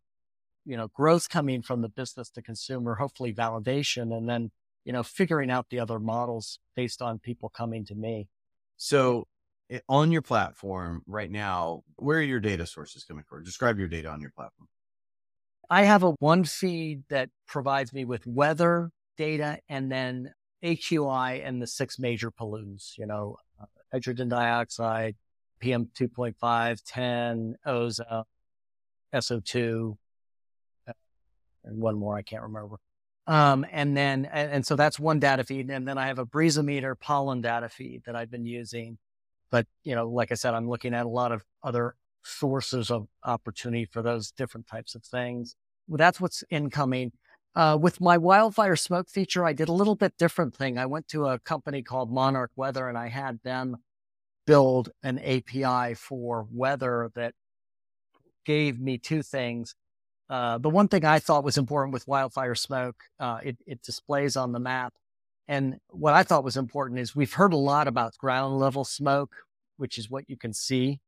you 0.65 0.77
know, 0.77 0.87
growth 0.89 1.29
coming 1.29 1.61
from 1.61 1.81
the 1.81 1.89
business 1.89 2.29
to 2.31 2.41
consumer, 2.41 2.95
hopefully 2.95 3.33
validation, 3.33 4.15
and 4.15 4.27
then, 4.27 4.51
you 4.85 4.93
know, 4.93 5.03
figuring 5.03 5.51
out 5.51 5.67
the 5.69 5.79
other 5.79 5.99
models 5.99 6.59
based 6.75 7.01
on 7.01 7.19
people 7.19 7.49
coming 7.49 7.85
to 7.85 7.95
me. 7.95 8.27
So 8.77 9.27
eh, 9.69 9.79
on 9.89 10.11
your 10.11 10.21
platform 10.21 11.03
right 11.07 11.31
now, 11.31 11.83
where 11.95 12.19
are 12.19 12.23
your 12.23 12.39
data 12.39 12.65
sources 12.65 13.03
coming 13.03 13.23
from? 13.27 13.43
Describe 13.43 13.77
your 13.77 13.87
data 13.87 14.09
on 14.09 14.21
your 14.21 14.31
platform. 14.31 14.67
I 15.69 15.83
have 15.83 16.03
a 16.03 16.11
one 16.19 16.43
feed 16.43 17.03
that 17.09 17.29
provides 17.47 17.93
me 17.93 18.05
with 18.05 18.27
weather 18.27 18.91
data 19.17 19.59
and 19.69 19.91
then 19.91 20.33
AQI 20.63 21.45
and 21.45 21.61
the 21.61 21.67
six 21.67 21.99
major 21.99 22.31
pollutants, 22.31 22.97
you 22.97 23.05
know, 23.05 23.37
uh, 23.61 23.65
hydrogen 23.91 24.29
dioxide, 24.29 25.15
PM 25.59 25.87
2.5, 25.97 26.81
10, 26.85 27.55
ozone, 27.65 28.23
SO2, 29.13 29.91
uh, 29.91 29.95
and 31.63 31.77
one 31.77 31.97
more 31.97 32.15
I 32.17 32.21
can't 32.21 32.43
remember. 32.43 32.77
Um, 33.25 33.65
and 33.71 33.95
then, 33.95 34.25
and, 34.25 34.51
and, 34.51 34.65
so 34.65 34.75
that's 34.75 34.99
one 34.99 35.19
data 35.19 35.45
feed. 35.45 35.69
And 35.69 35.87
then 35.87 35.97
I 35.97 36.07
have 36.07 36.19
a 36.19 36.25
BreezoMeter 36.25 36.99
pollen 36.99 37.39
data 37.39 37.69
feed 37.69 38.03
that 38.05 38.17
I've 38.17 38.29
been 38.29 38.45
using. 38.45 38.97
But, 39.49 39.65
you 39.83 39.95
know, 39.95 40.09
like 40.09 40.31
I 40.31 40.35
said, 40.35 40.53
I'm 40.53 40.69
looking 40.69 40.93
at 40.93 41.05
a 41.05 41.09
lot 41.09 41.31
of 41.31 41.45
other 41.63 41.95
sources 42.23 42.91
of 42.91 43.07
opportunity 43.23 43.85
for 43.85 44.01
those 44.01 44.31
different 44.31 44.67
types 44.67 44.93
of 44.95 45.03
things. 45.03 45.55
Well, 45.87 45.97
that's 45.97 46.19
what's 46.19 46.43
incoming. 46.49 47.13
Uh, 47.55 47.77
with 47.79 48.01
my 48.01 48.17
wildfire 48.17 48.75
smoke 48.75 49.09
feature, 49.09 49.45
I 49.45 49.53
did 49.53 49.69
a 49.69 49.73
little 49.73 49.95
bit 49.95 50.17
different 50.17 50.55
thing. 50.55 50.77
I 50.77 50.87
went 50.87 51.07
to 51.09 51.27
a 51.27 51.39
company 51.39 51.81
called 51.81 52.11
Monarch 52.11 52.51
Weather 52.55 52.89
and 52.89 52.97
I 52.97 53.07
had 53.07 53.39
them 53.43 53.77
build 54.45 54.89
an 55.03 55.19
API 55.19 55.93
for 55.93 56.47
weather 56.51 57.11
that 57.15 57.33
gave 58.45 58.79
me 58.79 58.97
two 58.97 59.21
things. 59.21 59.75
Uh, 60.29 60.57
the 60.57 60.69
one 60.69 60.87
thing 60.87 61.05
I 61.05 61.19
thought 61.19 61.43
was 61.43 61.57
important 61.57 61.93
with 61.93 62.07
wildfire 62.07 62.55
smoke, 62.55 63.03
uh, 63.19 63.39
it, 63.43 63.57
it 63.67 63.81
displays 63.81 64.35
on 64.35 64.51
the 64.51 64.59
map. 64.59 64.93
And 65.47 65.77
what 65.89 66.13
I 66.13 66.23
thought 66.23 66.43
was 66.43 66.57
important 66.57 66.99
is 66.99 67.15
we've 67.15 67.33
heard 67.33 67.53
a 67.53 67.57
lot 67.57 67.87
about 67.87 68.17
ground 68.17 68.57
level 68.57 68.85
smoke, 68.85 69.35
which 69.77 69.97
is 69.97 70.09
what 70.09 70.29
you 70.29 70.37
can 70.37 70.53
see 70.53 70.99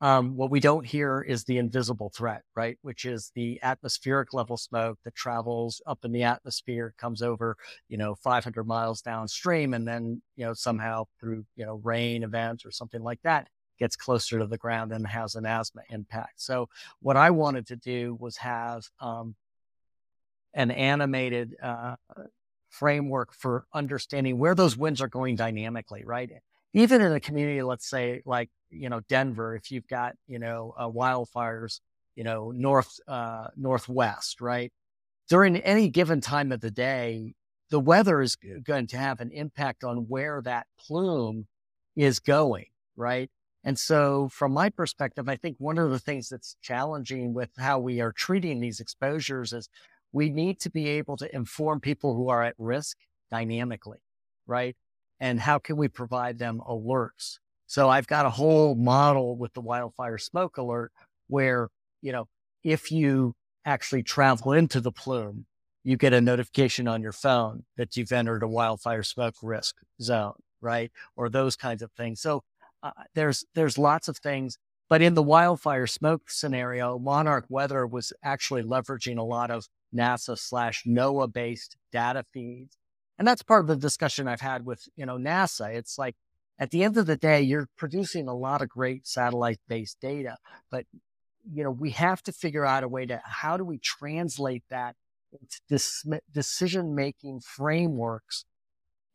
um, 0.00 0.36
what 0.36 0.50
we 0.50 0.60
don't 0.60 0.86
hear 0.86 1.20
is 1.20 1.44
the 1.44 1.58
invisible 1.58 2.10
threat, 2.14 2.42
right? 2.54 2.78
Which 2.82 3.04
is 3.04 3.32
the 3.34 3.58
atmospheric 3.62 4.32
level 4.32 4.56
smoke 4.56 4.98
that 5.04 5.14
travels 5.16 5.82
up 5.86 6.04
in 6.04 6.12
the 6.12 6.22
atmosphere, 6.22 6.94
comes 6.98 7.20
over, 7.20 7.56
you 7.88 7.98
know, 7.98 8.14
500 8.14 8.64
miles 8.64 9.02
downstream, 9.02 9.74
and 9.74 9.88
then, 9.88 10.22
you 10.36 10.44
know, 10.46 10.54
somehow 10.54 11.06
through, 11.18 11.44
you 11.56 11.66
know, 11.66 11.80
rain 11.82 12.22
events 12.22 12.64
or 12.64 12.70
something 12.70 13.02
like 13.02 13.20
that, 13.24 13.48
gets 13.78 13.96
closer 13.96 14.38
to 14.38 14.46
the 14.46 14.58
ground 14.58 14.92
and 14.92 15.06
has 15.06 15.34
an 15.34 15.46
asthma 15.46 15.82
impact. 15.90 16.40
So 16.40 16.68
what 17.00 17.16
I 17.16 17.30
wanted 17.30 17.66
to 17.68 17.76
do 17.76 18.16
was 18.20 18.36
have 18.38 18.84
um, 19.00 19.34
an 20.54 20.70
animated 20.70 21.56
uh, 21.62 21.96
framework 22.68 23.32
for 23.32 23.66
understanding 23.72 24.38
where 24.38 24.54
those 24.54 24.76
winds 24.76 25.00
are 25.00 25.08
going 25.08 25.36
dynamically, 25.36 26.04
right? 26.04 26.30
Even 26.74 27.00
in 27.00 27.12
a 27.12 27.20
community, 27.20 27.62
let's 27.62 27.88
say 27.88 28.22
like 28.24 28.50
you 28.70 28.88
know, 28.88 29.00
Denver, 29.08 29.54
if 29.56 29.70
you've 29.70 29.86
got, 29.88 30.14
you 30.26 30.38
know, 30.38 30.74
uh, 30.76 30.88
wildfires, 30.88 31.80
you 32.14 32.24
know, 32.24 32.50
north, 32.50 32.98
uh, 33.06 33.48
northwest, 33.56 34.40
right? 34.40 34.72
During 35.28 35.56
any 35.58 35.88
given 35.88 36.20
time 36.20 36.52
of 36.52 36.60
the 36.60 36.70
day, 36.70 37.34
the 37.70 37.80
weather 37.80 38.20
is 38.20 38.36
going 38.36 38.86
to 38.88 38.96
have 38.96 39.20
an 39.20 39.30
impact 39.30 39.84
on 39.84 40.08
where 40.08 40.40
that 40.42 40.66
plume 40.78 41.46
is 41.96 42.18
going, 42.18 42.66
right? 42.96 43.30
And 43.68 43.78
so, 43.78 44.30
from 44.30 44.52
my 44.52 44.70
perspective, 44.70 45.28
I 45.28 45.36
think 45.36 45.56
one 45.58 45.78
of 45.78 45.90
the 45.90 45.98
things 45.98 46.30
that's 46.30 46.56
challenging 46.62 47.34
with 47.34 47.50
how 47.58 47.78
we 47.78 48.00
are 48.00 48.12
treating 48.12 48.60
these 48.60 48.80
exposures 48.80 49.52
is 49.52 49.68
we 50.12 50.30
need 50.30 50.60
to 50.60 50.70
be 50.70 50.88
able 50.88 51.18
to 51.18 51.34
inform 51.36 51.80
people 51.80 52.16
who 52.16 52.30
are 52.30 52.42
at 52.42 52.54
risk 52.58 52.96
dynamically, 53.30 53.98
right? 54.46 54.76
And 55.20 55.40
how 55.40 55.58
can 55.58 55.76
we 55.76 55.88
provide 55.88 56.38
them 56.38 56.62
alerts 56.66 57.38
so 57.68 57.90
I've 57.90 58.06
got 58.06 58.24
a 58.24 58.30
whole 58.30 58.74
model 58.74 59.36
with 59.36 59.52
the 59.52 59.60
wildfire 59.60 60.16
smoke 60.16 60.56
alert 60.56 60.90
where, 61.28 61.68
you 62.00 62.12
know, 62.12 62.26
if 62.64 62.90
you 62.90 63.34
actually 63.66 64.02
travel 64.02 64.52
into 64.54 64.80
the 64.80 64.92
plume, 64.92 65.44
you 65.84 65.98
get 65.98 66.14
a 66.14 66.20
notification 66.22 66.88
on 66.88 67.02
your 67.02 67.12
phone 67.12 67.64
that 67.76 67.96
you've 67.96 68.12
entered 68.12 68.42
a 68.42 68.48
wildfire 68.48 69.02
smoke 69.02 69.34
risk 69.42 69.76
zone, 70.00 70.32
right? 70.62 70.90
Or 71.16 71.28
those 71.28 71.56
kinds 71.56 71.82
of 71.82 71.92
things. 71.92 72.22
So 72.22 72.42
uh, 72.82 72.90
there's 73.14 73.44
there's 73.54 73.78
lots 73.78 74.08
of 74.08 74.18
things, 74.18 74.58
but 74.88 75.02
in 75.02 75.14
the 75.14 75.22
wildfire 75.22 75.86
smoke 75.86 76.30
scenario, 76.30 76.98
Monarch 76.98 77.46
Weather 77.48 77.86
was 77.86 78.12
actually 78.22 78.62
leveraging 78.62 79.18
a 79.18 79.22
lot 79.22 79.50
of 79.50 79.68
NASA 79.94 80.38
slash 80.38 80.84
NOAA 80.84 81.32
based 81.32 81.76
data 81.92 82.24
feeds, 82.32 82.76
and 83.18 83.26
that's 83.26 83.42
part 83.42 83.62
of 83.62 83.68
the 83.68 83.76
discussion 83.76 84.28
I've 84.28 84.40
had 84.40 84.64
with 84.64 84.88
you 84.96 85.06
know 85.06 85.16
NASA. 85.16 85.74
It's 85.74 85.98
like 85.98 86.16
at 86.58 86.70
the 86.70 86.82
end 86.82 86.96
of 86.96 87.06
the 87.06 87.16
day, 87.16 87.42
you're 87.42 87.68
producing 87.76 88.28
a 88.28 88.34
lot 88.34 88.62
of 88.62 88.68
great 88.68 89.06
satellite 89.06 89.60
based 89.68 89.98
data, 90.00 90.36
but 90.70 90.86
you 91.52 91.64
know, 91.64 91.70
we 91.70 91.90
have 91.90 92.22
to 92.24 92.32
figure 92.32 92.64
out 92.64 92.84
a 92.84 92.88
way 92.88 93.06
to 93.06 93.20
how 93.24 93.56
do 93.56 93.64
we 93.64 93.78
translate 93.78 94.64
that 94.70 94.96
into 95.32 96.20
decision 96.32 96.94
making 96.94 97.40
frameworks 97.40 98.44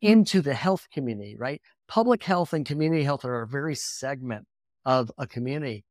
into 0.00 0.40
the 0.40 0.54
health 0.54 0.88
community, 0.92 1.36
right? 1.36 1.60
Public 1.88 2.22
health 2.22 2.52
and 2.52 2.64
community 2.64 3.04
health 3.04 3.24
are 3.24 3.42
a 3.42 3.46
very 3.46 3.74
segment 3.74 4.46
of 4.84 5.10
a 5.18 5.26
community. 5.26 5.84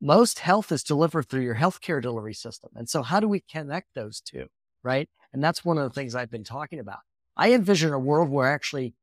Most 0.00 0.40
health 0.40 0.72
is 0.72 0.82
delivered 0.82 1.28
through 1.28 1.42
your 1.42 1.56
healthcare 1.56 2.02
delivery 2.02 2.34
system. 2.34 2.70
And 2.74 2.88
so 2.88 3.02
how 3.02 3.20
do 3.20 3.28
we 3.28 3.40
connect 3.40 3.94
those 3.94 4.20
two? 4.20 4.46
Right. 4.82 5.08
And 5.32 5.42
that's 5.42 5.64
one 5.64 5.78
of 5.78 5.84
the 5.84 5.90
things 5.90 6.14
I've 6.14 6.30
been 6.30 6.44
talking 6.44 6.78
about. 6.78 6.98
I 7.36 7.52
envision 7.52 7.92
a 7.92 7.98
world 7.98 8.28
where 8.28 8.52
actually 8.52 8.94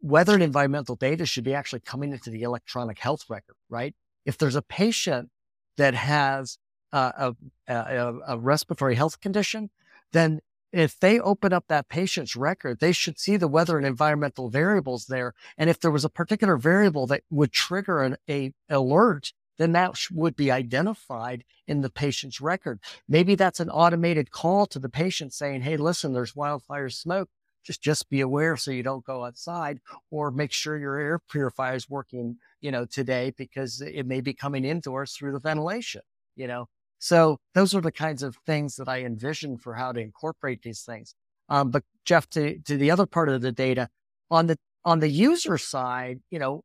weather 0.00 0.34
and 0.34 0.42
environmental 0.42 0.96
data 0.96 1.26
should 1.26 1.44
be 1.44 1.54
actually 1.54 1.80
coming 1.80 2.12
into 2.12 2.30
the 2.30 2.42
electronic 2.42 2.98
health 2.98 3.24
record, 3.28 3.56
right? 3.68 3.94
If 4.24 4.38
there's 4.38 4.54
a 4.54 4.62
patient 4.62 5.30
that 5.76 5.94
has 5.94 6.58
uh, 6.92 7.32
a, 7.68 7.72
a, 7.72 8.14
a, 8.28 8.38
respiratory 8.38 8.94
health 8.94 9.20
condition, 9.20 9.70
then 10.12 10.40
if 10.72 10.98
they 10.98 11.18
open 11.18 11.52
up 11.52 11.64
that 11.68 11.88
patient's 11.88 12.36
record, 12.36 12.80
they 12.80 12.92
should 12.92 13.18
see 13.18 13.36
the 13.36 13.48
weather 13.48 13.78
and 13.78 13.86
environmental 13.86 14.50
variables 14.50 15.06
there. 15.06 15.34
And 15.56 15.70
if 15.70 15.80
there 15.80 15.90
was 15.90 16.04
a 16.04 16.10
particular 16.10 16.56
variable 16.56 17.06
that 17.06 17.22
would 17.30 17.52
trigger 17.52 18.02
an 18.02 18.16
a 18.28 18.52
alert, 18.68 19.32
then 19.56 19.72
that 19.72 19.98
would 20.12 20.36
be 20.36 20.50
identified 20.50 21.44
in 21.66 21.80
the 21.80 21.90
patient's 21.90 22.40
record. 22.40 22.80
Maybe 23.08 23.34
that's 23.34 23.60
an 23.60 23.70
automated 23.70 24.30
call 24.30 24.66
to 24.66 24.78
the 24.78 24.88
patient 24.88 25.32
saying, 25.32 25.62
Hey, 25.62 25.76
listen, 25.76 26.12
there's 26.12 26.36
wildfire 26.36 26.90
smoke 26.90 27.30
just 27.68 27.82
just 27.82 28.08
be 28.08 28.22
aware 28.22 28.56
so 28.56 28.70
you 28.70 28.82
don't 28.82 29.04
go 29.04 29.24
outside 29.24 29.78
or 30.10 30.30
make 30.30 30.52
sure 30.52 30.78
your 30.78 30.96
air 30.96 31.18
purifier 31.18 31.74
is 31.74 31.88
working 31.88 32.36
you 32.60 32.70
know 32.70 32.86
today 32.86 33.32
because 33.36 33.82
it 33.82 34.06
may 34.06 34.22
be 34.22 34.32
coming 34.32 34.64
indoors 34.64 35.12
through 35.12 35.32
the 35.32 35.38
ventilation 35.38 36.00
you 36.34 36.46
know 36.46 36.66
so 36.98 37.38
those 37.54 37.74
are 37.74 37.80
the 37.80 37.92
kinds 37.92 38.22
of 38.22 38.36
things 38.46 38.76
that 38.76 38.88
i 38.88 39.00
envision 39.00 39.56
for 39.56 39.74
how 39.74 39.92
to 39.92 40.00
incorporate 40.00 40.62
these 40.62 40.82
things. 40.82 41.14
Um, 41.48 41.70
but 41.70 41.84
jeff 42.04 42.28
to, 42.30 42.58
to 42.60 42.76
the 42.76 42.90
other 42.90 43.06
part 43.06 43.28
of 43.28 43.40
the 43.40 43.52
data 43.52 43.88
on 44.30 44.46
the 44.46 44.58
on 44.84 45.00
the 45.00 45.08
user 45.08 45.58
side 45.58 46.20
you 46.30 46.38
know 46.38 46.62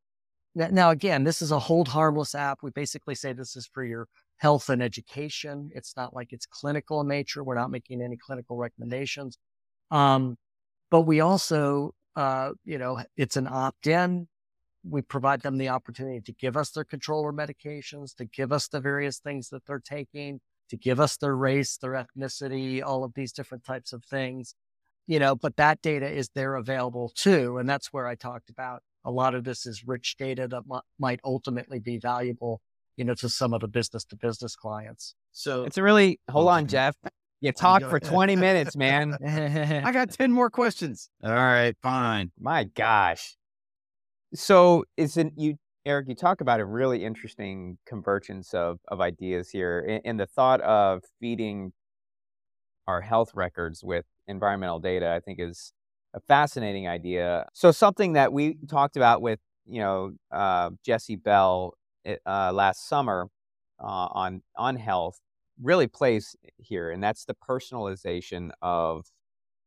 now 0.55 0.91
again 0.91 1.23
this 1.23 1.41
is 1.41 1.51
a 1.51 1.59
hold 1.59 1.87
harmless 1.87 2.35
app. 2.35 2.59
We 2.61 2.71
basically 2.71 3.15
say 3.15 3.33
this 3.33 3.55
is 3.55 3.65
for 3.65 3.83
your 3.83 4.07
health 4.37 4.69
and 4.69 4.83
education. 4.83 5.71
It's 5.73 5.95
not 5.95 6.13
like 6.13 6.33
it's 6.33 6.45
clinical 6.45 7.01
in 7.01 7.07
nature. 7.07 7.43
We're 7.43 7.55
not 7.55 7.71
making 7.71 8.01
any 8.01 8.17
clinical 8.17 8.57
recommendations. 8.57 9.37
Um, 9.89 10.37
but 10.91 11.01
we 11.01 11.21
also, 11.21 11.93
uh, 12.15 12.51
you 12.65 12.77
know, 12.77 13.01
it's 13.17 13.37
an 13.37 13.47
opt 13.47 13.87
in. 13.87 14.27
We 14.87 15.01
provide 15.01 15.41
them 15.41 15.57
the 15.57 15.69
opportunity 15.69 16.21
to 16.21 16.33
give 16.33 16.57
us 16.57 16.71
their 16.71 16.83
controller 16.83 17.31
medications, 17.31 18.15
to 18.15 18.25
give 18.25 18.51
us 18.51 18.67
the 18.67 18.81
various 18.81 19.19
things 19.19 19.49
that 19.49 19.65
they're 19.65 19.79
taking, 19.79 20.41
to 20.69 20.77
give 20.77 20.99
us 20.99 21.17
their 21.17 21.35
race, 21.35 21.77
their 21.77 21.91
ethnicity, 21.93 22.83
all 22.83 23.03
of 23.03 23.13
these 23.13 23.31
different 23.31 23.63
types 23.63 23.93
of 23.93 24.03
things, 24.03 24.55
you 25.07 25.19
know, 25.19 25.35
but 25.35 25.57
that 25.57 25.81
data 25.81 26.09
is 26.09 26.29
there 26.35 26.55
available 26.55 27.11
too. 27.15 27.57
And 27.57 27.69
that's 27.69 27.91
where 27.93 28.07
I 28.07 28.15
talked 28.15 28.49
about 28.49 28.81
a 29.05 29.11
lot 29.11 29.35
of 29.35 29.43
this 29.43 29.65
is 29.65 29.83
rich 29.85 30.15
data 30.17 30.47
that 30.47 30.63
m- 30.71 30.81
might 30.97 31.19
ultimately 31.23 31.79
be 31.79 31.97
valuable, 31.97 32.61
you 32.95 33.03
know, 33.03 33.13
to 33.15 33.29
some 33.29 33.53
of 33.53 33.61
the 33.61 33.67
business 33.67 34.05
to 34.05 34.15
business 34.15 34.55
clients. 34.55 35.15
So 35.31 35.65
it's 35.65 35.77
a 35.77 35.83
really, 35.83 36.19
hold 36.29 36.47
on, 36.47 36.67
Jeff. 36.67 36.95
You 37.41 37.51
talk 37.57 37.81
for 37.89 37.99
20 37.99 38.35
minutes, 38.35 38.75
man. 38.75 39.17
I 39.85 39.91
got 39.91 40.11
10 40.11 40.31
more 40.31 40.49
questions. 40.49 41.09
All 41.23 41.33
right, 41.33 41.75
fine. 41.81 42.31
My 42.39 42.63
gosh. 42.63 43.35
So 44.35 44.85
it's 44.97 45.17
an 45.17 45.31
you 45.37 45.57
Eric, 45.85 46.07
you 46.07 46.15
talk 46.15 46.39
about 46.41 46.59
a 46.61 46.65
really 46.65 47.03
interesting 47.03 47.77
convergence 47.85 48.53
of 48.53 48.79
of 48.87 49.01
ideas 49.01 49.49
here. 49.49 50.01
And 50.05 50.19
the 50.19 50.25
thought 50.27 50.61
of 50.61 51.03
feeding 51.19 51.73
our 52.87 53.01
health 53.01 53.31
records 53.33 53.83
with 53.83 54.05
environmental 54.27 54.79
data, 54.79 55.11
I 55.11 55.19
think 55.19 55.39
is 55.39 55.73
a 56.13 56.19
fascinating 56.19 56.87
idea. 56.87 57.47
So 57.53 57.71
something 57.71 58.13
that 58.13 58.33
we 58.33 58.57
talked 58.67 58.97
about 58.97 59.21
with 59.21 59.39
you 59.65 59.79
know 59.81 60.11
uh, 60.31 60.71
Jesse 60.85 61.15
Bell 61.15 61.73
eh, 62.05 62.17
uh, 62.25 62.51
last 62.53 62.87
summer 62.87 63.27
uh, 63.79 64.07
on 64.11 64.41
on 64.57 64.75
health 64.75 65.19
really 65.61 65.87
plays 65.87 66.35
here, 66.57 66.91
and 66.91 67.01
that's 67.03 67.25
the 67.25 67.35
personalization 67.49 68.51
of 68.61 69.05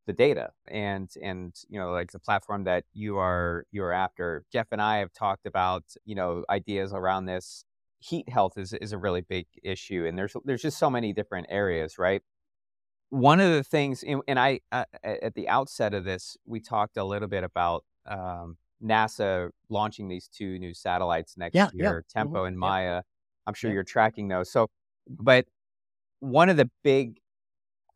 the 0.07 0.13
data 0.13 0.49
and 0.67 1.13
and 1.21 1.53
you 1.69 1.77
know 1.79 1.91
like 1.91 2.11
the 2.11 2.19
platform 2.19 2.63
that 2.63 2.85
you 2.93 3.17
are 3.17 3.65
you 3.71 3.83
are 3.83 3.93
after. 3.93 4.45
Jeff 4.51 4.67
and 4.71 4.81
I 4.81 4.97
have 4.97 5.13
talked 5.13 5.45
about 5.45 5.83
you 6.05 6.15
know 6.15 6.43
ideas 6.49 6.93
around 6.93 7.25
this. 7.25 7.63
Heat 7.99 8.29
health 8.29 8.57
is 8.57 8.73
is 8.73 8.93
a 8.93 8.97
really 8.97 9.21
big 9.21 9.45
issue, 9.63 10.05
and 10.07 10.17
there's 10.17 10.35
there's 10.45 10.61
just 10.61 10.79
so 10.79 10.89
many 10.89 11.13
different 11.13 11.47
areas, 11.49 11.99
right? 11.99 12.21
One 13.09 13.39
of 13.39 13.51
the 13.51 13.63
things, 13.63 14.03
and 14.27 14.39
I 14.39 14.61
uh, 14.71 14.85
at 15.03 15.35
the 15.35 15.47
outset 15.49 15.93
of 15.93 16.03
this, 16.03 16.37
we 16.45 16.59
talked 16.59 16.97
a 16.97 17.03
little 17.03 17.27
bit 17.27 17.43
about 17.43 17.85
um, 18.05 18.57
NASA 18.83 19.49
launching 19.69 20.07
these 20.07 20.27
two 20.27 20.57
new 20.59 20.73
satellites 20.73 21.35
next 21.37 21.55
yeah, 21.55 21.69
year, 21.73 22.05
yeah. 22.15 22.23
TEMPO 22.23 22.31
mm-hmm. 22.31 22.45
and 22.47 22.57
MAIA. 22.57 22.83
Yeah. 22.83 23.01
I'm 23.45 23.53
sure 23.53 23.71
you're 23.71 23.83
tracking 23.83 24.27
those. 24.27 24.51
So, 24.51 24.67
but 25.09 25.45
one 26.19 26.49
of 26.49 26.57
the 26.57 26.69
big 26.83 27.19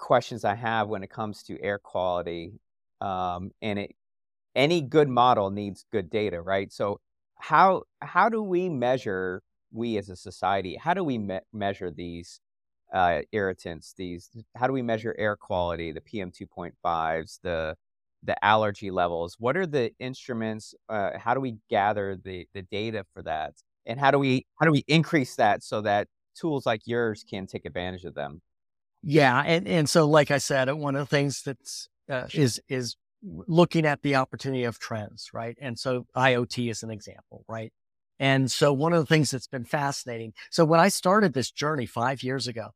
questions 0.02 0.46
I 0.46 0.56
have 0.56 0.90
when 0.90 1.04
it 1.04 1.12
comes 1.12 1.44
to 1.46 1.62
air 1.62 1.80
quality, 1.80 2.54
um, 3.02 3.52
and 3.64 3.80
it, 3.80 3.96
any 4.56 4.82
good 4.82 5.10
model 5.10 5.50
needs 5.52 5.86
good 5.92 6.10
data, 6.10 6.42
right? 6.42 6.72
So, 6.74 7.00
how 7.38 7.84
how 8.02 8.30
do 8.30 8.44
we 8.44 8.70
measure 8.70 9.44
we 9.72 9.98
as 9.98 10.10
a 10.10 10.16
society? 10.16 10.76
How 10.78 10.94
do 10.94 11.04
we 11.04 11.18
me- 11.18 11.40
measure 11.54 11.92
these 11.92 12.40
uh, 12.94 13.22
irritants? 13.32 13.94
These 13.98 14.30
how 14.56 14.68
do 14.68 14.74
we 14.74 14.82
measure 14.82 15.16
air 15.18 15.36
quality, 15.38 15.92
the 15.92 16.02
PM 16.02 16.32
two 16.32 16.48
point 16.48 16.76
fives, 16.84 17.40
the 17.44 17.76
the 18.24 18.44
allergy 18.46 18.92
levels? 18.92 19.36
What 19.40 19.58
are 19.58 19.68
the 19.68 19.92
instruments? 20.00 20.76
Uh, 20.90 21.12
how 21.18 21.34
do 21.34 21.40
we 21.42 21.58
gather 21.70 22.16
the 22.24 22.48
the 22.54 22.62
data 22.64 23.06
for 23.14 23.24
that? 23.24 23.54
And 23.86 24.00
how 24.00 24.12
do 24.12 24.20
we 24.20 24.46
how 24.60 24.66
do 24.66 24.72
we 24.72 24.84
increase 24.88 25.36
that 25.38 25.64
so 25.64 25.82
that 25.82 26.08
tools 26.36 26.66
like 26.66 26.82
yours 26.86 27.24
can 27.30 27.48
take 27.48 27.66
advantage 27.66 28.06
of 28.06 28.14
them? 28.16 28.42
Yeah, 29.04 29.42
and 29.46 29.68
and 29.68 29.90
so 29.90 30.08
like 30.08 30.32
I 30.32 30.38
said, 30.38 30.70
uh, 30.70 30.76
one 30.76 30.96
of 30.96 31.02
the 31.02 31.16
things 31.16 31.42
that's 31.44 31.90
uh, 32.10 32.28
is 32.34 32.62
is 32.70 32.96
looking 33.24 33.86
at 33.86 34.02
the 34.02 34.16
opportunity 34.16 34.64
of 34.64 34.80
trends, 34.80 35.30
right? 35.34 35.58
And 35.62 35.78
so 35.78 36.06
IoT 36.16 36.70
is 36.70 36.84
an 36.84 36.92
example, 36.92 37.44
right? 37.48 37.72
And 38.20 38.52
so 38.52 38.74
one 38.74 38.94
of 38.94 39.00
the 39.00 39.06
things 39.06 39.32
that's 39.32 39.48
been 39.48 39.66
fascinating. 39.66 40.34
So 40.52 40.66
when 40.66 40.80
I 40.80 40.90
started 40.90 41.34
this 41.34 41.52
journey 41.52 41.86
five 41.86 42.22
years 42.24 42.48
ago, 42.48 42.70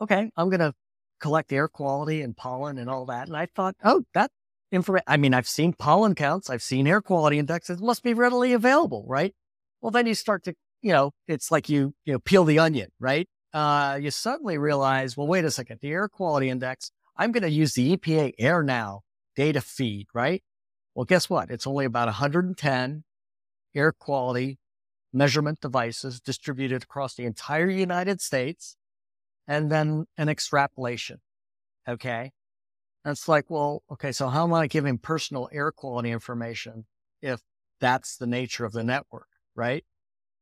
okay, 0.00 0.30
I'm 0.36 0.48
going 0.50 0.60
to 0.60 0.74
collect 1.20 1.52
air 1.52 1.68
quality 1.68 2.22
and 2.22 2.36
pollen 2.36 2.78
and 2.78 2.88
all 2.90 3.06
that, 3.06 3.26
and 3.28 3.36
I 3.36 3.46
thought, 3.54 3.76
oh, 3.84 4.04
that 4.14 4.30
information. 4.72 5.04
I 5.06 5.16
mean, 5.16 5.34
I've 5.34 5.48
seen 5.48 5.72
pollen 5.72 6.14
counts, 6.14 6.50
I've 6.50 6.62
seen 6.62 6.86
air 6.86 7.00
quality 7.00 7.38
indexes, 7.38 7.80
must 7.80 8.02
be 8.02 8.14
readily 8.14 8.52
available, 8.52 9.04
right? 9.08 9.34
Well, 9.80 9.90
then 9.90 10.06
you 10.06 10.14
start 10.14 10.44
to, 10.44 10.54
you 10.82 10.92
know, 10.92 11.12
it's 11.28 11.50
like 11.50 11.68
you 11.68 11.94
you 12.04 12.12
know 12.12 12.18
peel 12.20 12.44
the 12.44 12.58
onion, 12.58 12.90
right? 13.00 13.28
Uh, 13.54 13.98
you 14.02 14.10
suddenly 14.10 14.58
realize, 14.58 15.16
well, 15.16 15.28
wait 15.28 15.44
a 15.44 15.50
second, 15.50 15.78
the 15.80 15.92
air 15.92 16.08
quality 16.08 16.50
index, 16.50 16.90
I'm 17.16 17.30
going 17.30 17.44
to 17.44 17.50
use 17.50 17.74
the 17.74 17.96
EPA 17.96 18.32
AirNow 18.40 19.00
data 19.36 19.60
feed, 19.60 20.08
right? 20.12 20.42
Well, 20.94 21.04
guess 21.04 21.30
what? 21.30 21.50
It's 21.50 21.66
only 21.66 21.84
about 21.84 22.08
110 22.08 23.04
air 23.74 23.92
quality 23.92 24.58
measurement 25.12 25.60
devices 25.60 26.20
distributed 26.20 26.82
across 26.82 27.14
the 27.14 27.24
entire 27.24 27.70
United 27.70 28.20
States, 28.20 28.76
and 29.46 29.70
then 29.70 30.06
an 30.18 30.28
extrapolation. 30.28 31.20
Okay. 31.88 32.32
And 33.04 33.12
it's 33.12 33.28
like, 33.28 33.48
well, 33.48 33.82
okay, 33.92 34.10
so 34.10 34.28
how 34.28 34.44
am 34.44 34.54
I 34.54 34.66
giving 34.66 34.98
personal 34.98 35.48
air 35.52 35.70
quality 35.70 36.10
information 36.10 36.86
if 37.22 37.40
that's 37.80 38.16
the 38.16 38.26
nature 38.26 38.64
of 38.64 38.72
the 38.72 38.82
network, 38.82 39.28
right? 39.54 39.84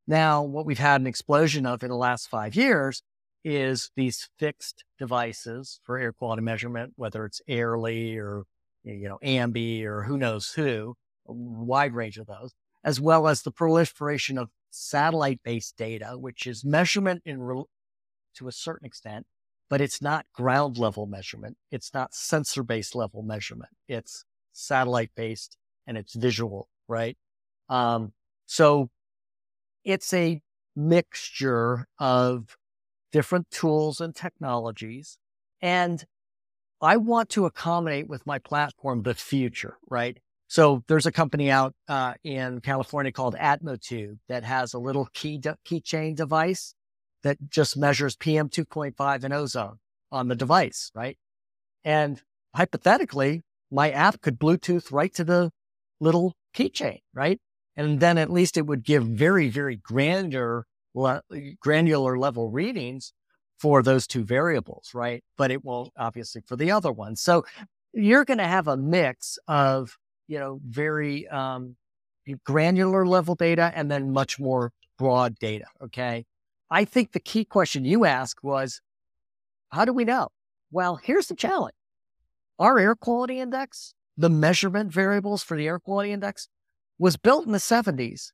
Now, 0.07 0.43
what 0.43 0.67
we've 0.67 0.79
had 0.79 1.01
an 1.01 1.07
explosion 1.07 1.67
of 1.67 1.83
in 1.83 1.89
the 1.89 1.97
last 1.97 2.29
five 2.29 2.55
years 2.55 3.03
is 3.45 3.91
these 3.97 4.29
fixed 4.39 4.85
devices 4.99 5.81
for 5.85 5.99
air 5.99 6.13
quality 6.13 6.43
measurement, 6.43 6.93
whether 6.97 7.25
it's 7.25 7.41
Airly 7.49 8.17
or 8.17 8.45
you 8.85 9.09
know 9.09 9.19
Ambee 9.23 9.85
or 9.85 10.03
who 10.03 10.17
knows 10.17 10.53
who, 10.53 10.95
a 11.27 11.33
wide 11.33 11.95
range 11.95 12.19
of 12.19 12.27
those, 12.27 12.53
as 12.85 13.01
well 13.01 13.29
as 13.29 13.43
the 13.43 13.51
proliferation 13.51 14.39
of 14.39 14.51
satellite-based 14.71 15.77
data, 15.77 16.19
which 16.19 16.47
is 16.47 16.65
measurement 16.65 17.23
in 17.25 17.41
re- 17.43 17.65
to 18.35 18.49
a 18.49 18.53
certain 18.53 18.87
extent, 18.87 19.27
but 19.69 19.81
it's 19.81 20.03
not 20.03 20.27
ground 20.35 20.79
level 20.79 21.07
measurement. 21.07 21.57
It's 21.71 21.93
not 21.95 22.15
sensor 22.15 22.63
based 22.63 22.95
level 22.95 23.23
measurement. 23.23 23.71
It's 23.89 24.25
satellite 24.53 25.11
based 25.15 25.57
and 25.87 25.97
it's 25.97 26.15
visual, 26.15 26.69
right? 26.89 27.17
Um, 27.69 28.13
so 28.47 28.91
it's 29.85 30.13
a 30.13 30.41
mixture 30.75 31.87
of 31.99 32.57
different 33.13 33.51
tools 33.51 34.01
and 34.01 34.15
technologies. 34.15 35.19
And 35.61 36.05
I 36.81 36.97
want 36.97 37.29
to 37.31 37.47
accommodate 37.47 38.09
with 38.09 38.27
my 38.27 38.39
platform 38.39 39.03
the 39.03 39.15
future, 39.15 39.77
right? 39.89 40.19
So 40.49 40.83
there's 40.89 41.07
a 41.07 41.13
company 41.13 41.51
out 41.51 41.75
uh, 41.89 42.15
in 42.25 42.61
California 42.61 43.13
called 43.13 43.37
Atmotube 43.37 44.19
that 44.29 44.45
has 44.45 44.75
a 44.75 44.79
little 44.79 45.09
key 45.15 45.39
de- 45.39 45.57
keychain 45.65 46.17
device 46.17 46.75
that 47.23 47.39
just 47.49 47.77
measures 47.77 48.17
PM 48.17 48.49
2.5 48.49 49.25
and 49.25 49.33
ozone 49.33 49.79
on 50.11 50.29
the 50.29 50.35
device, 50.35 50.91
right? 50.95 51.17
And 51.85 52.21
hypothetically, 52.55 53.43
my 53.71 53.91
app 53.91 54.21
could 54.21 54.39
Bluetooth 54.39 54.93
right 54.93 55.15
to 55.15 55.25
the 55.25 55.51
little 56.01 56.35
keychain, 56.55 56.99
right? 57.15 57.41
And 57.77 58.01
then 58.01 58.19
at 58.19 58.31
least 58.31 58.57
it 58.57 58.67
would 58.67 58.85
give 58.85 59.05
very, 59.05 59.49
very 59.49 59.77
granular, 59.77 60.67
granular 61.61 62.19
level 62.19 62.51
readings 62.51 63.13
for 63.59 63.83
those 63.83 64.07
two 64.07 64.25
variables, 64.25 64.91
right? 64.93 65.23
But 65.39 65.51
it 65.51 65.65
won't 65.65 65.93
obviously 65.97 66.43
for 66.47 66.57
the 66.57 66.71
other 66.71 66.93
ones. 66.93 67.21
So 67.21 67.45
you're 67.93 68.25
going 68.25 68.39
to 68.39 68.47
have 68.47 68.69
a 68.69 68.77
mix 68.77 69.39
of, 69.49 69.97
you 70.27 70.39
know, 70.39 70.61
very 70.67 71.29
um, 71.29 71.77
granular 72.45 73.07
level 73.07 73.35
data 73.35 73.73
and 73.75 73.91
then 73.91 74.13
much 74.13 74.39
more 74.39 74.73
broad 74.99 75.39
data. 75.39 75.67
Okay. 75.83 76.25
I 76.71 76.85
think 76.85 77.13
the 77.13 77.21
key 77.21 77.45
question 77.45 77.85
you 77.85 78.05
asked 78.05 78.43
was, 78.43 78.81
how 79.71 79.85
do 79.85 79.93
we 79.93 80.05
know? 80.05 80.29
Well, 80.71 80.97
here's 80.97 81.27
the 81.27 81.35
challenge. 81.35 81.75
Our 82.59 82.79
air 82.79 82.95
quality 82.95 83.41
index, 83.41 83.95
the 84.17 84.31
measurement 84.31 84.93
variables 84.93 85.43
for 85.43 85.57
the 85.57 85.67
air 85.67 85.79
quality 85.79 86.13
index, 86.13 86.49
was 87.03 87.17
built 87.17 87.45
in 87.45 87.51
the 87.51 87.59
70s 87.59 88.31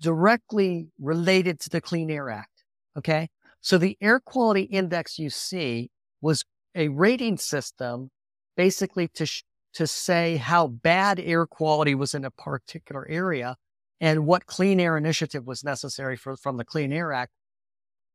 directly 0.00 0.88
related 0.98 1.60
to 1.60 1.68
the 1.68 1.82
Clean 1.82 2.10
Air 2.10 2.30
Act. 2.30 2.64
Okay. 2.96 3.28
So 3.60 3.76
the 3.76 3.98
air 4.00 4.18
quality 4.18 4.62
index 4.62 5.18
you 5.18 5.28
see 5.28 5.90
was 6.22 6.42
a 6.74 6.88
rating 6.88 7.36
system 7.36 8.08
basically 8.56 9.08
to, 9.08 9.26
sh- 9.26 9.42
to 9.74 9.86
say 9.86 10.36
how 10.36 10.68
bad 10.68 11.20
air 11.20 11.44
quality 11.44 11.94
was 11.94 12.14
in 12.14 12.24
a 12.24 12.30
particular 12.30 13.06
area 13.10 13.56
and 14.00 14.24
what 14.24 14.46
clean 14.46 14.80
air 14.80 14.96
initiative 14.96 15.46
was 15.46 15.62
necessary 15.62 16.16
for, 16.16 16.34
from 16.34 16.56
the 16.56 16.64
Clean 16.64 16.90
Air 16.90 17.12
Act 17.12 17.32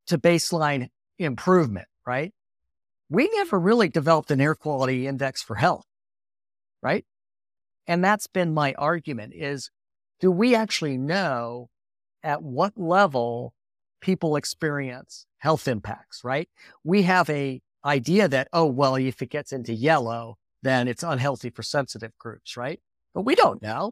to 0.08 0.18
baseline 0.18 0.88
improvement, 1.20 1.88
right? 2.04 2.34
We 3.10 3.30
never 3.36 3.60
really 3.60 3.90
developed 3.90 4.32
an 4.32 4.42
air 4.42 4.56
quality 4.56 5.06
index 5.06 5.44
for 5.44 5.54
health, 5.54 5.86
right? 6.82 7.06
And 7.92 8.02
that's 8.02 8.28
been 8.28 8.54
my 8.54 8.74
argument 8.78 9.34
is 9.36 9.70
do 10.22 10.32
we 10.32 10.56
actually 10.56 10.98
know 10.98 11.68
at 12.24 12.42
what 12.42 12.78
level 12.78 13.54
people 14.00 14.38
experience 14.38 15.26
health 15.40 15.68
impacts, 15.68 16.24
right? 16.24 16.48
We 16.86 17.02
have 17.02 17.30
a 17.30 17.60
idea 17.84 18.30
that, 18.30 18.48
oh, 18.54 18.68
well, 18.68 18.96
if 18.96 19.22
it 19.22 19.30
gets 19.30 19.52
into 19.52 19.74
yellow, 19.74 20.38
then 20.64 20.88
it's 20.88 21.04
unhealthy 21.04 21.50
for 21.50 21.64
sensitive 21.64 22.14
groups, 22.18 22.56
right? 22.56 22.80
But 23.14 23.26
we 23.26 23.36
don't 23.36 23.62
know, 23.62 23.92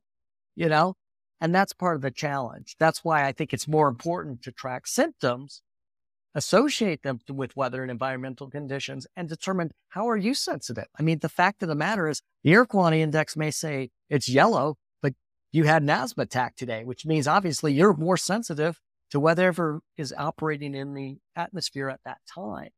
you 0.56 0.70
know, 0.70 0.94
and 1.42 1.54
that's 1.54 1.74
part 1.74 1.98
of 1.98 2.02
the 2.02 2.10
challenge. 2.10 2.78
That's 2.80 3.04
why 3.04 3.26
I 3.26 3.34
think 3.34 3.54
it's 3.54 3.68
more 3.68 3.90
important 3.90 4.44
to 4.44 4.54
track 4.54 4.88
symptoms 4.88 5.62
associate 6.40 7.04
them 7.04 7.20
with 7.30 7.56
weather 7.56 7.82
and 7.82 7.92
environmental 7.92 8.50
conditions 8.50 9.06
and 9.16 9.28
determine 9.28 9.72
how 9.90 10.10
are 10.10 10.18
you 10.18 10.34
sensitive. 10.34 10.88
I 10.98 11.04
mean, 11.04 11.20
the 11.20 11.30
fact 11.30 11.62
of 11.62 11.70
the 11.70 11.76
matter 11.76 12.08
is 12.08 12.22
the 12.44 12.54
air 12.54 12.66
quality 12.66 13.02
index 13.02 13.36
may 13.36 13.52
say 13.52 13.90
it's 14.10 14.30
yellow, 14.30 14.78
but 15.02 15.14
you 15.52 15.66
had 15.66 15.84
an 15.84 15.90
asthma 15.90 16.24
attack 16.24 16.56
today, 16.56 16.84
which 16.86 17.06
means 17.06 17.28
obviously 17.28 17.74
you're 17.74 17.94
more 17.94 18.18
sensitive 18.18 18.80
to 19.12 19.20
whatever 19.20 19.82
is 19.98 20.14
operating 20.18 20.74
in 20.74 20.94
the 20.94 21.18
atmosphere 21.36 21.90
at 21.90 22.00
that 22.06 22.20
time. 22.34 22.70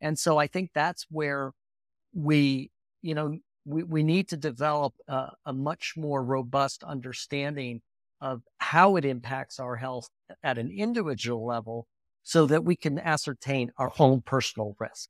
And 0.00 0.18
so 0.18 0.38
I 0.38 0.46
think 0.46 0.70
that's 0.72 1.06
where 1.10 1.52
we, 2.14 2.70
you 3.02 3.14
know, 3.14 3.36
we, 3.64 3.82
we 3.82 4.02
need 4.02 4.28
to 4.28 4.36
develop 4.36 4.94
a, 5.08 5.32
a 5.44 5.52
much 5.52 5.94
more 5.96 6.22
robust 6.22 6.84
understanding 6.84 7.80
of 8.20 8.42
how 8.58 8.96
it 8.96 9.04
impacts 9.04 9.58
our 9.58 9.76
health 9.76 10.08
at 10.42 10.58
an 10.58 10.70
individual 10.70 11.44
level 11.46 11.86
so 12.28 12.44
that 12.44 12.62
we 12.62 12.76
can 12.76 12.98
ascertain 12.98 13.72
our 13.78 13.90
own 13.98 14.20
personal 14.20 14.76
risk. 14.78 15.08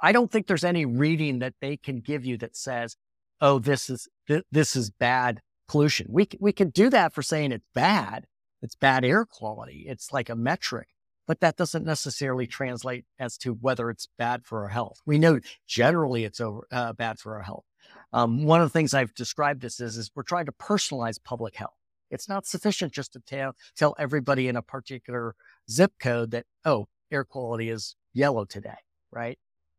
I 0.00 0.10
don't 0.10 0.32
think 0.32 0.46
there's 0.46 0.64
any 0.64 0.86
reading 0.86 1.40
that 1.40 1.52
they 1.60 1.76
can 1.76 2.00
give 2.00 2.24
you 2.24 2.38
that 2.38 2.56
says 2.56 2.96
oh, 3.42 3.58
this 3.58 3.90
is 3.90 4.08
th- 4.26 4.44
this 4.50 4.74
is 4.74 4.88
bad 4.88 5.42
pollution. 5.68 6.06
We 6.08 6.26
we 6.40 6.52
can 6.52 6.70
do 6.70 6.88
that 6.88 7.12
for 7.12 7.20
saying 7.22 7.52
it's 7.52 7.66
bad. 7.74 8.24
It's 8.62 8.74
bad 8.74 9.04
air 9.04 9.26
quality. 9.26 9.84
It's 9.86 10.14
like 10.14 10.30
a 10.30 10.34
metric, 10.34 10.88
but 11.26 11.40
that 11.40 11.56
doesn't 11.56 11.84
necessarily 11.84 12.46
translate 12.46 13.04
as 13.18 13.36
to 13.38 13.52
whether 13.52 13.90
it's 13.90 14.08
bad 14.16 14.46
for 14.46 14.62
our 14.62 14.70
health. 14.70 15.02
We 15.04 15.18
know 15.18 15.40
generally 15.66 16.24
it's 16.24 16.40
over, 16.40 16.66
uh, 16.72 16.94
bad 16.94 17.18
for 17.18 17.36
our 17.36 17.42
health. 17.42 17.66
Um, 18.14 18.46
one 18.46 18.62
of 18.62 18.66
the 18.72 18.78
things 18.78 18.94
I've 18.94 19.14
described 19.14 19.60
this 19.60 19.78
as 19.78 19.98
is 19.98 20.10
we're 20.14 20.22
trying 20.22 20.46
to 20.46 20.52
personalize 20.52 21.22
public 21.22 21.56
health. 21.56 21.76
It's 22.10 22.28
not 22.28 22.46
sufficient 22.46 22.92
just 22.92 23.12
to 23.12 23.20
tell 23.20 23.54
tell 23.76 23.94
everybody 23.98 24.48
in 24.48 24.56
a 24.56 24.62
particular 24.62 25.34
zip 25.70 25.92
code 25.98 26.30
that 26.32 26.44
oh 26.64 26.86
air 27.10 27.24
quality 27.24 27.70
is 27.70 27.96
yellow 28.12 28.44
today, 28.44 28.78
right? 29.10 29.38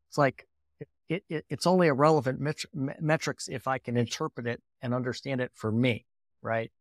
It's 0.10 0.18
like 0.18 0.48
it, 1.10 1.24
it, 1.30 1.46
it's 1.50 1.68
only 1.68 1.88
a 1.88 1.94
relevant 1.94 2.40
met- 2.40 2.66
metrics 3.00 3.48
if 3.48 3.68
I 3.68 3.78
can 3.78 3.98
interpret 3.98 4.48
it 4.48 4.62
and 4.82 4.94
understand 4.94 5.42
it 5.42 5.52
for 5.54 5.72
me, 5.72 6.06
right? 6.42 6.72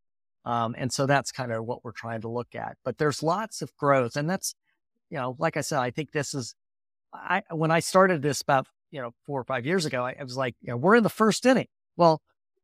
Um, 0.44 0.74
and 0.78 0.92
so 0.92 1.06
that's 1.06 1.32
kind 1.32 1.52
of 1.52 1.64
what 1.64 1.84
we're 1.84 1.92
trying 1.92 2.20
to 2.22 2.28
look 2.28 2.54
at. 2.54 2.76
But 2.84 2.98
there's 2.98 3.22
lots 3.22 3.62
of 3.62 3.76
growth, 3.76 4.16
and 4.16 4.28
that's, 4.28 4.54
you 5.10 5.18
know, 5.18 5.36
like 5.38 5.56
I 5.56 5.60
said, 5.60 5.80
I 5.80 5.90
think 5.90 6.12
this 6.12 6.34
is, 6.34 6.54
I 7.12 7.42
when 7.50 7.70
I 7.70 7.80
started 7.80 8.22
this 8.22 8.42
about 8.42 8.66
you 8.90 9.00
know 9.00 9.12
four 9.24 9.40
or 9.40 9.44
five 9.44 9.66
years 9.66 9.86
ago, 9.86 10.04
I, 10.04 10.16
I 10.18 10.22
was 10.22 10.36
like, 10.36 10.54
you 10.60 10.70
know, 10.70 10.76
we're 10.76 10.96
in 10.96 11.02
the 11.02 11.08
first 11.08 11.46
inning. 11.46 11.68
Well, 11.96 12.20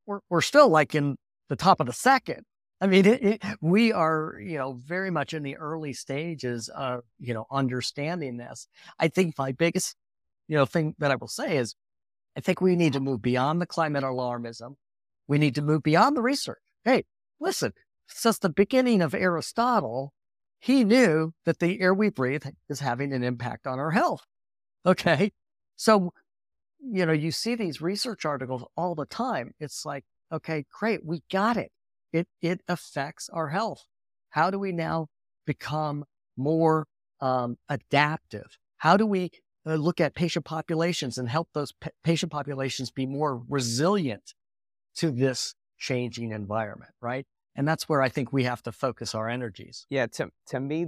we're 0.07 0.21
we're 0.31 0.43
still 0.43 0.69
like 0.69 0.95
in 0.95 1.17
the 1.49 1.57
top 1.57 1.81
of 1.81 1.87
the 1.87 1.93
second. 1.93 2.43
I 2.83 2.87
mean, 2.89 3.07
it, 3.07 3.23
it, 3.23 3.43
we 3.61 3.93
are, 3.93 4.39
you 4.43 4.59
know, 4.59 4.73
very 4.73 5.11
much 5.11 5.35
in 5.35 5.45
the 5.45 5.57
early 5.57 5.93
stages 5.93 6.69
of, 6.69 7.05
you 7.21 7.33
know, 7.33 7.47
understanding 7.51 8.39
this. 8.39 8.67
I 8.99 9.07
think 9.07 9.39
my 9.39 9.53
biggest 9.53 9.97
you 10.49 10.57
know, 10.57 10.67
thing 10.67 10.95
that 10.99 11.11
I 11.11 11.15
will 11.15 11.29
say 11.29 11.57
is 11.57 11.75
I 12.37 12.41
think 12.41 12.61
we 12.61 12.77
need 12.77 12.93
to 12.95 13.01
move 13.01 13.23
beyond 13.23 13.61
the 13.61 13.67
climate 13.67 14.05
alarmism. 14.05 14.75
We 15.27 15.39
need 15.39 15.55
to 15.55 15.63
move 15.63 15.83
beyond 15.83 16.17
the 16.17 16.23
research. 16.23 16.59
Hey, 16.85 17.05
listen, 17.41 17.73
since 18.07 18.39
the 18.39 18.51
beginning 18.51 19.01
of 19.01 19.15
Aristotle, 19.15 20.13
he 20.59 20.85
knew 20.85 21.33
that 21.45 21.59
the 21.59 21.81
air 21.81 21.95
we 21.95 22.11
breathe 22.11 22.45
is 22.69 22.81
having 22.81 23.13
an 23.13 23.23
impact 23.23 23.67
on 23.67 23.79
our 23.79 23.93
health. 23.93 24.27
Okay. 24.85 25.33
So, 25.77 26.13
you 26.85 27.07
know, 27.07 27.13
you 27.13 27.31
see 27.31 27.55
these 27.55 27.81
research 27.81 28.25
articles 28.25 28.65
all 28.77 28.95
the 28.95 29.07
time. 29.07 29.55
It's 29.61 29.87
like, 29.87 30.05
okay, 30.31 30.65
great. 30.71 31.05
We 31.05 31.23
got 31.31 31.57
it. 31.57 31.71
It, 32.13 32.29
it 32.41 32.61
affects 32.69 33.29
our 33.31 33.49
health. 33.49 33.85
How 34.31 34.51
do 34.51 34.59
we 34.59 34.73
now 34.73 35.09
become 35.47 36.05
more 36.37 36.87
um, 37.21 37.57
adaptive? 37.69 38.59
How 38.79 38.97
do 38.97 39.07
we 39.07 39.31
uh, 39.67 39.75
look 39.75 40.01
at 40.01 40.15
patient 40.15 40.45
populations 40.45 41.19
and 41.19 41.29
help 41.29 41.49
those 41.55 41.73
patient 42.03 42.33
populations 42.33 42.91
be 42.91 43.07
more 43.07 43.43
resilient 43.49 44.35
to 44.97 45.11
this 45.11 45.55
changing 45.79 46.33
environment, 46.33 46.93
right? 47.01 47.27
And 47.55 47.69
that's 47.69 47.89
where 47.89 48.03
I 48.03 48.09
think 48.09 48.33
we 48.33 48.45
have 48.45 48.63
to 48.63 48.73
focus 48.73 49.15
our 49.15 49.29
energies. 49.29 49.87
Yeah, 49.91 50.07
to 50.15 50.31
to 50.49 50.61
me, 50.61 50.87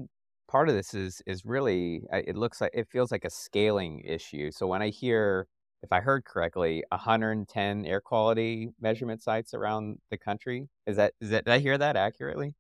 part 0.49 0.69
of 0.69 0.75
this 0.75 0.95
is 0.95 1.23
is 1.27 1.45
really 1.45 2.03
it 2.11 2.37
looks 2.37 2.61
like 2.61 2.71
it 2.75 2.89
feels 2.91 3.13
like 3.13 3.25
a 3.25 3.31
scaling 3.31 4.01
issue. 4.05 4.51
So 4.51 4.67
when 4.67 4.83
I 4.83 4.89
hear, 4.89 5.47
if 5.85 5.93
I 5.93 6.01
heard 6.01 6.25
correctly, 6.25 6.83
110 6.91 7.87
air 7.87 8.01
quality 8.01 8.71
measurement 8.81 9.23
sites 9.23 9.55
around 9.55 9.99
the 10.11 10.19
country, 10.19 10.69
is 10.87 10.97
that 10.97 11.13
is 11.21 11.31
that 11.31 11.45
did 11.45 11.53
I 11.53 11.59
hear 11.59 11.79
that 11.79 11.97
accurately? 11.97 12.57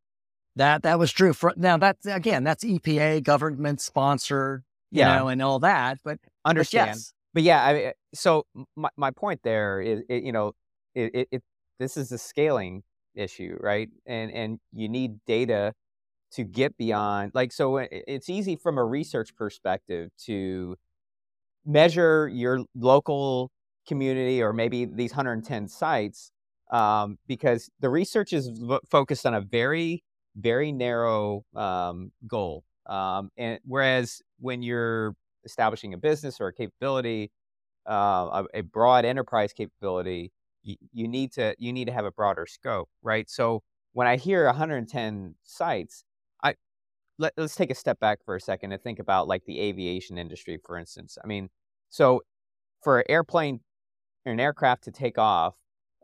That 0.57 0.83
that 0.83 0.99
was 0.99 1.11
true. 1.11 1.33
For 1.33 1.53
now, 1.57 1.77
that 1.79 1.97
again, 2.05 2.45
that's 2.45 2.64
EPA 2.64 3.25
government 3.25 3.81
sponsored 3.81 4.62
yeah. 4.95 5.16
know, 5.16 5.29
and 5.29 5.43
all 5.43 5.59
that. 5.61 5.99
But 6.05 6.18
understand. 6.45 6.91
But, 6.91 6.97
yes. 6.97 7.12
but 7.35 7.43
yeah, 7.43 7.62
I 7.62 7.93
so 8.14 8.47
my, 8.77 8.91
my 8.97 9.11
point 9.11 9.41
there 9.43 9.81
is, 9.81 10.03
it, 10.09 10.22
you 10.22 10.33
know, 10.33 10.53
it, 10.95 11.14
it, 11.14 11.29
it 11.33 11.43
this 11.79 11.97
is 11.97 12.12
a 12.12 12.18
scaling 12.18 12.83
issue, 13.14 13.57
right? 13.61 13.89
And 14.07 14.31
and 14.31 14.61
you 14.72 14.89
need 14.89 15.25
data 15.27 15.75
to 16.33 16.45
get 16.45 16.77
beyond 16.77 17.31
like 17.33 17.53
so 17.53 17.79
uh, 17.79 17.87
it's 17.91 18.29
easy 18.29 18.57
from 18.57 18.77
a 18.77 18.85
research 18.85 19.37
perspective 19.37 20.11
to 20.18 20.77
measure 21.67 22.29
your 22.29 22.65
local 22.75 23.51
community 23.87 24.43
or 24.43 24.53
maybe 24.53 24.85
these 24.85 25.12
110 25.12 25.69
sites 25.69 26.31
um, 26.71 27.19
because 27.27 27.71
the 27.81 27.89
research 27.89 28.33
is 28.33 28.51
focused 28.91 29.27
on 29.27 29.35
a 29.35 29.41
very 29.41 30.03
very 30.37 30.73
narrow 30.73 31.45
um, 31.55 32.11
goal 32.27 32.65
um, 32.87 33.31
and 33.37 33.59
whereas 33.65 34.21
when 34.41 34.62
you're 34.62 35.15
establishing 35.45 35.95
a 35.95 35.99
business 35.99 36.41
or 36.41 36.49
a 36.49 36.53
capability, 36.53 37.31
uh, 37.89 38.43
a, 38.55 38.59
a, 38.59 38.61
broad 38.62 39.05
enterprise 39.05 39.53
capability, 39.53 40.33
you, 40.62 41.09
need 41.09 41.31
to 41.33 41.55
you 41.59 41.73
need 41.73 41.85
to 41.87 41.93
have 41.93 42.07
a 42.07 42.11
broader 42.11 42.47
scope, 42.47 42.89
right? 43.03 43.29
So 43.29 43.62
when 43.93 44.07
I 44.07 44.17
hear 44.17 44.47
110 44.47 45.35
sites, 45.45 46.05
let, 47.19 47.33
let's 47.37 47.57
take 47.57 47.71
a 47.71 47.75
step 47.75 48.01
back 48.01 48.19
for 48.25 48.37
a 48.37 48.41
second 48.41 48.73
and 48.73 48.83
think 48.83 48.99
about 48.99 49.29
like 49.29 49.45
the 49.45 49.61
aviation 49.61 50.19
industry, 50.19 50.59
for 50.65 50.79
instance. 50.79 51.19
I 51.23 51.27
mean, 51.27 51.51
so 51.91 52.23
for 52.83 53.01
an 53.01 53.07
airplane, 53.09 53.61
an 54.27 54.41
aircraft 54.41 54.85
to 54.85 54.93
take 54.93 55.19
off, 55.19 55.55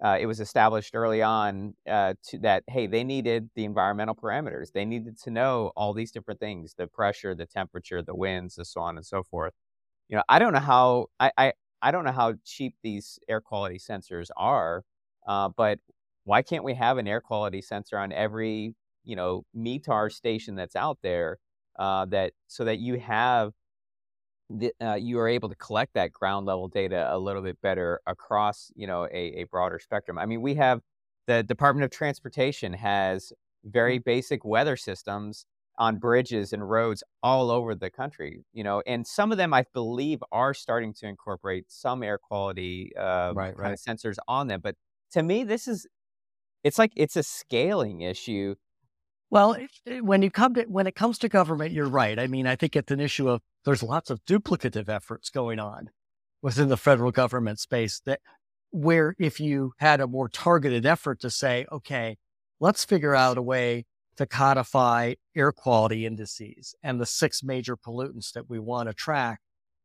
uh, 0.03 0.17
it 0.19 0.27
was 0.27 0.41
established 0.41 0.95
early 0.95 1.23
on 1.23 1.75
uh, 1.89 2.15
to, 2.29 2.39
that 2.39 2.65
hey 2.69 2.87
they 2.87 3.05
needed 3.05 3.51
the 3.55 3.65
environmental 3.65 4.15
parameters 4.15 4.73
they 4.73 4.85
needed 4.85 5.19
to 5.19 5.31
know 5.31 5.73
all 5.77 5.93
these 5.93 6.11
different 6.11 6.41
things 6.41 6.75
the 6.79 6.87
pressure 6.87 7.35
the 7.35 7.47
temperature 7.47 8.03
the 8.03 8.15
winds 8.15 8.57
and 8.57 8.67
so 8.67 8.81
on 8.81 8.97
and 8.97 9.05
so 9.05 9.23
forth 9.23 9.53
you 10.09 10.17
know 10.17 10.23
i 10.29 10.39
don't 10.39 10.53
know 10.53 10.59
how 10.59 11.07
i 11.19 11.31
i, 11.37 11.53
I 11.83 11.91
don't 11.91 12.05
know 12.05 12.13
how 12.13 12.35
cheap 12.45 12.75
these 12.83 13.19
air 13.29 13.41
quality 13.41 13.79
sensors 13.79 14.29
are 14.37 14.85
uh, 15.27 15.51
but 15.55 15.79
why 16.25 16.43
can't 16.43 16.65
we 16.65 16.75
have 16.75 16.99
an 16.99 17.07
air 17.07 17.21
quality 17.21 17.61
sensor 17.61 17.99
on 17.99 18.13
every 18.13 18.75
you 19.05 19.17
know 19.17 19.45
METAR 19.57 20.13
station 20.13 20.55
that's 20.55 20.77
out 20.77 20.99
there 21.03 21.39
uh, 21.79 22.05
that 22.07 22.33
so 22.47 22.65
that 22.65 22.79
you 22.79 22.99
have 22.99 23.53
the, 24.51 24.73
uh, 24.81 24.95
you 24.95 25.19
are 25.21 25.29
able 25.29 25.49
to 25.49 25.55
collect 25.55 25.95
that 25.95 26.13
ground 26.13 26.45
level 26.45 26.67
data 26.67 27.09
a 27.11 27.19
little 27.19 27.43
bit 27.43 27.61
better 27.63 28.01
across 28.07 28.73
you 28.75 28.87
know 28.87 29.07
a, 29.13 29.41
a 29.41 29.45
broader 29.45 29.79
spectrum 29.79 30.19
i 30.19 30.27
mean 30.27 30.43
we 30.43 30.55
have 30.55 30.81
the 31.27 31.43
department 31.43 31.85
of 31.85 31.91
transportation 31.91 32.73
has 32.73 33.33
very 33.65 34.01
mm. 34.01 34.05
basic 34.05 34.45
weather 34.45 34.77
systems 34.77 35.47
on 35.79 35.97
bridges 35.97 36.53
and 36.53 36.69
roads 36.69 37.03
all 37.23 37.51
over 37.51 37.75
the 37.75 37.91
country 37.91 38.45
you 38.53 38.65
know 38.65 38.83
and 38.87 39.07
some 39.07 39.31
of 39.31 39.39
them 39.39 39.55
i 39.55 39.65
believe 39.73 40.23
are 40.33 40.53
starting 40.53 40.93
to 40.93 41.07
incorporate 41.07 41.65
some 41.69 42.03
air 42.03 42.19
quality 42.19 42.93
uh, 42.99 43.33
right, 43.35 43.57
right. 43.57 43.79
sensors 43.79 44.17
on 44.27 44.49
them 44.49 44.61
but 44.63 44.75
to 45.13 45.23
me 45.23 45.45
this 45.45 45.69
is 45.69 45.87
it's 46.65 46.79
like 46.79 46.93
it's 46.97 47.17
a 47.17 47.23
scaling 47.23 48.01
issue 48.01 48.55
well, 49.31 49.57
when 50.01 50.23
you 50.23 50.31
come 50.31 50.55
to 50.55 50.63
when 50.65 50.87
it 50.87 50.95
comes 50.95 51.19
to 51.19 51.29
government, 51.29 51.73
you're 51.73 51.89
right. 51.89 52.19
I 52.19 52.27
mean, 52.27 52.47
I 52.47 52.57
think 52.57 52.75
it's 52.77 52.91
an 52.91 53.01
issue 53.01 53.29
of 53.29 53.41
there's 53.65 53.83
lots 53.83 54.11
of 54.11 54.25
duplicative 54.25 54.89
efforts 54.89 55.31
going 55.31 55.59
on 55.59 55.91
within 56.43 56.69
the 56.69 56.77
federal 56.77 57.13
government 57.13 57.61
space 57.61 58.01
that 58.07 58.21
where 58.71 59.15
if 59.19 59.41
you 59.41 59.73
had 59.79 60.01
a 60.01 60.07
more 60.07 60.29
targeted 60.29 60.87
effort 60.87 61.21
to 61.21 61.31
say, 61.31 61.67
okay, 61.71 62.17
let's 62.61 62.85
figure 62.85 63.15
out 63.15 63.39
a 63.39 63.43
way 63.43 63.85
to 64.17 64.27
codify 64.27 65.15
air 65.37 65.53
quality 65.53 66.07
indices 66.07 66.75
and 66.83 67.01
the 67.01 67.07
six 67.07 67.43
major 67.43 67.77
pollutants 67.77 68.33
that 68.33 68.49
we 68.51 68.59
want 68.59 68.89
to 68.89 68.95
track 68.95 69.41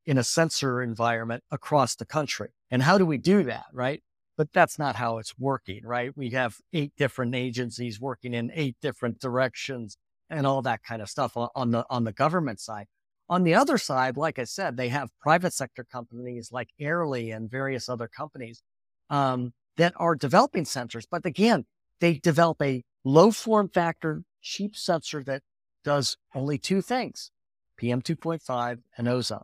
in 0.06 0.18
a 0.18 0.24
sensor 0.24 0.82
environment 0.82 1.44
across 1.52 1.96
the 1.96 2.06
country. 2.06 2.50
And 2.70 2.84
how 2.84 2.98
do 2.98 3.06
we 3.06 3.18
do 3.18 3.44
that, 3.44 3.66
right? 3.74 4.04
But 4.38 4.52
that's 4.54 4.78
not 4.78 4.96
how 4.96 5.18
it's 5.18 5.38
working, 5.38 5.82
right? 5.86 6.16
We 6.16 6.32
have 6.32 6.58
eight 6.74 6.94
different 6.98 7.36
agencies 7.36 8.00
working 8.00 8.34
in 8.34 8.52
eight 8.54 8.76
different 8.82 9.20
directions 9.20 9.98
and 10.30 10.46
all 10.46 10.62
that 10.64 10.84
kind 10.84 11.02
of 11.02 11.10
stuff 11.10 11.34
on 11.36 11.72
the 11.72 11.86
on 11.90 12.04
the 12.04 12.12
government 12.12 12.60
side. 12.60 12.88
On 13.28 13.44
the 13.44 13.56
other 13.56 13.78
side, 13.78 14.18
like 14.18 14.38
I 14.38 14.44
said, 14.44 14.78
they 14.78 14.90
have 14.90 15.10
private 15.20 15.54
sector 15.54 15.84
companies 15.84 16.52
like 16.52 16.70
Airly 16.80 17.32
and 17.32 17.50
various 17.50 17.90
other 17.90 18.08
companies 18.08 18.62
um, 19.10 19.54
that 19.78 19.94
are 19.98 20.16
developing 20.16 20.64
sensors. 20.64 21.06
But 21.10 21.26
again, 21.26 21.66
they 22.00 22.14
develop 22.14 22.62
a 22.62 22.84
low 23.04 23.32
form 23.32 23.70
factor, 23.70 24.24
cheap 24.42 24.76
sensor 24.76 25.24
that 25.24 25.42
does 25.84 26.18
only 26.34 26.58
two 26.58 26.82
things 26.82 27.32
PM 27.78 28.02
2.5 28.02 28.80
and 28.98 29.08
ozone. 29.08 29.44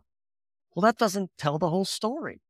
Well, 0.74 0.82
that 0.82 0.98
doesn't 0.98 1.30
tell 1.36 1.58
the 1.58 1.68
whole 1.68 1.84
story. 1.84 2.40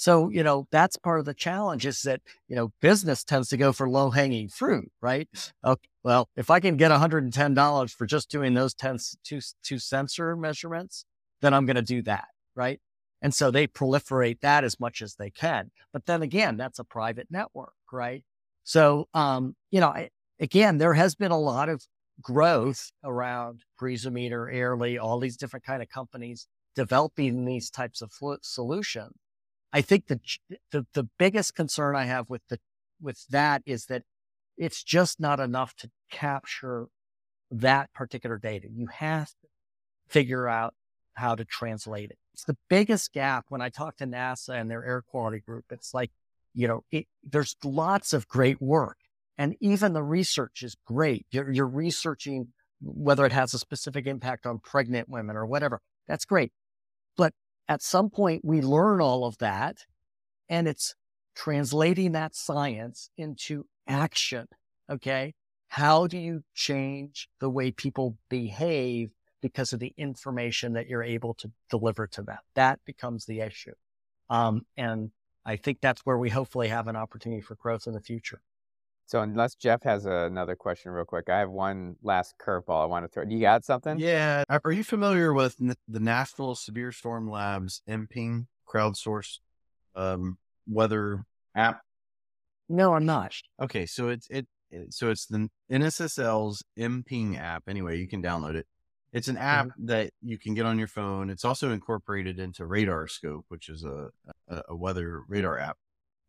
So, 0.00 0.30
you 0.30 0.42
know, 0.42 0.66
that's 0.72 0.96
part 0.96 1.20
of 1.20 1.26
the 1.26 1.34
challenge 1.34 1.84
is 1.84 2.00
that, 2.04 2.22
you 2.48 2.56
know, 2.56 2.72
business 2.80 3.22
tends 3.22 3.50
to 3.50 3.58
go 3.58 3.70
for 3.70 3.86
low 3.86 4.08
hanging 4.08 4.48
fruit, 4.48 4.90
right? 5.02 5.28
Okay, 5.62 5.90
well, 6.02 6.30
if 6.36 6.48
I 6.48 6.58
can 6.58 6.78
get 6.78 6.90
$110 6.90 7.90
for 7.92 8.06
just 8.06 8.30
doing 8.30 8.54
those 8.54 8.72
10, 8.72 8.96
two, 9.22 9.40
two 9.62 9.78
sensor 9.78 10.34
measurements, 10.36 11.04
then 11.42 11.52
I'm 11.52 11.66
going 11.66 11.76
to 11.76 11.82
do 11.82 12.00
that, 12.04 12.28
right? 12.54 12.80
And 13.20 13.34
so 13.34 13.50
they 13.50 13.66
proliferate 13.66 14.40
that 14.40 14.64
as 14.64 14.80
much 14.80 15.02
as 15.02 15.16
they 15.16 15.28
can. 15.28 15.70
But 15.92 16.06
then 16.06 16.22
again, 16.22 16.56
that's 16.56 16.78
a 16.78 16.84
private 16.84 17.26
network, 17.30 17.74
right? 17.92 18.24
So, 18.64 19.06
um, 19.12 19.54
you 19.70 19.80
know, 19.80 19.88
I, 19.88 20.08
again, 20.40 20.78
there 20.78 20.94
has 20.94 21.14
been 21.14 21.30
a 21.30 21.38
lot 21.38 21.68
of 21.68 21.84
growth 22.22 22.90
around 23.04 23.64
BreezoMeter, 23.78 24.50
Airly, 24.50 24.96
all 24.96 25.18
these 25.18 25.36
different 25.36 25.66
kind 25.66 25.82
of 25.82 25.90
companies 25.90 26.46
developing 26.74 27.44
these 27.44 27.68
types 27.68 28.00
of 28.00 28.10
solutions. 28.40 29.12
I 29.72 29.82
think 29.82 30.06
the, 30.06 30.20
the 30.72 30.86
the 30.94 31.08
biggest 31.18 31.54
concern 31.54 31.96
I 31.96 32.04
have 32.04 32.28
with 32.28 32.42
the 32.48 32.58
with 33.00 33.26
that 33.28 33.62
is 33.66 33.86
that 33.86 34.02
it's 34.56 34.82
just 34.82 35.20
not 35.20 35.40
enough 35.40 35.74
to 35.76 35.90
capture 36.10 36.88
that 37.50 37.92
particular 37.94 38.38
data. 38.38 38.68
You 38.70 38.86
have 38.86 39.28
to 39.28 39.48
figure 40.08 40.48
out 40.48 40.74
how 41.14 41.34
to 41.34 41.44
translate 41.44 42.10
it. 42.10 42.18
It's 42.34 42.44
the 42.44 42.56
biggest 42.68 43.12
gap 43.12 43.46
when 43.48 43.60
I 43.60 43.68
talk 43.68 43.96
to 43.98 44.06
NASA 44.06 44.60
and 44.60 44.70
their 44.70 44.84
air 44.84 45.02
quality 45.02 45.40
group. 45.40 45.66
It's 45.70 45.94
like, 45.94 46.10
you 46.54 46.68
know, 46.68 46.84
it, 46.90 47.06
there's 47.22 47.56
lots 47.64 48.12
of 48.12 48.28
great 48.28 48.60
work 48.60 48.98
and 49.40 49.56
even 49.58 49.94
the 49.94 50.02
research 50.02 50.62
is 50.62 50.76
great. 50.84 51.24
You're, 51.30 51.50
you're 51.50 51.66
researching 51.66 52.48
whether 52.82 53.24
it 53.24 53.32
has 53.32 53.54
a 53.54 53.58
specific 53.58 54.06
impact 54.06 54.44
on 54.44 54.58
pregnant 54.58 55.08
women 55.08 55.34
or 55.34 55.46
whatever. 55.46 55.80
That's 56.06 56.26
great. 56.26 56.52
At 57.70 57.82
some 57.82 58.10
point, 58.10 58.44
we 58.44 58.60
learn 58.62 59.00
all 59.00 59.24
of 59.24 59.38
that 59.38 59.86
and 60.48 60.66
it's 60.66 60.96
translating 61.36 62.10
that 62.12 62.34
science 62.34 63.10
into 63.16 63.64
action. 63.86 64.48
Okay. 64.90 65.34
How 65.68 66.08
do 66.08 66.18
you 66.18 66.42
change 66.52 67.28
the 67.38 67.48
way 67.48 67.70
people 67.70 68.16
behave 68.28 69.12
because 69.40 69.72
of 69.72 69.78
the 69.78 69.94
information 69.96 70.72
that 70.72 70.88
you're 70.88 71.04
able 71.04 71.32
to 71.34 71.52
deliver 71.70 72.08
to 72.08 72.22
them? 72.22 72.38
That 72.56 72.80
becomes 72.84 73.24
the 73.26 73.38
issue. 73.38 73.74
Um, 74.28 74.66
and 74.76 75.12
I 75.46 75.54
think 75.54 75.78
that's 75.80 76.00
where 76.00 76.18
we 76.18 76.28
hopefully 76.28 76.66
have 76.66 76.88
an 76.88 76.96
opportunity 76.96 77.40
for 77.40 77.54
growth 77.54 77.86
in 77.86 77.92
the 77.92 78.00
future. 78.00 78.40
So 79.10 79.22
unless 79.22 79.56
Jeff 79.56 79.82
has 79.82 80.06
a, 80.06 80.26
another 80.26 80.54
question 80.54 80.92
real 80.92 81.04
quick, 81.04 81.28
I 81.28 81.40
have 81.40 81.50
one 81.50 81.96
last 82.00 82.36
curveball 82.40 82.80
I 82.80 82.84
want 82.84 83.04
to 83.04 83.08
throw. 83.08 83.24
Do 83.24 83.34
you 83.34 83.40
got 83.40 83.64
something? 83.64 83.98
Yeah. 83.98 84.44
Are 84.48 84.70
you 84.70 84.84
familiar 84.84 85.34
with 85.34 85.56
the 85.58 85.98
National 85.98 86.54
Severe 86.54 86.92
Storm 86.92 87.28
Labs 87.28 87.82
mPING 87.88 88.46
crowdsourced 88.72 89.40
um, 89.96 90.38
weather 90.68 91.24
app? 91.56 91.80
No, 92.68 92.94
I'm 92.94 93.04
not. 93.04 93.34
Okay, 93.60 93.84
so 93.84 94.10
it's 94.10 94.28
it 94.30 94.46
so 94.90 95.10
it's 95.10 95.26
the 95.26 95.48
NSSL's 95.72 96.62
mPING 96.78 97.36
app. 97.36 97.64
Anyway, 97.66 97.98
you 97.98 98.06
can 98.06 98.22
download 98.22 98.54
it. 98.54 98.68
It's 99.12 99.26
an 99.26 99.38
app 99.38 99.66
mm-hmm. 99.66 99.86
that 99.86 100.12
you 100.22 100.38
can 100.38 100.54
get 100.54 100.66
on 100.66 100.78
your 100.78 100.86
phone. 100.86 101.30
It's 101.30 101.44
also 101.44 101.72
incorporated 101.72 102.38
into 102.38 102.62
RadarScope, 102.62 103.42
which 103.48 103.70
is 103.70 103.82
a, 103.82 104.10
a, 104.46 104.62
a 104.68 104.76
weather 104.76 105.22
radar 105.26 105.58
app 105.58 105.78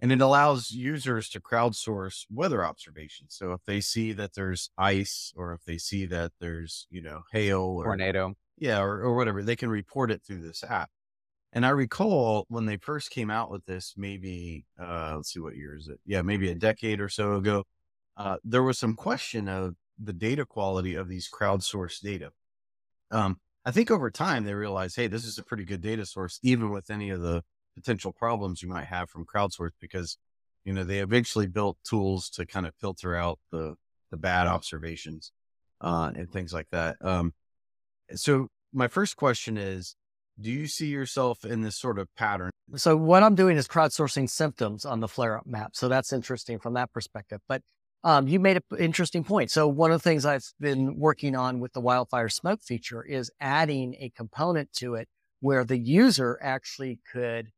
and 0.02 0.12
it 0.12 0.20
allows 0.20 0.72
users 0.72 1.30
to 1.30 1.39
crowdsource 1.39 2.26
weather 2.32 2.66
observations. 2.66 3.36
So 3.38 3.54
if 3.54 3.62
they 3.66 3.82
see 3.82 4.14
that 4.14 4.34
there's 4.34 4.72
ice 4.78 5.32
or 5.36 5.54
if 5.54 5.64
they 5.64 5.78
see 5.78 6.08
that 6.08 6.32
there's, 6.39 6.88
you 6.89 7.02
know, 7.02 7.22
hail 7.32 7.62
or 7.62 7.84
tornado, 7.86 8.34
yeah, 8.58 8.82
or, 8.82 9.02
or 9.02 9.16
whatever, 9.16 9.43
they 9.43 9.56
can 9.56 9.70
report 9.70 10.10
it 10.12 10.24
through 10.26 10.41
this 10.41 10.64
app. 10.64 10.89
And 11.54 11.66
I 11.66 11.70
recall 11.70 12.45
when 12.47 12.66
they 12.66 12.78
first 12.78 13.12
came 13.12 13.30
out 13.30 13.52
with 13.52 13.66
this, 13.66 13.93
maybe, 13.97 14.66
uh, 14.82 15.14
let's 15.18 15.34
see 15.34 15.39
what 15.39 15.56
year 15.56 15.76
is 15.76 15.88
it? 15.88 15.99
Yeah, 16.06 16.22
maybe 16.22 16.49
a 16.49 16.56
decade 16.56 16.99
or 16.99 17.10
so 17.10 17.36
ago. 17.36 17.66
Uh, 18.18 18.38
there 18.43 18.64
was 18.64 18.80
some 18.80 18.95
question 18.95 19.47
of 19.47 19.76
the 20.02 20.14
data 20.14 20.45
quality 20.45 20.95
of 20.95 21.10
these 21.10 21.30
crowdsourced 21.30 22.02
data. 22.02 22.32
Um, 23.12 23.38
I 23.66 23.72
think 23.72 23.91
over 23.91 24.10
time 24.10 24.45
they 24.45 24.54
realized, 24.54 24.95
hey, 24.95 25.08
this 25.08 25.26
is 25.26 25.38
a 25.38 25.43
pretty 25.43 25.66
good 25.66 25.82
data 25.82 26.06
source, 26.06 26.39
even 26.41 26.72
with 26.72 26.89
any 26.89 27.10
of 27.12 27.22
the 27.22 27.43
potential 27.82 28.11
problems 28.11 28.61
you 28.61 28.69
might 28.69 28.86
have 28.86 29.09
from 29.09 29.25
crowdsource 29.25 29.71
because 29.79 30.17
you 30.63 30.73
know 30.73 30.84
they 30.84 30.99
eventually 30.99 31.47
built 31.47 31.77
tools 31.84 32.29
to 32.29 32.45
kind 32.45 32.67
of 32.67 32.75
filter 32.75 33.15
out 33.15 33.39
the 33.51 33.75
the 34.11 34.17
bad 34.17 34.47
observations 34.47 35.32
uh, 35.82 36.11
and 36.15 36.32
things 36.32 36.53
like 36.53 36.67
that. 36.71 36.97
Um, 37.01 37.34
so 38.13 38.47
my 38.73 38.88
first 38.88 39.15
question 39.15 39.57
is, 39.57 39.95
do 40.39 40.51
you 40.51 40.67
see 40.67 40.88
yourself 40.88 41.43
in 41.45 41.61
this 41.61 41.77
sort 41.77 41.97
of 41.97 42.07
pattern? 42.15 42.51
So 42.75 42.95
what 42.95 43.23
I'm 43.23 43.36
doing 43.36 43.57
is 43.57 43.67
crowdsourcing 43.67 44.29
symptoms 44.29 44.86
on 44.86 44.99
the 44.99 45.07
flare 45.07 45.38
up 45.38 45.47
map. 45.47 45.71
So 45.75 45.88
that's 45.88 46.13
interesting 46.13 46.59
from 46.59 46.73
that 46.75 46.91
perspective. 46.91 47.39
But 47.47 47.61
um, 48.03 48.27
you 48.27 48.39
made 48.39 48.57
an 48.57 48.77
interesting 48.79 49.23
point. 49.23 49.51
So 49.51 49.67
one 49.67 49.91
of 49.91 50.01
the 50.01 50.09
things 50.09 50.25
I've 50.25 50.45
been 50.59 50.97
working 50.97 51.36
on 51.36 51.59
with 51.59 51.73
the 51.73 51.82
wildfire 51.82 52.29
smoke 52.29 52.61
feature 52.61 53.03
is 53.03 53.32
adding 53.39 53.95
a 53.99 54.09
component 54.09 54.73
to 54.73 54.95
it 54.95 55.07
where 55.39 55.63
the 55.63 55.77
user 55.77 56.39
actually 56.41 56.99
could 57.11 57.49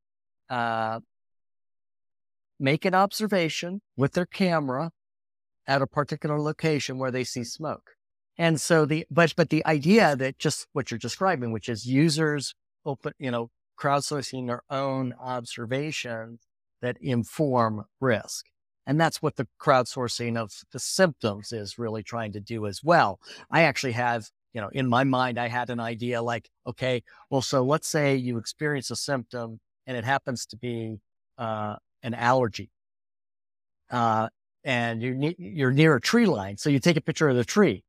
uh, 0.54 0.99
make 2.60 2.86
an 2.86 2.93
observation 2.93 3.82
with 3.97 4.14
their 4.14 4.28
camera 4.28 4.91
at 5.66 5.82
a 5.82 5.88
particular 5.88 6.39
location 6.39 6.99
where 6.99 7.12
they 7.12 7.24
see 7.24 7.43
smoke. 7.43 7.91
And 8.38 8.62
so 8.62 8.86
the, 8.86 9.06
but, 9.10 9.34
but 9.36 9.49
the 9.49 9.66
idea 9.66 10.16
that 10.16 10.38
just 10.38 10.68
what 10.74 10.91
you're 10.91 10.99
describing, 10.99 11.51
which 11.51 11.70
is 11.70 11.88
users 11.88 12.54
open, 12.86 13.14
you 13.18 13.32
know, 13.32 13.49
crowdsourcing 13.80 14.45
their 14.45 14.62
own 14.70 15.14
observations 15.20 16.41
that 16.82 16.97
inform 17.01 17.86
risk. 17.99 18.45
And 18.86 18.99
that's 18.99 19.22
what 19.22 19.38
the 19.38 19.47
crowdsourcing 19.60 20.38
of 20.38 20.51
the 20.72 20.80
symptoms 20.80 21.51
is 21.51 21.80
really 21.80 22.04
trying 22.04 22.34
to 22.34 22.39
do 22.39 22.68
as 22.68 22.82
well. 22.84 23.20
I 23.49 23.64
actually 23.64 23.93
have, 23.93 24.26
you 24.54 24.62
know, 24.62 24.70
in 24.72 24.88
my 24.88 25.04
mind, 25.04 25.39
I 25.39 25.47
had 25.47 25.72
an 25.72 25.80
idea 25.80 26.22
like, 26.22 26.49
okay, 26.68 27.01
well, 27.32 27.41
so 27.41 27.64
let's 27.64 27.88
say 27.88 28.16
you 28.16 28.38
experience 28.38 28.91
a 28.91 28.95
symptom 28.95 29.60
and 29.86 29.97
it 29.97 30.05
happens 30.05 30.45
to 30.47 30.57
be 30.57 30.99
uh, 31.38 31.75
an 32.01 32.13
allergy. 32.13 32.69
Uh, 33.89 34.29
and 34.63 35.01
you're, 35.01 35.15
ne- 35.15 35.36
you're 35.38 35.71
near 35.71 35.95
a 35.95 36.01
tree 36.01 36.25
line. 36.25 36.57
So 36.57 36.69
you 36.69 36.79
take 36.79 36.97
a 36.97 37.01
picture 37.01 37.29
of 37.29 37.36
the 37.36 37.43
tree. 37.45 37.84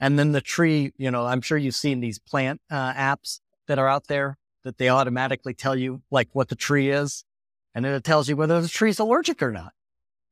And 0.00 0.18
then 0.18 0.32
the 0.32 0.40
tree, 0.40 0.92
you 0.96 1.10
know, 1.10 1.24
I'm 1.24 1.40
sure 1.40 1.56
you've 1.56 1.74
seen 1.74 2.00
these 2.00 2.18
plant 2.18 2.60
uh, 2.70 2.92
apps 2.92 3.40
that 3.66 3.78
are 3.78 3.88
out 3.88 4.06
there 4.08 4.38
that 4.64 4.78
they 4.78 4.88
automatically 4.88 5.54
tell 5.54 5.76
you 5.76 6.02
like 6.10 6.28
what 6.32 6.48
the 6.48 6.56
tree 6.56 6.90
is. 6.90 7.24
And 7.74 7.84
then 7.84 7.94
it 7.94 8.04
tells 8.04 8.28
you 8.28 8.36
whether 8.36 8.60
the 8.60 8.68
tree's 8.68 8.98
allergic 8.98 9.42
or 9.42 9.52
not, 9.52 9.72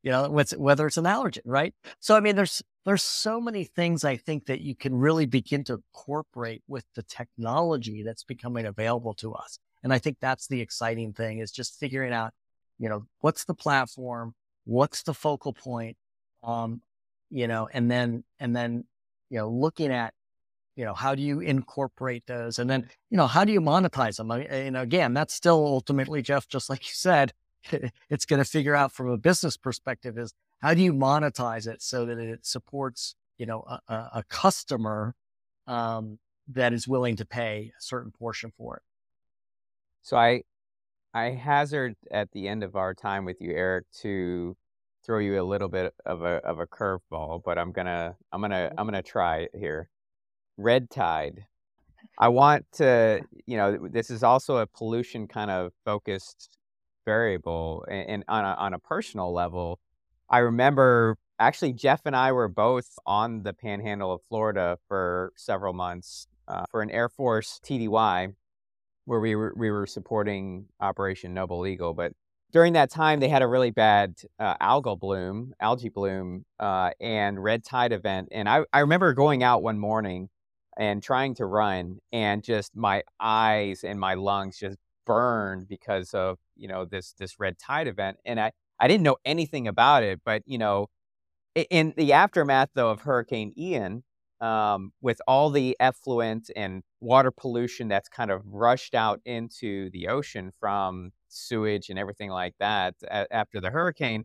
you 0.02 0.10
know, 0.10 0.28
whether 0.30 0.86
it's 0.86 0.96
an 0.96 1.04
allergen, 1.04 1.42
right? 1.44 1.74
So, 2.00 2.16
I 2.16 2.20
mean, 2.20 2.36
there's, 2.36 2.62
there's 2.84 3.02
so 3.02 3.40
many 3.40 3.64
things 3.64 4.04
I 4.04 4.16
think 4.16 4.46
that 4.46 4.60
you 4.60 4.74
can 4.74 4.94
really 4.94 5.26
begin 5.26 5.64
to 5.64 5.74
incorporate 5.74 6.62
with 6.68 6.84
the 6.94 7.02
technology 7.02 8.02
that's 8.02 8.24
becoming 8.24 8.66
available 8.66 9.14
to 9.14 9.34
us. 9.34 9.58
And 9.84 9.92
I 9.92 9.98
think 9.98 10.16
that's 10.18 10.48
the 10.48 10.62
exciting 10.62 11.12
thing 11.12 11.38
is 11.38 11.52
just 11.52 11.78
figuring 11.78 12.12
out, 12.12 12.32
you 12.78 12.88
know, 12.88 13.04
what's 13.20 13.44
the 13.44 13.54
platform, 13.54 14.34
what's 14.64 15.02
the 15.02 15.12
focal 15.12 15.52
point, 15.52 15.98
um, 16.42 16.80
you 17.30 17.46
know, 17.46 17.68
and 17.72 17.90
then 17.90 18.24
and 18.40 18.56
then 18.56 18.84
you 19.28 19.38
know 19.38 19.48
looking 19.48 19.92
at 19.92 20.14
you 20.74 20.84
know 20.84 20.94
how 20.94 21.14
do 21.14 21.22
you 21.22 21.40
incorporate 21.40 22.24
those, 22.26 22.58
and 22.58 22.68
then 22.68 22.88
you 23.10 23.18
know 23.18 23.26
how 23.26 23.44
do 23.44 23.52
you 23.52 23.60
monetize 23.60 24.16
them? 24.16 24.30
I 24.30 24.46
mean, 24.48 24.72
know, 24.72 24.82
again, 24.82 25.12
that's 25.14 25.34
still 25.34 25.64
ultimately, 25.64 26.22
Jeff, 26.22 26.48
just 26.48 26.70
like 26.70 26.86
you 26.86 26.94
said, 26.94 27.34
it's 28.10 28.24
going 28.24 28.42
to 28.42 28.48
figure 28.48 28.74
out 28.74 28.90
from 28.90 29.08
a 29.10 29.18
business 29.18 29.56
perspective 29.56 30.18
is 30.18 30.32
how 30.60 30.72
do 30.72 30.82
you 30.82 30.94
monetize 30.94 31.66
it 31.66 31.82
so 31.82 32.06
that 32.06 32.18
it 32.18 32.46
supports 32.46 33.16
you 33.36 33.44
know 33.44 33.64
a, 33.88 33.94
a 34.14 34.24
customer 34.28 35.14
um, 35.66 36.18
that 36.48 36.72
is 36.72 36.88
willing 36.88 37.16
to 37.16 37.26
pay 37.26 37.72
a 37.78 37.82
certain 37.82 38.10
portion 38.10 38.50
for 38.56 38.76
it. 38.76 38.82
So 40.04 40.18
I 40.18 40.42
I 41.14 41.30
hazard 41.30 41.96
at 42.10 42.30
the 42.32 42.48
end 42.48 42.62
of 42.64 42.76
our 42.76 42.94
time 42.94 43.24
with 43.26 43.40
you, 43.40 43.52
Eric, 43.52 43.86
to 44.02 44.56
throw 45.06 45.18
you 45.18 45.40
a 45.40 45.44
little 45.44 45.68
bit 45.68 45.94
of 46.06 46.22
a 46.22 46.36
of 46.46 46.60
a 46.60 46.66
curveball, 46.66 47.42
but 47.44 47.58
I'm 47.58 47.72
gonna 47.72 48.16
I'm 48.32 48.42
gonna 48.42 48.72
I'm 48.78 48.86
gonna 48.86 49.02
try 49.02 49.38
it 49.40 49.52
here. 49.54 49.88
Red 50.58 50.90
tide. 50.90 51.46
I 52.18 52.28
want 52.28 52.66
to, 52.74 53.22
you 53.46 53.56
know, 53.56 53.88
this 53.90 54.10
is 54.10 54.22
also 54.24 54.58
a 54.58 54.66
pollution 54.66 55.28
kind 55.28 55.50
of 55.50 55.72
focused 55.84 56.58
variable, 57.06 57.84
and, 57.90 58.08
and 58.10 58.24
on 58.28 58.44
a, 58.44 58.54
on 58.54 58.74
a 58.74 58.80
personal 58.80 59.32
level, 59.34 59.80
I 60.30 60.38
remember 60.40 61.18
actually 61.40 61.72
Jeff 61.74 62.02
and 62.06 62.16
I 62.16 62.32
were 62.32 62.48
both 62.48 62.90
on 63.06 63.42
the 63.44 63.54
Panhandle 63.54 64.12
of 64.12 64.22
Florida 64.28 64.78
for 64.88 65.32
several 65.36 65.72
months 65.74 66.28
uh, 66.48 66.64
for 66.70 66.82
an 66.82 66.90
Air 66.90 67.08
Force 67.08 67.60
TDY 67.64 68.34
where 69.06 69.20
we 69.20 69.34
were 69.36 69.52
we 69.56 69.70
were 69.70 69.86
supporting 69.86 70.66
Operation 70.80 71.34
Noble 71.34 71.66
Eagle. 71.66 71.94
But 71.94 72.12
during 72.52 72.74
that 72.74 72.90
time, 72.90 73.20
they 73.20 73.28
had 73.28 73.42
a 73.42 73.46
really 73.48 73.70
bad 73.70 74.14
uh, 74.38 74.56
algal 74.58 74.98
bloom, 74.98 75.54
algae 75.60 75.88
bloom, 75.88 76.44
uh, 76.60 76.90
and 77.00 77.42
red 77.42 77.64
tide 77.64 77.92
event. 77.92 78.28
And 78.32 78.48
I 78.48 78.64
I 78.72 78.80
remember 78.80 79.12
going 79.14 79.42
out 79.42 79.62
one 79.62 79.78
morning 79.78 80.28
and 80.78 81.02
trying 81.02 81.34
to 81.36 81.46
run, 81.46 81.98
and 82.12 82.42
just 82.42 82.76
my 82.76 83.02
eyes 83.20 83.84
and 83.84 83.98
my 84.00 84.14
lungs 84.14 84.58
just 84.58 84.78
burned 85.06 85.68
because 85.68 86.14
of 86.14 86.38
you 86.56 86.68
know 86.68 86.84
this 86.84 87.12
this 87.18 87.38
red 87.40 87.58
tide 87.58 87.88
event. 87.88 88.18
And 88.24 88.40
I 88.40 88.52
I 88.80 88.88
didn't 88.88 89.04
know 89.04 89.16
anything 89.24 89.68
about 89.68 90.02
it, 90.02 90.20
but 90.24 90.42
you 90.46 90.58
know. 90.58 90.88
In 91.70 91.94
the 91.96 92.12
aftermath, 92.12 92.70
though, 92.74 92.90
of 92.90 93.02
Hurricane 93.02 93.52
Ian, 93.56 94.02
um, 94.40 94.92
with 95.00 95.20
all 95.26 95.50
the 95.50 95.76
effluent 95.80 96.50
and 96.56 96.82
water 97.04 97.30
pollution 97.32 97.88
that's 97.88 98.08
kind 98.08 98.30
of 98.32 98.42
rushed 98.46 98.94
out 98.94 99.20
into 99.26 99.90
the 99.90 100.08
ocean 100.08 100.52
from 100.60 101.12
sewage 101.28 101.90
and 101.90 101.98
everything 101.98 102.30
like 102.30 102.54
that 102.60 102.94
a- 103.04 103.32
after 103.34 103.60
the 103.60 103.70
hurricane, 103.70 104.24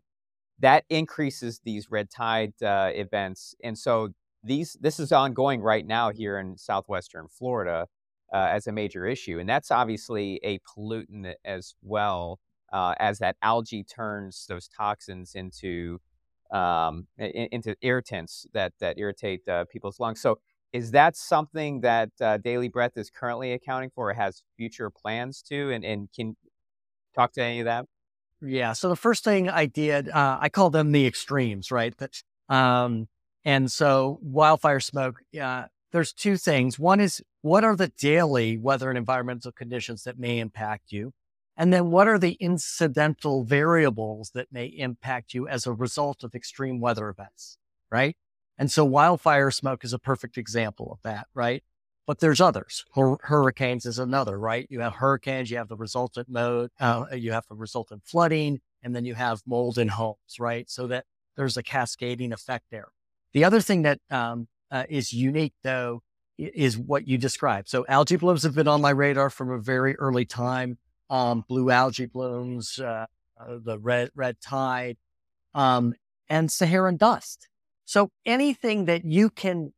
that 0.58 0.84
increases 0.90 1.60
these 1.64 1.90
red 1.90 2.10
tide 2.10 2.52
uh, 2.62 2.90
events. 2.94 3.54
And 3.64 3.78
so 3.78 4.10
these 4.42 4.76
this 4.80 4.98
is 5.00 5.12
ongoing 5.12 5.60
right 5.60 5.86
now 5.86 6.10
here 6.10 6.38
in 6.38 6.56
southwestern 6.58 7.28
Florida 7.28 7.86
uh, 8.32 8.48
as 8.50 8.66
a 8.66 8.72
major 8.72 9.06
issue, 9.06 9.38
and 9.38 9.48
that's 9.48 9.70
obviously 9.70 10.40
a 10.44 10.58
pollutant 10.60 11.34
as 11.44 11.74
well. 11.82 12.38
uh, 12.72 12.94
as 13.00 13.18
that 13.18 13.36
algae 13.42 13.82
turns 13.84 14.46
those 14.48 14.68
toxins 14.68 15.34
into 15.34 15.98
um, 16.52 17.06
into 17.18 17.76
irritants 17.82 18.46
that 18.52 18.72
that 18.80 18.98
irritate 18.98 19.46
uh, 19.48 19.64
people's 19.70 20.00
lungs. 20.00 20.20
So, 20.20 20.38
is 20.72 20.92
that 20.92 21.16
something 21.16 21.80
that 21.80 22.10
uh, 22.20 22.36
Daily 22.38 22.68
Breath 22.68 22.96
is 22.96 23.10
currently 23.10 23.52
accounting 23.52 23.90
for, 23.94 24.10
or 24.10 24.14
has 24.14 24.42
future 24.56 24.90
plans 24.90 25.42
to? 25.42 25.70
And 25.70 25.84
and 25.84 26.08
can 26.14 26.36
talk 27.14 27.32
to 27.32 27.42
any 27.42 27.60
of 27.60 27.64
that? 27.66 27.86
Yeah. 28.42 28.72
So 28.72 28.88
the 28.88 28.96
first 28.96 29.24
thing 29.24 29.48
I 29.48 29.66
did, 29.66 30.08
uh, 30.08 30.38
I 30.40 30.48
call 30.48 30.70
them 30.70 30.92
the 30.92 31.06
extremes, 31.06 31.70
right? 31.70 31.94
That, 31.98 32.22
um, 32.48 33.08
and 33.44 33.70
so 33.70 34.18
wildfire 34.22 34.80
smoke. 34.80 35.20
Uh, 35.38 35.64
there's 35.92 36.12
two 36.12 36.36
things. 36.36 36.78
One 36.78 37.00
is 37.00 37.22
what 37.42 37.64
are 37.64 37.76
the 37.76 37.88
daily 37.88 38.56
weather 38.56 38.88
and 38.88 38.98
environmental 38.98 39.52
conditions 39.52 40.04
that 40.04 40.18
may 40.18 40.38
impact 40.38 40.92
you? 40.92 41.12
And 41.56 41.72
then 41.72 41.90
what 41.90 42.08
are 42.08 42.18
the 42.18 42.36
incidental 42.40 43.44
variables 43.44 44.30
that 44.34 44.48
may 44.50 44.66
impact 44.66 45.34
you 45.34 45.46
as 45.48 45.66
a 45.66 45.72
result 45.72 46.22
of 46.24 46.34
extreme 46.34 46.80
weather 46.80 47.08
events? 47.08 47.58
Right. 47.90 48.16
And 48.60 48.70
so 48.70 48.84
wildfire 48.84 49.50
smoke 49.50 49.84
is 49.84 49.94
a 49.94 49.98
perfect 49.98 50.36
example 50.36 50.92
of 50.92 51.00
that. 51.02 51.26
Right. 51.34 51.64
But 52.06 52.20
there's 52.20 52.40
others. 52.40 52.84
Hur- 52.94 53.16
hurricanes 53.22 53.86
is 53.86 53.98
another, 53.98 54.38
right? 54.38 54.66
You 54.68 54.80
have 54.80 54.94
hurricanes, 54.94 55.50
you 55.50 55.56
have 55.56 55.68
the 55.68 55.76
resultant 55.76 56.28
mode, 56.28 56.70
uh, 56.78 57.06
you 57.12 57.32
have 57.32 57.46
the 57.48 57.54
resultant 57.54 58.02
flooding, 58.04 58.60
and 58.82 58.94
then 58.94 59.04
you 59.04 59.14
have 59.14 59.40
mold 59.46 59.78
in 59.78 59.88
homes, 59.88 60.38
right? 60.38 60.68
So 60.68 60.88
that 60.88 61.04
there's 61.36 61.56
a 61.56 61.62
cascading 61.62 62.32
effect 62.32 62.66
there. 62.70 62.88
The 63.32 63.44
other 63.44 63.60
thing 63.60 63.82
that 63.82 64.00
um, 64.10 64.48
uh, 64.70 64.84
is 64.88 65.12
unique, 65.12 65.54
though, 65.62 66.02
is 66.36 66.76
what 66.76 67.06
you 67.06 67.16
described. 67.16 67.68
So 67.68 67.86
algae 67.88 68.16
blooms 68.16 68.42
have 68.42 68.54
been 68.54 68.68
on 68.68 68.80
my 68.80 68.90
radar 68.90 69.30
from 69.30 69.50
a 69.50 69.58
very 69.58 69.96
early 69.96 70.24
time. 70.24 70.78
Um, 71.08 71.44
blue 71.48 71.70
algae 71.70 72.06
blooms, 72.06 72.78
uh, 72.78 73.06
uh, 73.40 73.58
the 73.62 73.78
red 73.78 74.10
red 74.14 74.40
tide, 74.40 74.96
um, 75.54 75.94
and 76.28 76.50
Saharan 76.50 76.96
dust. 76.96 77.49
So 77.90 78.12
anything 78.24 78.84
that 78.84 79.04
you 79.04 79.30
can 79.30 79.72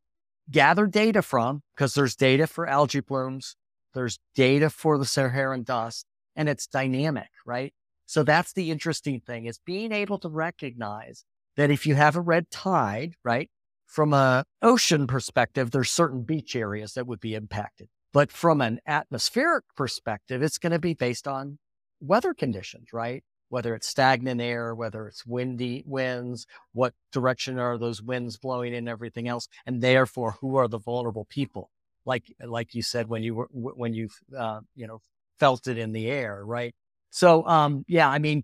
gather 0.51 0.85
data 0.85 1.23
from, 1.23 1.63
because 1.75 1.95
there's 1.95 2.15
data 2.15 2.45
for 2.45 2.67
algae 2.67 2.99
blooms, 2.99 3.55
there's 3.95 4.19
data 4.35 4.69
for 4.69 4.99
the 4.99 5.05
Saharan 5.05 5.63
dust, 5.63 6.05
and 6.35 6.47
it's 6.47 6.67
dynamic, 6.67 7.29
right? 7.43 7.73
So 8.05 8.21
that's 8.21 8.53
the 8.53 8.69
interesting 8.69 9.19
thing 9.19 9.47
is 9.47 9.57
being 9.65 9.91
able 9.91 10.19
to 10.19 10.29
recognize 10.29 11.25
that 11.57 11.71
if 11.71 11.87
you 11.87 11.95
have 11.95 12.15
a 12.15 12.21
red 12.21 12.51
tide, 12.51 13.15
right, 13.23 13.49
from 13.87 14.13
a 14.13 14.45
ocean 14.61 15.07
perspective, 15.07 15.71
there's 15.71 15.89
certain 15.89 16.21
beach 16.21 16.55
areas 16.55 16.93
that 16.93 17.07
would 17.07 17.19
be 17.19 17.33
impacted. 17.33 17.87
But 18.13 18.31
from 18.31 18.61
an 18.61 18.79
atmospheric 18.85 19.63
perspective, 19.75 20.43
it's 20.43 20.59
going 20.59 20.73
to 20.73 20.77
be 20.77 20.93
based 20.93 21.27
on 21.27 21.57
weather 21.99 22.35
conditions, 22.35 22.89
right? 22.93 23.23
Whether 23.53 23.75
it's 23.75 23.85
stagnant 23.87 24.41
air, 24.41 24.73
whether 24.73 25.07
it's 25.07 25.27
windy 25.27 25.83
winds, 25.85 26.47
what 26.71 26.95
direction 27.11 27.59
are 27.59 27.77
those 27.77 28.01
winds 28.01 28.35
blowing 28.35 28.73
and 28.73 28.89
everything 28.89 29.27
else, 29.27 29.47
and 29.67 29.79
therefore 29.79 30.31
who 30.41 30.55
are 30.55 30.67
the 30.67 30.79
vulnerable 30.79 31.25
people? 31.25 31.69
Like 32.03 32.33
like 32.43 32.73
you 32.73 32.81
said 32.81 33.09
when 33.09 33.21
you 33.21 33.35
were 33.35 33.49
when 33.51 33.93
you 33.93 34.09
uh, 34.35 34.61
you 34.75 34.87
know 34.87 35.01
felt 35.39 35.67
it 35.67 35.77
in 35.77 35.91
the 35.91 36.07
air, 36.07 36.43
right? 36.43 36.73
So 37.11 37.45
um, 37.45 37.85
yeah, 37.87 38.09
I 38.09 38.17
mean, 38.17 38.43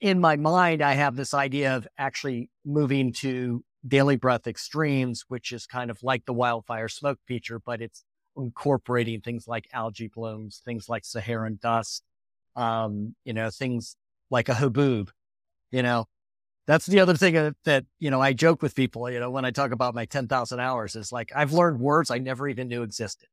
in 0.00 0.20
my 0.20 0.36
mind, 0.36 0.80
I 0.80 0.92
have 0.92 1.16
this 1.16 1.34
idea 1.34 1.74
of 1.74 1.88
actually 1.98 2.48
moving 2.64 3.12
to 3.14 3.64
daily 3.84 4.14
breath 4.14 4.46
extremes, 4.46 5.24
which 5.26 5.50
is 5.50 5.66
kind 5.66 5.90
of 5.90 6.04
like 6.04 6.24
the 6.24 6.32
wildfire 6.32 6.88
smoke 6.88 7.18
feature, 7.26 7.58
but 7.58 7.82
it's 7.82 8.04
incorporating 8.36 9.22
things 9.22 9.48
like 9.48 9.66
algae 9.72 10.06
blooms, 10.06 10.62
things 10.64 10.88
like 10.88 11.04
Saharan 11.04 11.58
dust, 11.60 12.04
um, 12.54 13.16
you 13.24 13.32
know, 13.32 13.50
things 13.50 13.96
like 14.30 14.48
a 14.48 14.52
haboob, 14.52 15.08
you 15.70 15.82
know. 15.82 16.06
That's 16.66 16.86
the 16.86 16.98
other 16.98 17.14
thing 17.14 17.54
that, 17.64 17.84
you 18.00 18.10
know, 18.10 18.20
I 18.20 18.32
joke 18.32 18.60
with 18.60 18.74
people, 18.74 19.08
you 19.08 19.20
know, 19.20 19.30
when 19.30 19.44
I 19.44 19.52
talk 19.52 19.70
about 19.70 19.94
my 19.94 20.04
10,000 20.04 20.58
hours 20.58 20.96
is 20.96 21.12
like, 21.12 21.30
I've 21.34 21.52
learned 21.52 21.78
words 21.78 22.10
I 22.10 22.18
never 22.18 22.48
even 22.48 22.66
knew 22.66 22.82
existed. 22.82 23.28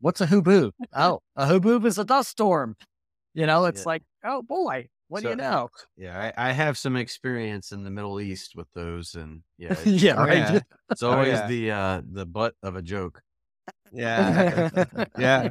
What's 0.00 0.20
a 0.20 0.26
haboob? 0.26 0.70
oh, 0.94 1.20
a 1.34 1.46
haboob 1.46 1.84
is 1.86 1.98
a 1.98 2.04
dust 2.04 2.30
storm. 2.30 2.76
You 3.34 3.46
know, 3.46 3.64
it's 3.66 3.80
yeah. 3.80 3.88
like, 3.88 4.02
oh 4.24 4.42
boy, 4.42 4.88
what 5.08 5.22
so, 5.22 5.28
do 5.28 5.30
you 5.30 5.36
know? 5.36 5.70
Yeah, 5.96 6.32
I, 6.36 6.50
I, 6.50 6.52
have 6.52 6.76
some 6.76 6.96
experience 6.96 7.72
in 7.72 7.84
the 7.84 7.90
Middle 7.90 8.20
East 8.20 8.54
with 8.54 8.68
those, 8.74 9.14
and 9.14 9.42
yeah, 9.56 9.76
yeah, 9.84 10.12
right. 10.14 10.36
Yeah. 10.36 10.60
It's 10.90 11.02
oh, 11.02 11.10
always 11.10 11.28
oh, 11.28 11.32
yeah. 11.32 11.46
the 11.46 11.70
uh, 11.70 12.02
the 12.10 12.26
butt 12.26 12.54
of 12.62 12.76
a 12.76 12.82
joke. 12.82 13.22
Yeah, 13.92 14.70
yeah. 15.18 15.50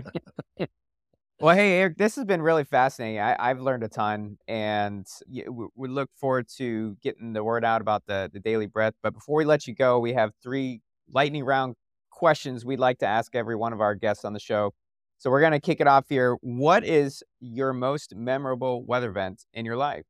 Well, 1.39 1.55
hey, 1.55 1.73
Eric, 1.73 1.97
this 1.97 2.15
has 2.15 2.25
been 2.25 2.41
really 2.41 2.63
fascinating. 2.63 3.19
I, 3.19 3.49
have 3.49 3.61
learned 3.61 3.83
a 3.83 3.87
ton, 3.87 4.39
and 4.47 5.05
we, 5.29 5.45
we, 5.75 5.87
look 5.87 6.09
forward 6.15 6.47
to 6.57 6.97
getting 7.03 7.33
the 7.33 7.43
word 7.43 7.63
out 7.63 7.79
about 7.79 8.07
the 8.07 8.27
the 8.33 8.39
daily 8.39 8.65
breath. 8.65 8.95
But 9.03 9.13
before 9.13 9.35
we 9.35 9.45
let 9.45 9.67
you 9.67 9.75
go, 9.75 9.99
we 9.99 10.13
have 10.13 10.31
three 10.41 10.81
lightning 11.11 11.43
round 11.43 11.75
questions 12.09 12.65
we'd 12.65 12.79
like 12.79 12.97
to 12.99 13.05
ask 13.05 13.35
every 13.35 13.55
one 13.55 13.71
of 13.71 13.81
our 13.81 13.93
guests 13.93 14.25
on 14.25 14.33
the 14.33 14.39
show. 14.39 14.73
So 15.19 15.29
we're 15.29 15.41
going 15.41 15.51
to 15.51 15.59
kick 15.59 15.79
it 15.79 15.85
off 15.85 16.05
here. 16.09 16.37
What 16.41 16.83
is 16.83 17.23
your 17.39 17.71
most 17.71 18.15
memorable 18.15 18.83
weather 18.83 19.09
event 19.09 19.45
in 19.53 19.63
your 19.63 19.77
life? 19.77 20.05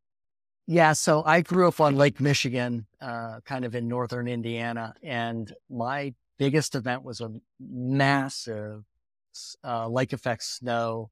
Yeah, 0.65 0.93
so 0.93 1.23
I 1.25 1.41
grew 1.41 1.67
up 1.67 1.81
on 1.81 1.97
Lake 1.97 2.21
Michigan, 2.21 2.87
uh, 3.01 3.41
kind 3.43 3.65
of 3.65 3.75
in 3.75 3.89
northern 3.89 4.29
Indiana, 4.29 4.93
and 5.03 5.53
my 5.69 6.13
biggest 6.37 6.73
event 6.73 7.03
was 7.03 7.19
a 7.19 7.31
massive 7.59 8.85
uh, 9.65 9.89
lake 9.89 10.13
effect 10.13 10.43
snow 10.43 11.09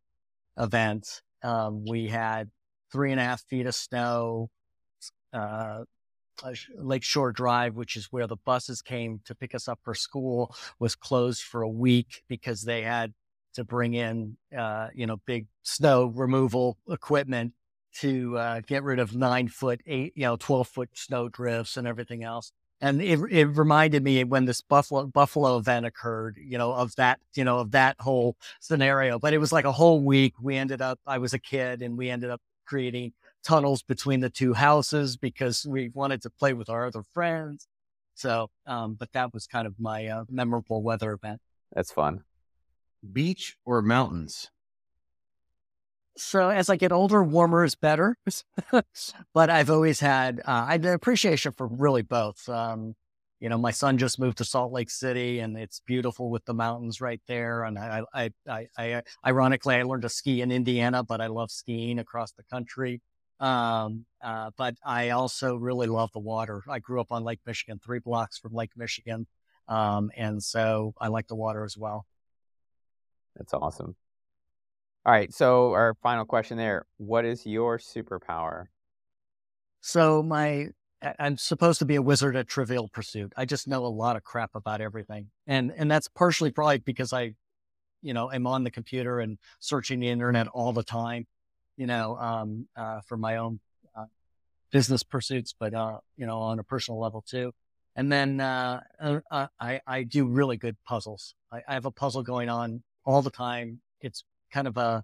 event. 0.58 1.22
Um, 1.44 1.86
we 1.86 2.08
had 2.08 2.50
three 2.92 3.12
and 3.12 3.20
a 3.20 3.24
half 3.24 3.42
feet 3.44 3.66
of 3.66 3.76
snow. 3.76 4.50
Uh, 5.34 5.84
Lake 6.78 7.04
Shore 7.04 7.32
Drive, 7.32 7.76
which 7.76 7.96
is 7.96 8.08
where 8.12 8.28
the 8.28 8.36
buses 8.36 8.82
came 8.82 9.22
to 9.26 9.36
pick 9.36 9.56
us 9.56 9.68
up 9.68 9.80
for 9.84 9.94
school, 9.94 10.54
was 10.80 10.96
closed 10.96 11.42
for 11.42 11.62
a 11.62 11.70
week 11.70 12.24
because 12.28 12.64
they 12.64 12.82
had 12.82 13.14
to 13.54 13.64
bring 13.64 13.94
in, 13.94 14.38
uh, 14.58 14.90
you 14.94 15.08
know, 15.08 15.18
big 15.26 15.48
snow 15.64 16.08
removal 16.08 16.78
equipment 16.90 17.54
to 18.00 18.38
uh, 18.38 18.62
get 18.68 18.84
rid 18.84 19.00
of 19.00 19.16
nine 19.16 19.48
foot, 19.48 19.82
eight, 19.88 20.14
you 20.16 20.24
know, 20.24 20.36
12 20.36 20.68
foot 20.68 20.90
snow 20.94 21.30
drifts 21.30 21.78
and 21.78 21.88
everything 21.88 22.24
else. 22.24 22.52
And 22.86 23.02
it, 23.02 23.20
it 23.32 23.46
reminded 23.46 24.04
me 24.04 24.24
when 24.24 24.46
this 24.46 24.62
Buffalo, 24.62 25.08
Buffalo 25.08 25.58
event 25.58 25.88
occurred, 25.88 26.38
you 26.40 26.60
know, 26.60 26.72
of 26.72 26.96
that, 26.98 27.20
you 27.34 27.44
know, 27.44 27.58
of 27.58 27.72
that 27.72 27.96
whole 28.00 28.38
scenario. 28.60 29.18
But 29.18 29.34
it 29.34 29.40
was 29.40 29.52
like 29.52 29.66
a 29.66 29.72
whole 29.72 30.02
week. 30.02 30.36
We 30.40 30.56
ended 30.56 30.84
up, 30.84 31.00
I 31.08 31.18
was 31.18 31.34
a 31.34 31.40
kid 31.40 31.82
and 31.82 31.98
we 31.98 32.12
ended 32.12 32.30
up 32.30 32.42
creating 32.68 33.14
tunnels 33.44 33.82
between 33.82 34.20
the 34.20 34.30
two 34.30 34.54
houses 34.54 35.18
because 35.18 35.66
we 35.68 35.90
wanted 35.96 36.22
to 36.22 36.30
play 36.30 36.54
with 36.54 36.70
our 36.70 36.86
other 36.86 37.02
friends. 37.12 37.68
So, 38.14 38.52
um, 38.68 38.94
but 38.94 39.12
that 39.14 39.34
was 39.34 39.48
kind 39.48 39.66
of 39.66 39.80
my 39.80 40.06
uh, 40.06 40.26
memorable 40.30 40.84
weather 40.84 41.12
event. 41.14 41.42
That's 41.74 41.92
fun 41.92 42.24
beach 43.14 43.58
or 43.66 43.82
mountains? 43.82 44.52
So 46.18 46.50
as 46.50 46.70
I 46.70 46.78
get 46.78 46.92
older, 46.92 47.24
warmer 47.24 47.64
is 47.64 47.76
better. 47.76 48.18
but 49.34 49.50
I've 49.50 49.70
always 49.70 50.00
had 50.00 50.42
uh, 50.46 50.68
an 50.70 50.86
appreciation 50.86 51.52
for 51.52 51.68
really 51.68 52.02
both. 52.02 52.48
Um, 52.48 52.96
you 53.40 53.50
know, 53.50 53.58
my 53.58 53.72
son 53.72 53.98
just 53.98 54.18
moved 54.18 54.38
to 54.38 54.46
Salt 54.46 54.72
Lake 54.72 54.90
City, 54.90 55.40
and 55.40 55.58
it's 55.58 55.82
beautiful 55.82 56.30
with 56.30 56.46
the 56.46 56.54
mountains 56.54 57.02
right 57.02 57.22
there. 57.28 57.64
And 57.64 57.78
I, 57.78 58.04
I, 58.14 58.30
I, 58.48 58.68
I 58.78 59.02
ironically, 59.26 59.76
I 59.76 59.84
learned 59.84 60.04
to 60.04 60.10
ski 60.10 60.42
in 60.42 60.52
Indiana, 60.52 61.04
but 61.04 61.20
I 61.20 61.28
love 61.28 61.52
skiing 61.52 62.00
across 62.00 62.32
the 62.32 62.44
country. 62.44 63.02
Um, 63.42 64.06
uh, 64.24 64.52
but 64.58 64.76
I 64.86 65.10
also 65.10 65.58
really 65.58 65.88
love 65.88 66.12
the 66.14 66.20
water. 66.20 66.64
I 66.70 66.80
grew 66.80 67.02
up 67.02 67.12
on 67.12 67.26
Lake 67.26 67.42
Michigan, 67.46 67.80
three 67.84 68.00
blocks 68.00 68.40
from 68.40 68.54
Lake 68.54 68.72
Michigan, 68.78 69.28
um, 69.68 70.12
and 70.16 70.42
so 70.42 70.94
I 71.00 71.10
like 71.10 71.28
the 71.28 71.36
water 71.36 71.66
as 71.66 71.78
well. 71.78 72.06
That's 73.36 73.54
awesome. 73.54 73.98
All 75.06 75.14
right. 75.14 75.32
So 75.34 75.74
our 75.74 75.96
final 76.02 76.26
question 76.26 76.58
there: 76.58 76.86
What 76.98 77.26
is 77.26 77.46
your 77.46 77.78
superpower? 77.78 78.66
So 79.82 80.24
my 80.24 80.70
I'm 81.20 81.38
supposed 81.38 81.80
to 81.80 81.86
be 81.86 81.96
a 81.96 82.02
wizard 82.02 82.36
at 82.36 82.48
Trivial 82.48 82.88
Pursuit. 82.88 83.32
I 83.38 83.46
just 83.46 83.68
know 83.68 83.86
a 83.86 83.88
lot 83.88 84.16
of 84.16 84.24
crap 84.24 84.52
about 84.56 84.82
everything, 84.82 85.30
and 85.46 85.72
and 85.76 85.90
that's 85.92 86.08
partially 86.08 86.52
probably 86.52 86.80
because 86.80 87.14
I, 87.14 87.34
you 88.02 88.14
know, 88.14 88.32
am 88.32 88.48
on 88.48 88.64
the 88.64 88.72
computer 88.72 89.20
and 89.20 89.38
searching 89.60 90.00
the 90.00 90.10
internet 90.10 90.48
all 90.48 90.74
the 90.74 90.84
time, 90.84 91.28
you 91.78 91.86
know, 91.86 92.18
um, 92.18 92.68
uh, 92.76 93.02
for 93.02 93.18
my 93.18 93.38
own 93.38 93.60
uh, 93.96 94.06
business 94.72 95.04
pursuits, 95.04 95.54
but 95.58 95.76
uh, 95.76 96.00
you 96.18 96.26
know, 96.26 96.40
on 96.40 96.60
a 96.60 96.64
personal 96.64 97.00
level 97.00 97.22
too. 97.22 97.54
And 97.96 98.12
then 98.12 98.42
uh, 98.42 98.82
uh, 99.00 99.20
uh 99.30 99.48
I 99.60 99.82
I 99.86 100.04
do 100.04 100.26
really 100.26 100.58
good 100.58 100.78
puzzles. 100.84 101.36
I, 101.52 101.62
I 101.68 101.74
have 101.76 101.86
a 101.86 101.92
puzzle 101.92 102.24
going 102.24 102.50
on 102.50 102.82
all 103.06 103.22
the 103.22 103.30
time. 103.30 103.82
It's 104.02 104.24
kind 104.56 104.68
of 104.68 104.78
a, 104.78 105.04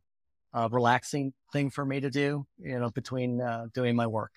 a 0.53 0.69
relaxing 0.69 1.33
thing 1.51 1.69
for 1.69 1.85
me 1.85 1.99
to 1.99 2.09
do, 2.09 2.45
you 2.57 2.79
know, 2.79 2.89
between 2.89 3.41
uh, 3.41 3.67
doing 3.73 3.95
my 3.95 4.07
work. 4.07 4.31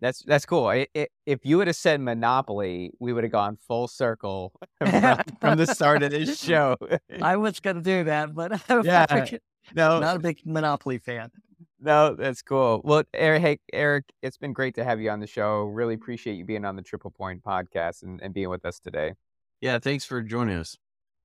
That's 0.00 0.22
that's 0.22 0.46
cool. 0.46 0.70
if 0.94 1.40
you 1.44 1.58
would 1.58 1.66
have 1.66 1.76
said 1.76 2.00
Monopoly, 2.00 2.90
we 2.98 3.12
would 3.12 3.22
have 3.22 3.32
gone 3.32 3.58
full 3.68 3.86
circle 3.86 4.52
from, 4.78 5.20
from 5.40 5.58
the 5.58 5.66
start 5.66 6.02
of 6.02 6.10
this 6.10 6.42
show. 6.42 6.76
I 7.22 7.36
was 7.36 7.60
going 7.60 7.76
to 7.76 7.82
do 7.82 8.04
that, 8.04 8.34
but 8.34 8.60
yeah, 8.84 9.26
no, 9.74 10.00
not 10.00 10.16
a 10.16 10.18
big 10.18 10.40
Monopoly 10.44 10.98
fan. 10.98 11.30
no, 11.78 12.14
that's 12.14 12.40
cool. 12.42 12.80
Well, 12.82 13.04
Eric, 13.12 13.42
hey, 13.42 13.58
Eric, 13.74 14.04
it's 14.22 14.38
been 14.38 14.54
great 14.54 14.74
to 14.76 14.84
have 14.84 15.00
you 15.00 15.10
on 15.10 15.20
the 15.20 15.26
show. 15.26 15.64
Really 15.64 15.94
appreciate 15.94 16.34
you 16.34 16.46
being 16.46 16.64
on 16.64 16.76
the 16.76 16.82
Triple 16.82 17.10
Point 17.10 17.44
podcast 17.44 18.02
and, 18.02 18.22
and 18.22 18.32
being 18.32 18.48
with 18.48 18.64
us 18.64 18.80
today. 18.80 19.12
Yeah, 19.60 19.78
thanks 19.78 20.06
for 20.06 20.22
joining 20.22 20.56
us. 20.56 20.78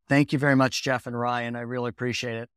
Thank 0.07 0.33
you 0.33 0.39
very 0.39 0.55
much, 0.55 0.83
Jeff 0.83 1.07
and 1.07 1.19
Ryan. 1.19 1.55
I 1.55 1.61
really 1.61 1.89
appreciate 1.89 2.35
it. 2.35 2.49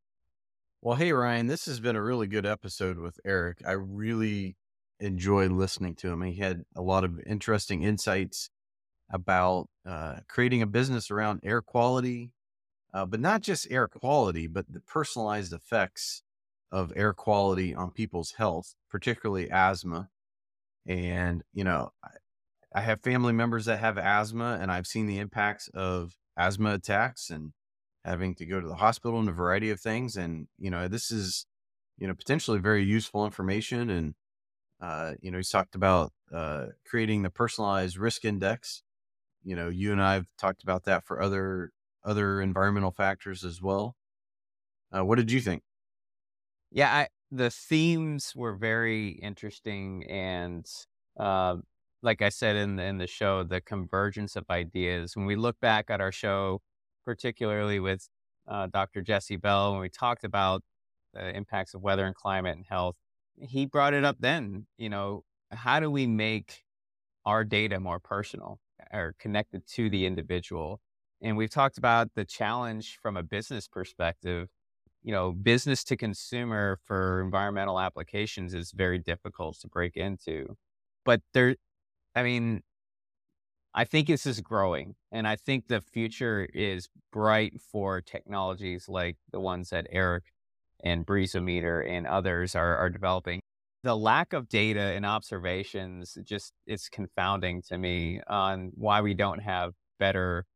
Well, 0.82 0.96
hey, 0.96 1.12
Ryan, 1.12 1.46
this 1.46 1.66
has 1.66 1.80
been 1.80 1.96
a 1.96 2.02
really 2.02 2.26
good 2.26 2.46
episode 2.46 2.98
with 2.98 3.18
Eric. 3.24 3.58
I 3.66 3.72
really 3.72 4.56
enjoyed 5.00 5.50
listening 5.50 5.94
to 5.96 6.08
him. 6.08 6.22
He 6.22 6.40
had 6.40 6.64
a 6.76 6.82
lot 6.82 7.04
of 7.04 7.20
interesting 7.26 7.82
insights 7.82 8.50
about 9.10 9.68
uh, 9.86 10.16
creating 10.28 10.62
a 10.62 10.66
business 10.66 11.10
around 11.10 11.40
air 11.42 11.62
quality, 11.62 12.32
uh, 12.92 13.06
but 13.06 13.20
not 13.20 13.40
just 13.40 13.70
air 13.70 13.88
quality, 13.88 14.46
but 14.46 14.66
the 14.70 14.80
personalized 14.80 15.52
effects 15.52 16.22
of 16.70 16.92
air 16.94 17.14
quality 17.14 17.74
on 17.74 17.90
people's 17.90 18.32
health, 18.32 18.74
particularly 18.90 19.50
asthma. 19.50 20.10
And, 20.86 21.42
you 21.52 21.64
know, 21.64 21.92
I, 22.04 22.08
I 22.74 22.80
have 22.82 23.00
family 23.00 23.32
members 23.32 23.64
that 23.64 23.78
have 23.80 23.96
asthma, 23.96 24.58
and 24.60 24.70
I've 24.70 24.86
seen 24.86 25.06
the 25.06 25.18
impacts 25.18 25.68
of 25.68 26.12
asthma 26.38 26.72
attacks 26.74 27.28
and 27.30 27.52
having 28.04 28.34
to 28.36 28.46
go 28.46 28.60
to 28.60 28.68
the 28.68 28.76
hospital 28.76 29.20
and 29.20 29.28
a 29.28 29.32
variety 29.32 29.70
of 29.70 29.80
things. 29.80 30.16
And, 30.16 30.48
you 30.58 30.70
know, 30.70 30.88
this 30.88 31.10
is, 31.10 31.46
you 31.98 32.06
know, 32.06 32.14
potentially 32.14 32.58
very 32.58 32.84
useful 32.84 33.26
information. 33.26 33.90
And, 33.90 34.14
uh, 34.80 35.14
you 35.20 35.30
know, 35.30 35.38
he's 35.38 35.50
talked 35.50 35.74
about 35.74 36.12
uh, 36.32 36.66
creating 36.86 37.22
the 37.22 37.30
personalized 37.30 37.98
risk 37.98 38.24
index. 38.24 38.82
You 39.42 39.56
know, 39.56 39.68
you 39.68 39.92
and 39.92 40.02
I 40.02 40.14
have 40.14 40.26
talked 40.38 40.62
about 40.62 40.84
that 40.84 41.04
for 41.04 41.20
other 41.20 41.72
other 42.04 42.40
environmental 42.40 42.92
factors 42.92 43.44
as 43.44 43.60
well. 43.60 43.96
Uh, 44.96 45.04
what 45.04 45.16
did 45.16 45.30
you 45.30 45.40
think? 45.40 45.62
Yeah, 46.70 46.94
I, 46.94 47.08
the 47.30 47.50
themes 47.50 48.34
were 48.36 48.54
very 48.56 49.08
interesting, 49.08 50.04
and 50.08 50.66
uh, 51.18 51.56
like 52.02 52.22
I 52.22 52.28
said 52.28 52.56
in 52.56 52.76
the, 52.76 52.84
in 52.84 52.98
the 52.98 53.06
show, 53.06 53.42
the 53.42 53.60
convergence 53.60 54.36
of 54.36 54.44
ideas. 54.50 55.16
When 55.16 55.26
we 55.26 55.36
look 55.36 55.58
back 55.60 55.90
at 55.90 56.00
our 56.00 56.12
show, 56.12 56.60
particularly 57.04 57.80
with 57.80 58.08
uh, 58.46 58.68
Dr. 58.72 59.02
Jesse 59.02 59.36
Bell, 59.36 59.72
when 59.72 59.80
we 59.80 59.88
talked 59.88 60.24
about 60.24 60.62
the 61.12 61.34
impacts 61.36 61.74
of 61.74 61.82
weather 61.82 62.06
and 62.06 62.14
climate 62.14 62.56
and 62.56 62.66
health, 62.68 62.96
he 63.40 63.66
brought 63.66 63.94
it 63.94 64.04
up 64.04 64.16
then. 64.20 64.66
You 64.76 64.88
know, 64.88 65.24
how 65.50 65.80
do 65.80 65.90
we 65.90 66.06
make 66.06 66.64
our 67.24 67.44
data 67.44 67.80
more 67.80 67.98
personal 68.00 68.60
or 68.92 69.14
connected 69.18 69.66
to 69.74 69.90
the 69.90 70.06
individual? 70.06 70.80
And 71.20 71.36
we've 71.36 71.50
talked 71.50 71.78
about 71.78 72.10
the 72.14 72.24
challenge 72.24 72.98
from 73.02 73.16
a 73.16 73.22
business 73.22 73.66
perspective. 73.66 74.48
You 75.02 75.12
know, 75.12 75.32
business 75.32 75.84
to 75.84 75.96
consumer 75.96 76.78
for 76.84 77.22
environmental 77.22 77.80
applications 77.80 78.54
is 78.54 78.72
very 78.72 78.98
difficult 78.98 79.58
to 79.60 79.68
break 79.68 79.96
into. 79.96 80.56
But 81.04 81.22
there, 81.32 81.56
I 82.14 82.22
mean, 82.22 82.62
I 83.74 83.84
think 83.84 84.08
this 84.08 84.26
is 84.26 84.40
growing, 84.40 84.96
and 85.12 85.28
I 85.28 85.36
think 85.36 85.68
the 85.68 85.80
future 85.80 86.48
is 86.52 86.88
bright 87.12 87.60
for 87.60 88.00
technologies 88.00 88.88
like 88.88 89.16
the 89.30 89.40
ones 89.40 89.70
that 89.70 89.86
Eric 89.90 90.24
and 90.82 91.06
BreezoMeter 91.06 91.88
and 91.88 92.06
others 92.06 92.54
are, 92.54 92.76
are 92.76 92.90
developing. 92.90 93.40
The 93.84 93.96
lack 93.96 94.32
of 94.32 94.48
data 94.48 94.80
and 94.80 95.06
observations 95.06 96.18
just 96.24 96.52
it's 96.66 96.88
confounding 96.88 97.62
to 97.68 97.78
me 97.78 98.20
on 98.26 98.72
why 98.74 99.00
we 99.00 99.14
don't 99.14 99.40
have 99.40 99.74
better 100.00 100.46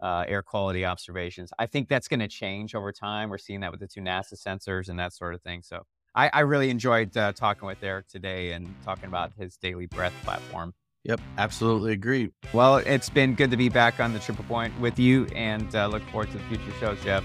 uh, 0.00 0.24
air 0.26 0.42
quality 0.42 0.84
observations. 0.84 1.52
I 1.58 1.66
think 1.66 1.88
that's 1.88 2.08
going 2.08 2.20
to 2.20 2.28
change 2.28 2.74
over 2.74 2.90
time. 2.90 3.30
We're 3.30 3.38
seeing 3.38 3.60
that 3.60 3.70
with 3.70 3.80
the 3.80 3.86
two 3.86 4.00
NASA 4.00 4.34
sensors 4.34 4.88
and 4.88 4.98
that 4.98 5.12
sort 5.12 5.34
of 5.34 5.42
thing. 5.42 5.62
So 5.62 5.82
I, 6.14 6.30
I 6.32 6.40
really 6.40 6.70
enjoyed 6.70 7.16
uh, 7.16 7.32
talking 7.32 7.66
with 7.66 7.82
Eric 7.82 8.08
today 8.08 8.52
and 8.52 8.74
talking 8.84 9.06
about 9.06 9.32
his 9.38 9.56
Daily 9.56 9.86
Breath 9.86 10.14
platform. 10.24 10.74
Yep, 11.04 11.20
absolutely 11.36 11.92
agree. 11.92 12.30
Well, 12.52 12.76
it's 12.76 13.10
been 13.10 13.34
good 13.34 13.50
to 13.50 13.56
be 13.56 13.68
back 13.68 13.98
on 13.98 14.12
the 14.12 14.20
Triple 14.20 14.44
Point 14.44 14.78
with 14.80 14.98
you 14.98 15.26
and 15.34 15.74
uh, 15.74 15.88
look 15.88 16.02
forward 16.10 16.30
to 16.30 16.38
the 16.38 16.44
future 16.44 16.72
shows, 16.78 17.02
Jeff. 17.02 17.24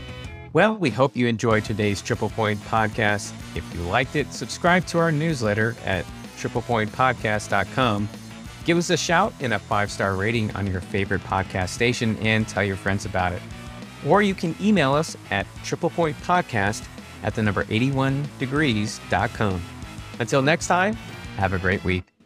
Well, 0.53 0.75
we 0.77 0.89
hope 0.89 1.15
you 1.15 1.27
enjoyed 1.27 1.63
today's 1.65 2.01
Triple 2.01 2.29
Point 2.29 2.59
podcast. 2.61 3.33
If 3.55 3.63
you 3.73 3.81
liked 3.81 4.15
it, 4.15 4.33
subscribe 4.33 4.87
to 4.87 4.97
our 4.97 5.11
newsletter 5.11 5.75
at 5.85 6.05
triplepointpodcast.com. 6.37 8.09
Give 8.65 8.77
us 8.77 8.89
a 8.89 8.97
shout 8.97 9.33
and 9.39 9.53
a 9.53 9.59
five 9.59 9.91
star 9.91 10.15
rating 10.15 10.53
on 10.55 10.65
your 10.67 10.81
favorite 10.81 11.21
podcast 11.21 11.69
station 11.69 12.17
and 12.17 12.47
tell 12.47 12.63
your 12.63 12.75
friends 12.75 13.05
about 13.05 13.33
it. 13.33 13.41
Or 14.05 14.21
you 14.21 14.33
can 14.33 14.55
email 14.59 14.93
us 14.93 15.15
at 15.31 15.45
triplepointpodcast 15.63 16.87
at 17.23 17.35
the 17.35 17.43
number 17.43 17.63
81degrees.com. 17.65 19.61
Until 20.19 20.41
next 20.41 20.67
time, 20.67 20.95
have 21.37 21.53
a 21.53 21.59
great 21.59 21.83
week. 21.83 22.16